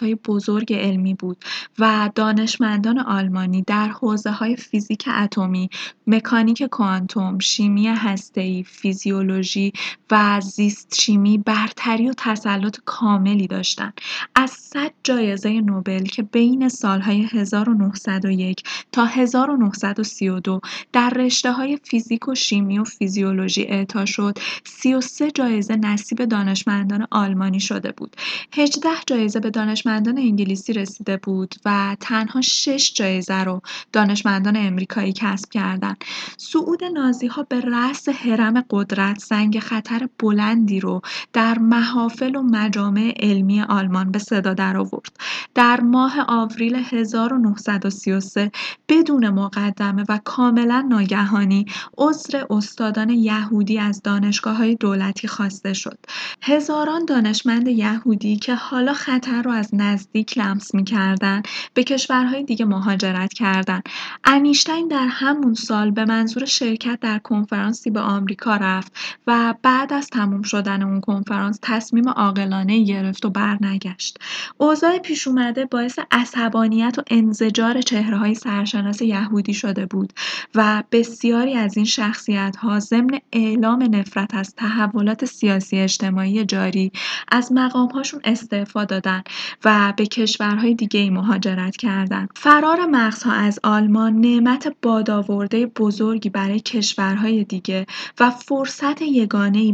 های 0.01 0.15
بزرگ 0.15 0.73
علمی 0.73 1.13
بود 1.13 1.37
و 1.79 2.09
دانشمندان 2.15 2.99
آلمانی 2.99 3.61
در 3.61 3.89
های 4.25 4.55
فیزیک 4.55 5.09
اتمی، 5.17 5.69
مکانیک 6.07 6.63
کوانتوم، 6.63 7.39
شیمی 7.39 7.87
هسته‌ای، 7.87 8.63
فیزیولوژی 8.63 9.73
و 10.11 10.41
زیست 10.41 10.95
شیمی 11.01 11.37
برتری 11.37 12.09
و 12.09 12.13
تسلط 12.17 12.77
کاملی 12.85 13.47
داشتند. 13.47 13.93
از 14.35 14.49
صد 14.51 14.91
جایزه 15.03 15.61
نوبل 15.61 16.03
که 16.03 16.23
بین 16.23 16.69
سالهای 16.69 17.21
1901 17.21 18.63
تا 18.91 19.05
1932 19.05 20.61
در 20.93 21.29
های 21.45 21.79
فیزیک 21.83 22.27
و 22.27 22.35
شیمی 22.35 22.62
شیمی 22.63 22.79
و 22.79 22.83
فیزیولوژی 22.83 23.63
اعطا 23.63 24.05
شد. 24.05 24.37
33 24.65 25.31
جایزه 25.31 25.75
نصیب 25.75 26.25
دانشمندان 26.25 27.07
آلمانی 27.11 27.59
شده 27.59 27.91
بود. 27.91 28.15
18 28.53 28.89
جایزه 29.07 29.39
به 29.39 29.49
دانشمندان 29.49 30.17
انگلیسی 30.17 30.73
رسیده 30.73 31.17
بود 31.17 31.55
و 31.65 31.97
تنها 31.99 32.41
6 32.41 32.93
جایزه 32.93 33.43
رو 33.43 33.61
دانشمندان 33.93 34.57
امریکایی 34.57 35.13
کسب 35.13 35.49
کردند. 35.49 36.03
صعود 36.37 36.83
نازی 36.83 37.27
ها 37.27 37.43
به 37.43 37.61
رأس 37.61 38.09
حرم 38.09 38.65
قدرت 38.69 39.19
زنگ 39.19 39.59
خطر 39.59 40.09
بلندی 40.19 40.79
رو 40.79 41.01
در 41.33 41.59
محافل 41.59 42.35
و 42.35 42.41
مجامع 42.41 43.13
علمی 43.19 43.61
آلمان 43.61 44.11
به 44.11 44.19
صدا 44.19 44.53
در 44.53 44.77
آورد. 44.77 45.17
در 45.55 45.79
ماه 45.81 46.13
آوریل 46.27 46.75
1933 46.75 48.51
بدون 48.89 49.29
مقدمه 49.29 50.03
و 50.09 50.19
کاملا 50.23 50.85
ناگهانی 50.89 51.65
عذر 51.97 52.45
استادان 52.53 53.09
یهودی 53.09 53.79
از 53.79 54.01
دانشگاه 54.03 54.57
های 54.57 54.75
دولتی 54.75 55.27
خواسته 55.27 55.73
شد. 55.73 55.99
هزاران 56.41 57.05
دانشمند 57.05 57.67
یهودی 57.67 58.35
که 58.35 58.55
حالا 58.55 58.93
خطر 58.93 59.41
رو 59.41 59.51
از 59.51 59.69
نزدیک 59.73 60.37
لمس 60.37 60.73
می‌کردن 60.75 61.41
به 61.73 61.83
کشورهای 61.83 62.43
دیگه 62.43 62.65
مهاجرت 62.65 63.33
کردند. 63.33 63.83
انیشتین 64.23 64.87
در 64.87 65.07
همون 65.09 65.53
سال 65.53 65.91
به 65.91 66.05
منظور 66.05 66.45
شرکت 66.45 66.99
در 67.01 67.19
کنفرانسی 67.19 67.89
به 67.89 67.99
آمریکا 67.99 68.55
رفت 68.55 68.91
و 69.27 69.55
بعد 69.61 69.93
از 69.93 70.07
تموم 70.07 70.41
شدن 70.41 70.83
اون 70.83 71.01
کنفرانس 71.01 71.59
تصمیم 71.61 72.09
عاقلانه 72.09 72.83
گرفت 72.83 73.25
و 73.25 73.29
برنگشت. 73.29 74.17
اوضاع 74.57 74.97
پیش 74.97 75.27
اومده 75.27 75.65
باعث 75.65 75.99
عصبانیت 76.11 76.95
و 76.97 77.01
انزجار 77.07 77.81
چهره 77.81 78.17
های 78.17 78.35
سرشناس 78.35 79.01
یهودی 79.01 79.53
شده 79.53 79.85
بود 79.85 80.13
و 80.55 80.83
بسیاری 80.91 81.53
از 81.53 81.77
این 81.77 81.85
شخصیت 81.85 82.42
ها 82.51 82.79
ضمن 82.79 83.19
اعلام 83.33 83.83
نفرت 83.95 84.33
از 84.33 84.55
تحولات 84.55 85.25
سیاسی 85.25 85.79
اجتماعی 85.79 86.45
جاری 86.45 86.91
از 87.27 87.51
هاشون 87.93 88.21
استعفا 88.23 88.85
دادن 88.85 89.23
و 89.65 89.93
به 89.97 90.05
کشورهای 90.05 90.75
دیگه 90.75 90.99
ای 90.99 91.09
مهاجرت 91.09 91.77
کردند. 91.77 92.29
فرار 92.35 92.85
مغزها 92.85 93.31
از 93.31 93.59
آلمان 93.63 94.19
نعمت 94.19 94.75
بادآورده 94.81 95.65
بزرگی 95.65 96.29
برای 96.29 96.59
کشورهای 96.59 97.43
دیگه 97.43 97.85
و 98.19 98.29
فرصت 98.29 99.01
ای 99.01 99.27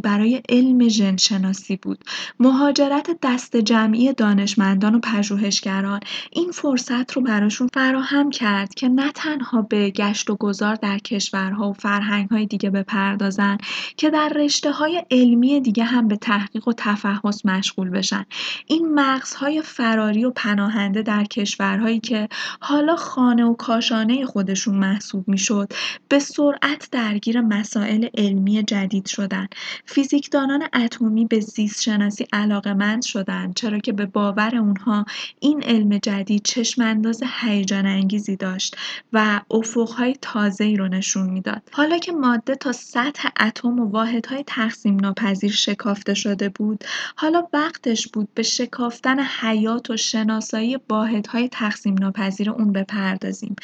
برای 0.03 0.41
علم 0.49 0.88
ژنشناسی 0.88 1.76
بود. 1.76 2.03
مهاجرت 2.39 3.09
دست 3.24 3.57
جمعی 3.57 4.13
دانشمندان 4.13 4.95
و 4.95 4.99
پژوهشگران 4.99 5.99
این 6.32 6.51
فرصت 6.51 7.11
رو 7.11 7.22
براشون 7.22 7.70
فراهم 7.74 8.30
کرد 8.30 8.74
که 8.74 8.88
نه 8.89 9.11
تنها 9.11 9.61
به 9.61 9.89
گشت 9.89 10.30
و 10.30 10.36
گذار 10.36 10.76
در 10.76 10.97
کشورها 10.97 11.70
و 11.70 11.74
فرهنگهای 11.74 12.45
دیگه 12.45 12.59
دیگه 12.60 12.70
بپردازن 12.70 13.57
که 13.97 14.10
در 14.10 14.30
رشته 14.36 14.72
های 14.72 15.03
علمی 15.12 15.62
دیگه 15.62 15.84
هم 15.84 16.07
به 16.07 16.16
تحقیق 16.16 16.68
و 16.68 16.74
تفحص 16.78 17.45
مشغول 17.45 17.89
بشن. 17.89 18.26
این 18.66 18.93
مغزهای 18.93 19.62
فراری 19.62 20.26
و 20.26 20.32
پناهنده 20.32 21.01
در 21.01 21.24
کشورهایی 21.24 21.99
که 21.99 22.30
حالا 22.60 22.95
خانه 22.95 23.45
و 23.45 23.53
کاشانه 23.53 24.26
خودشون 24.26 24.76
محسوب 24.76 25.28
می‌شد 25.28 25.74
به 26.10 26.20
سرعت 26.20 26.88
درگیر 26.91 27.41
مسائل 27.41 28.07
علمی 28.18 28.64
جدید 28.64 29.05
شدن. 29.05 29.47
فیزیکدانان 29.86 30.64
اتمی 30.74 31.26
به 31.26 31.39
زیست 31.39 31.82
شناسی 31.82 32.26
علاقمند 32.34 33.03
شدند 33.03 33.53
چرا 33.53 33.80
که 33.80 33.93
به 33.93 34.05
باور 34.05 34.55
اونها 34.55 35.05
این 35.39 35.64
علم 35.64 35.97
جدید 35.97 36.41
چشم 36.43 36.82
انداز 36.82 37.24
هیجان 37.41 37.86
انگیزی 37.86 38.36
داشت 38.36 38.76
و 39.14 39.41
افقهای 39.51 40.16
تازه 40.22 40.76
رو 40.76 40.88
نشون 40.88 41.30
می‌داد. 41.30 41.62
حالا 41.72 41.97
که 41.97 42.12
ماده 42.12 42.49
تا 42.56 42.72
سطح 42.72 43.30
اتم 43.39 43.80
و 43.80 43.86
واحدهای 43.86 44.43
تقسیم 44.47 44.95
ناپذیر 45.00 45.52
شکافته 45.52 46.14
شده 46.14 46.50
بود. 46.50 46.84
حالا 47.16 47.47
وقتش 47.54 48.08
بود 48.08 48.34
به 48.34 48.43
شکافتن 48.43 49.20
حیات 49.20 49.89
و 49.89 49.97
شناسایی 49.97 50.78
واحدهای 50.89 51.50
تقسیم 51.50 51.95
ناپذیر 52.00 52.50
اون 52.50 52.74
بپردازیم 52.74 53.56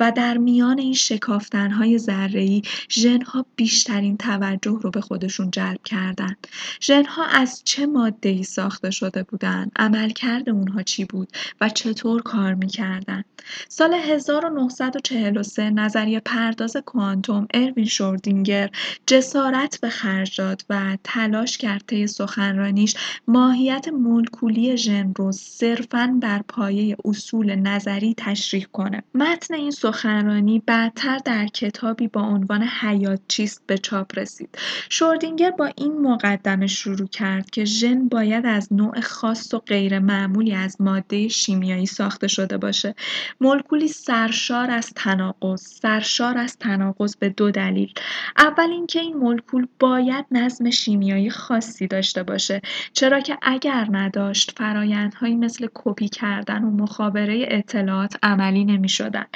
و 0.00 0.12
در 0.16 0.36
میان 0.36 0.78
این 0.78 0.94
شکافتنهای 0.94 1.98
ذره‌ای 1.98 2.62
ژنها 2.90 3.46
بیشترین 3.56 4.16
توجه 4.16 4.78
رو 4.82 4.90
به 4.90 5.00
خودشون 5.00 5.50
جلب 5.50 5.82
کردند. 5.84 6.46
ژنها 6.82 7.24
از 7.24 7.62
چه 7.64 7.86
ماده‌ای 7.86 8.42
ساخته 8.42 8.90
شده 8.90 9.22
بودند؟ 9.22 9.72
عملکرد 9.76 10.50
اونها 10.50 10.82
چی 10.82 11.04
بود 11.04 11.28
و 11.60 11.68
چطور 11.68 12.22
کار 12.22 12.54
می‌کردن 12.54 13.24
سال 13.68 13.94
1943 13.94 15.70
نظریه 15.70 16.20
پرداز 16.20 16.76
کوانتوم 16.76 17.48
اروین 17.54 17.84
شوردینگر 18.26 18.70
جسارت 19.06 19.80
به 19.80 19.88
خرج 19.88 20.40
داد 20.40 20.64
و 20.70 20.98
تلاش 21.04 21.58
کرد 21.58 21.84
طی 21.86 22.06
سخنرانیش 22.06 22.94
ماهیت 23.28 23.88
مولکولی 23.88 24.76
ژن 24.76 25.12
رو 25.16 25.32
صرفا 25.32 26.18
بر 26.22 26.42
پایه 26.48 26.96
اصول 27.04 27.54
نظری 27.54 28.14
تشریح 28.16 28.66
کنه. 28.72 29.02
متن 29.14 29.54
این 29.54 29.70
سخنرانی 29.70 30.62
بعدتر 30.66 31.18
در 31.24 31.46
کتابی 31.46 32.08
با 32.08 32.20
عنوان 32.20 32.62
حیات 32.62 33.20
چیست 33.28 33.62
به 33.66 33.78
چاپ 33.78 34.18
رسید. 34.18 34.58
شوردینگر 34.90 35.50
با 35.50 35.70
این 35.76 36.00
مقدمه 36.00 36.66
شروع 36.66 37.08
کرد 37.08 37.50
که 37.50 37.64
ژن 37.64 38.08
باید 38.08 38.46
از 38.46 38.72
نوع 38.72 39.00
خاص 39.00 39.54
و 39.54 39.58
غیر 39.58 39.98
معمولی 39.98 40.54
از 40.54 40.80
ماده 40.80 41.28
شیمیایی 41.28 41.86
ساخته 41.86 42.28
شده 42.28 42.58
باشه. 42.58 42.94
مولکولی 43.40 43.88
سرشار 43.88 44.70
از 44.70 44.92
تناقض 44.96 45.60
سرشار 45.60 46.38
از 46.38 46.56
تناقض 46.58 47.16
به 47.16 47.28
دو 47.28 47.50
دلیل. 47.50 47.92
اول 48.38 48.70
اینکه 48.70 49.00
این 49.00 49.16
مولکول 49.16 49.66
باید 49.80 50.24
نظم 50.30 50.70
شیمیایی 50.70 51.30
خاصی 51.30 51.86
داشته 51.86 52.22
باشه 52.22 52.62
چرا 52.92 53.20
که 53.20 53.38
اگر 53.42 53.88
نداشت 53.90 54.52
فرایندهایی 54.58 55.34
مثل 55.34 55.68
کپی 55.74 56.08
کردن 56.08 56.64
و 56.64 56.70
مخابره 56.70 57.44
اطلاعات 57.48 58.16
عملی 58.22 58.64
نمی 58.64 58.88
شدن. 58.88 59.26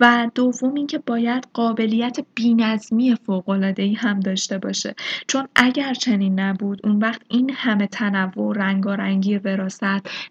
و 0.00 0.30
دوم 0.34 0.74
اینکه 0.74 0.98
باید 0.98 1.48
قابلیت 1.52 2.18
بینظمی 2.34 3.16
فوق‌العاده‌ای 3.26 3.94
هم 3.94 4.20
داشته 4.20 4.58
باشه 4.58 4.94
چون 5.26 5.48
اگر 5.56 5.94
چنین 5.94 6.40
نبود 6.40 6.80
اون 6.84 6.98
وقت 6.98 7.22
این 7.28 7.50
همه 7.54 7.86
تنوع 7.86 8.46
و 8.46 8.52
رنگارنگی 8.52 9.38
وراست 9.38 9.80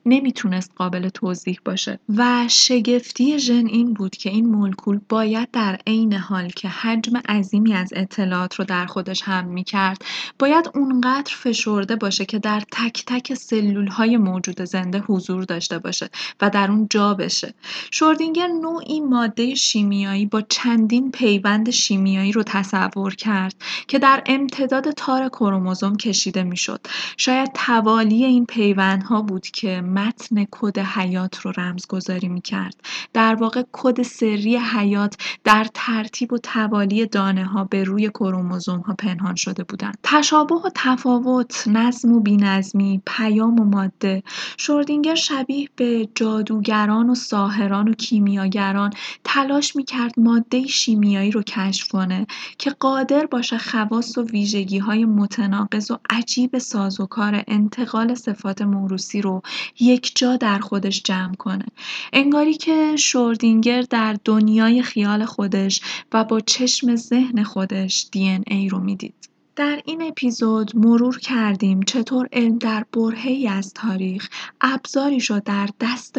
نمی‌تونست 0.05 0.71
قابل 0.75 1.09
توضیح 1.09 1.59
باشه 1.65 1.99
و 2.17 2.45
شگفتی 2.49 3.39
ژن 3.39 3.67
این 3.67 3.93
بود 3.93 4.15
که 4.15 4.29
این 4.29 4.45
مولکول 4.45 4.99
باید 5.09 5.51
در 5.51 5.79
عین 5.87 6.13
حال 6.13 6.49
که 6.49 6.67
حجم 6.67 7.17
عظیمی 7.17 7.73
از 7.73 7.93
اطلاعات 7.99 8.55
رو 8.55 8.65
در 8.65 8.85
خودش 8.85 9.21
هم 9.21 9.45
می‌کرد. 9.45 10.05
باید 10.39 10.69
اونقدر 10.75 11.33
فشرده 11.35 11.95
باشه 11.95 12.25
که 12.25 12.39
در 12.39 12.63
تک 12.71 13.03
تک 13.05 13.33
سلول 13.33 13.87
های 13.87 14.17
موجود 14.17 14.63
زنده 14.63 14.99
حضور 14.99 15.43
داشته 15.43 15.79
باشه 15.79 16.09
و 16.41 16.49
در 16.49 16.71
اون 16.71 16.87
جا 16.89 17.13
بشه. 17.13 17.53
شوردینگر 17.91 18.47
نوعی 18.47 18.99
ماده 18.99 19.55
شیمیایی 19.55 20.25
با 20.25 20.41
چندین 20.41 21.11
پیوند 21.11 21.69
شیمیایی 21.69 22.31
رو 22.31 22.43
تصور 22.43 23.15
کرد 23.15 23.55
که 23.87 23.99
در 23.99 24.23
امتداد 24.25 24.91
تار 24.91 25.29
کروموزوم 25.29 25.97
کشیده 25.97 26.43
می‌شد. 26.43 26.87
شاید 27.17 27.51
توالی 27.53 28.25
این 28.25 28.45
پیوندها 28.45 29.21
بود 29.21 29.47
که 29.47 29.81
متن 29.81 30.45
کد 30.51 30.79
حیات 30.79 31.39
رو 31.39 31.53
رمزگذاری 31.57 32.27
می‌کرد. 32.27 32.75
در 33.13 33.35
واقع 33.35 33.63
کد 33.71 34.01
سری 34.01 34.57
حیات 34.57 35.17
در 35.43 35.67
ترتیب 35.73 36.33
و 36.33 36.37
توالی 36.37 37.05
دانه 37.05 37.45
ها 37.45 37.63
به 37.63 37.78
روی 37.83 38.09
کروموزوم 38.09 38.79
ها 38.79 38.93
پنهان 38.93 39.35
شده 39.35 39.63
بودند. 39.63 39.97
تشابه 40.03 40.55
و 40.55 40.69
تفاوت 40.75 41.67
نظم 41.67 42.11
و 42.11 42.19
بینظمی 42.19 43.01
پیام 43.05 43.59
و 43.59 43.63
ماده. 43.63 44.23
شوردینگر 44.57 45.15
شبیه 45.15 45.69
به 45.75 46.09
جادوگران 46.15 47.09
و 47.09 47.15
ساهران 47.15 47.87
و 47.87 47.93
کیمیاگران 47.93 48.89
تلاش 49.23 49.75
می‌کرد 49.75 50.13
ماده 50.17 50.67
شیمیایی 50.67 51.31
رو 51.31 51.43
کشف 51.43 51.87
کنه 51.87 52.27
که 52.57 52.69
قادر 52.69 53.25
باشه 53.25 53.57
خواص 53.57 54.17
و 54.17 54.23
ویژگی 54.23 54.77
های 54.77 55.05
متناقض 55.05 55.91
و 55.91 55.97
عجیب 56.09 56.57
سازوکار 56.57 57.43
انتقال 57.47 58.15
صفات 58.15 58.61
موروسی 58.61 59.21
رو 59.21 59.41
یک 59.79 60.11
جا 60.15 60.35
در 60.37 60.59
خودش 60.59 61.03
جمع 61.03 61.35
کنه. 61.35 61.65
انگاری 62.13 62.53
که 62.53 62.95
شوردینگر 62.95 63.81
در 63.81 64.17
دنیای 64.25 64.83
خیال 64.83 65.25
خودش 65.25 65.81
و 66.13 66.23
با 66.23 66.39
چشم 66.39 66.95
ذهن 66.95 67.43
خودش 67.69 68.09
ای 68.47 68.69
رو 68.69 68.79
می‌دید. 68.79 69.28
در 69.59 69.81
این 69.85 70.01
اپیزود 70.01 70.71
مرور 70.75 71.19
کردیم 71.19 71.81
چطور 71.81 72.29
علم 72.33 72.57
در 72.57 72.85
برهه‌ای 72.93 73.47
از 73.47 73.73
تاریخ 73.73 74.29
ابزاری 74.61 75.19
شد 75.19 75.43
در 75.43 75.69
دست 75.79 76.17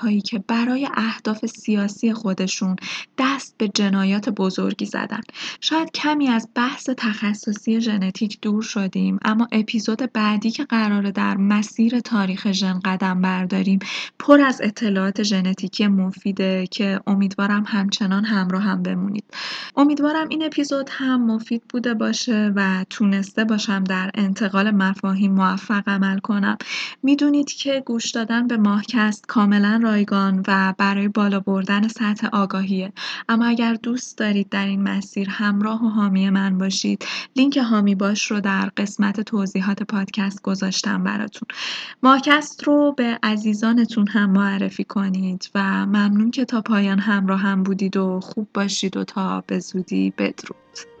هایی 0.00 0.20
که 0.20 0.38
برای 0.38 0.88
اهداف 0.94 1.46
سیاسی 1.46 2.12
خودشون 2.12 2.76
دست 3.18 3.54
به 3.58 3.68
جنایات 3.68 4.28
بزرگی 4.28 4.86
زدن. 4.86 5.20
شاید 5.60 5.90
کمی 5.90 6.28
از 6.28 6.48
بحث 6.54 6.90
تخصصی 6.96 7.80
ژنتیک 7.80 8.38
دور 8.42 8.62
شدیم 8.62 9.18
اما 9.22 9.48
اپیزود 9.52 10.12
بعدی 10.12 10.50
که 10.50 10.64
قراره 10.64 11.10
در 11.10 11.36
مسیر 11.36 12.00
تاریخ 12.00 12.52
ژن 12.52 12.80
قدم 12.84 13.20
برداریم 13.22 13.78
پر 14.18 14.40
از 14.40 14.60
اطلاعات 14.62 15.22
ژنتیکی 15.22 15.86
مفیده 15.86 16.66
که 16.66 17.00
امیدوارم 17.06 17.64
همچنان 17.66 18.24
همراه 18.24 18.62
هم 18.62 18.82
بمونید. 18.82 19.24
امیدوارم 19.76 20.28
این 20.28 20.44
اپیزود 20.44 20.90
هم 20.92 21.26
مفید 21.26 21.62
بوده 21.68 21.94
باشه 21.94 22.52
و 22.56 22.67
تونسته 22.90 23.44
باشم 23.44 23.84
در 23.84 24.10
انتقال 24.14 24.70
مفاهیم 24.70 25.32
موفق 25.32 25.88
عمل 25.88 26.18
کنم. 26.18 26.56
می‌دونید 27.02 27.48
که 27.50 27.82
گوش 27.86 28.10
دادن 28.10 28.46
به 28.46 28.56
ماهکست 28.56 29.26
کاملا 29.26 29.80
رایگان 29.82 30.44
و 30.48 30.74
برای 30.78 31.08
بالا 31.08 31.40
بردن 31.40 31.88
سطح 31.88 32.28
آگاهیه. 32.32 32.92
اما 33.28 33.46
اگر 33.46 33.74
دوست 33.74 34.18
دارید 34.18 34.48
در 34.48 34.66
این 34.66 34.82
مسیر 34.82 35.28
همراه 35.30 35.84
و 35.84 35.88
حامی 35.88 36.30
من 36.30 36.58
باشید 36.58 37.04
لینک 37.36 37.58
حامی 37.58 37.94
باش 37.94 38.30
رو 38.30 38.40
در 38.40 38.70
قسمت 38.76 39.20
توضیحات 39.20 39.82
پادکست 39.82 40.42
گذاشتم 40.42 41.04
براتون. 41.04 41.48
ماهکست 42.02 42.64
رو 42.64 42.94
به 42.96 43.18
عزیزانتون 43.22 44.08
هم 44.08 44.30
معرفی 44.30 44.84
کنید 44.84 45.50
و 45.54 45.86
ممنون 45.86 46.30
که 46.30 46.44
تا 46.44 46.60
پایان 46.60 46.98
همراه 46.98 47.40
هم 47.40 47.62
بودید 47.62 47.96
و 47.96 48.20
خوب 48.20 48.48
باشید 48.54 48.96
و 48.96 49.04
تا 49.04 49.44
به 49.46 49.58
زودی 49.58 50.12
بدرود. 50.18 50.97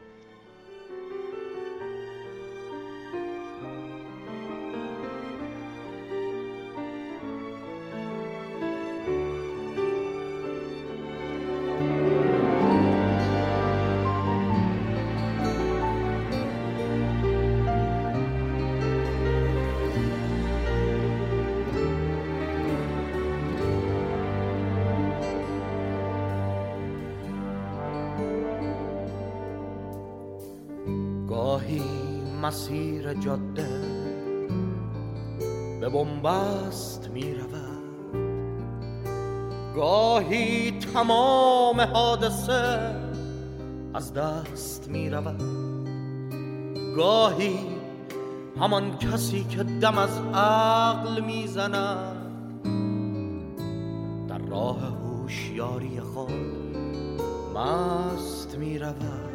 تمام 40.98 41.80
حادثه 41.80 42.94
از 43.94 44.14
دست 44.14 44.88
می 44.88 45.10
رود. 45.10 45.42
گاهی 46.96 47.58
همان 48.60 48.98
کسی 48.98 49.44
که 49.44 49.62
دم 49.62 49.98
از 49.98 50.20
عقل 50.34 51.20
می‌زند 51.20 52.16
در 54.28 54.38
راه 54.38 54.78
هوشیاری 54.80 56.00
خود 56.00 56.32
مست 57.54 58.56
می 58.58 58.78
رود. 58.78 59.30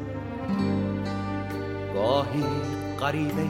گاهی 1.94 2.46
قریبه 3.00 3.48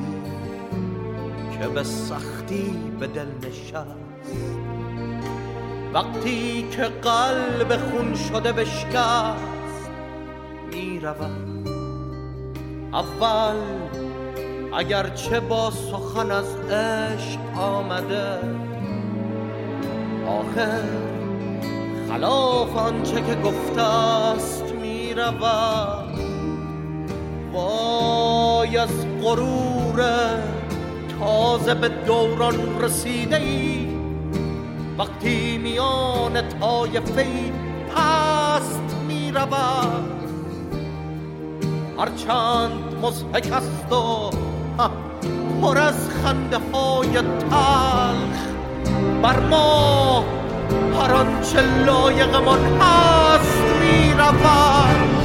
که 1.51 1.67
به 1.67 1.83
سختی 1.83 2.69
به 2.99 3.07
دل 3.07 3.27
نشست 3.47 4.62
وقتی 5.93 6.67
که 6.71 6.83
قلب 6.83 7.77
خون 7.77 8.15
شده 8.15 8.51
بشکست 8.51 9.89
می 10.73 10.99
رود 10.99 11.69
اول 12.93 13.55
اگرچه 14.73 15.39
با 15.39 15.71
سخن 15.71 16.31
از 16.31 16.55
عشق 16.55 17.59
آمده 17.59 18.39
آخر 20.27 20.83
خلاف 22.09 22.77
آنچه 22.77 23.21
که 23.21 23.35
گفته 23.35 23.81
است 23.81 24.63
می 24.81 25.13
رود 25.13 26.19
وای 27.53 28.77
از 28.77 29.05
غرور 29.23 30.03
تازه 31.19 31.73
به 31.73 31.89
دوران 31.89 32.81
رسیده 32.81 33.37
ای 33.37 33.92
وقتی 34.97 35.57
میان 35.57 36.49
طایفه 36.59 37.25
پست 37.95 38.95
می 39.07 39.31
رود 39.31 40.13
هرچند 41.99 42.95
مزهک 43.01 43.51
است 43.53 43.91
و 43.91 44.29
پر 45.61 45.77
از 45.77 46.09
خنده 46.09 46.57
های 46.73 47.11
تلخ 47.49 48.39
بر 49.23 49.39
ما 49.39 50.25
هر 50.99 51.13
آنچه 51.13 51.61
لایقمان 51.85 52.59
هست 52.81 53.63
می 53.81 54.13
رود 54.13 55.22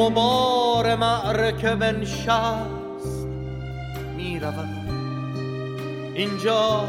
قبار 0.00 0.96
معرکه 0.96 1.74
بنشست. 1.74 3.26
می 4.16 4.40
رود 4.40 4.68
اینجا 6.14 6.84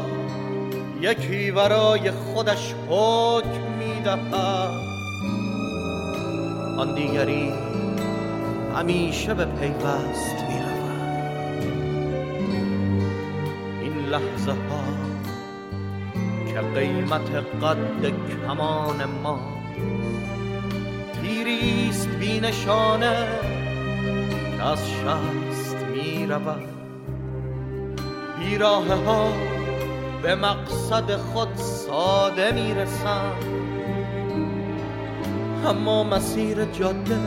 یکی 1.00 1.50
برای 1.50 2.10
خودش 2.10 2.74
حکم 2.88 3.62
می 3.78 4.00
دهد 4.04 4.70
آن 6.78 6.94
دیگری 6.94 7.52
همیشه 8.76 9.34
به 9.34 9.44
پیوست 9.44 10.36
می 10.48 10.62
این 13.82 14.06
لحظه 14.06 14.52
ها 14.52 14.84
که 16.46 16.60
قیمت 16.80 17.30
قد 17.62 18.12
کمان 18.46 19.04
ما 19.22 19.40
تیریست 21.32 22.08
بی 22.08 22.40
نشانه 22.40 23.26
از 24.60 24.78
شست 24.78 25.76
می 25.76 26.26
رود 26.26 26.68
بیراه 28.38 28.92
ها 28.92 29.28
به 30.22 30.34
مقصد 30.34 31.16
خود 31.16 31.56
ساده 31.56 32.52
می 32.52 32.74
اما 35.66 36.04
مسیر 36.04 36.64
جاده 36.64 37.20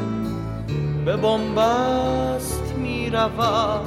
به 1.05 1.17
بنبست 1.17 2.73
می 2.77 3.09
رود 3.09 3.85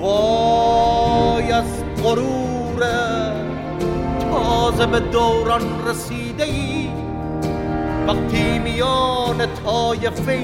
وای 0.00 1.52
از 1.52 1.84
غروره 2.02 3.32
تازه 4.32 4.86
به 4.86 5.00
دوران 5.00 5.86
رسیده 5.86 6.44
ای 6.44 6.77
وقتی 8.08 8.58
میان 8.58 9.46
طایفه 9.64 10.40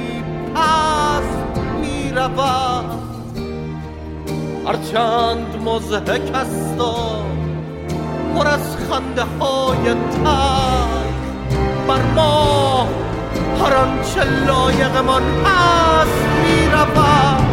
پست 0.55 1.61
می 1.81 2.13
هرچند 4.67 5.63
مزهک 5.65 6.35
است 6.35 6.81
و 6.81 6.95
پر 8.35 8.49
از 8.49 8.77
خنده 8.77 9.23
های 9.23 9.95
تک 9.95 11.15
بر 11.89 12.03
ما 12.15 12.89
هر 13.61 13.75
آنچه 13.75 14.25
لایقمان 14.47 15.23
هست 15.23 16.25
می 16.45 16.67
رود 16.73 17.44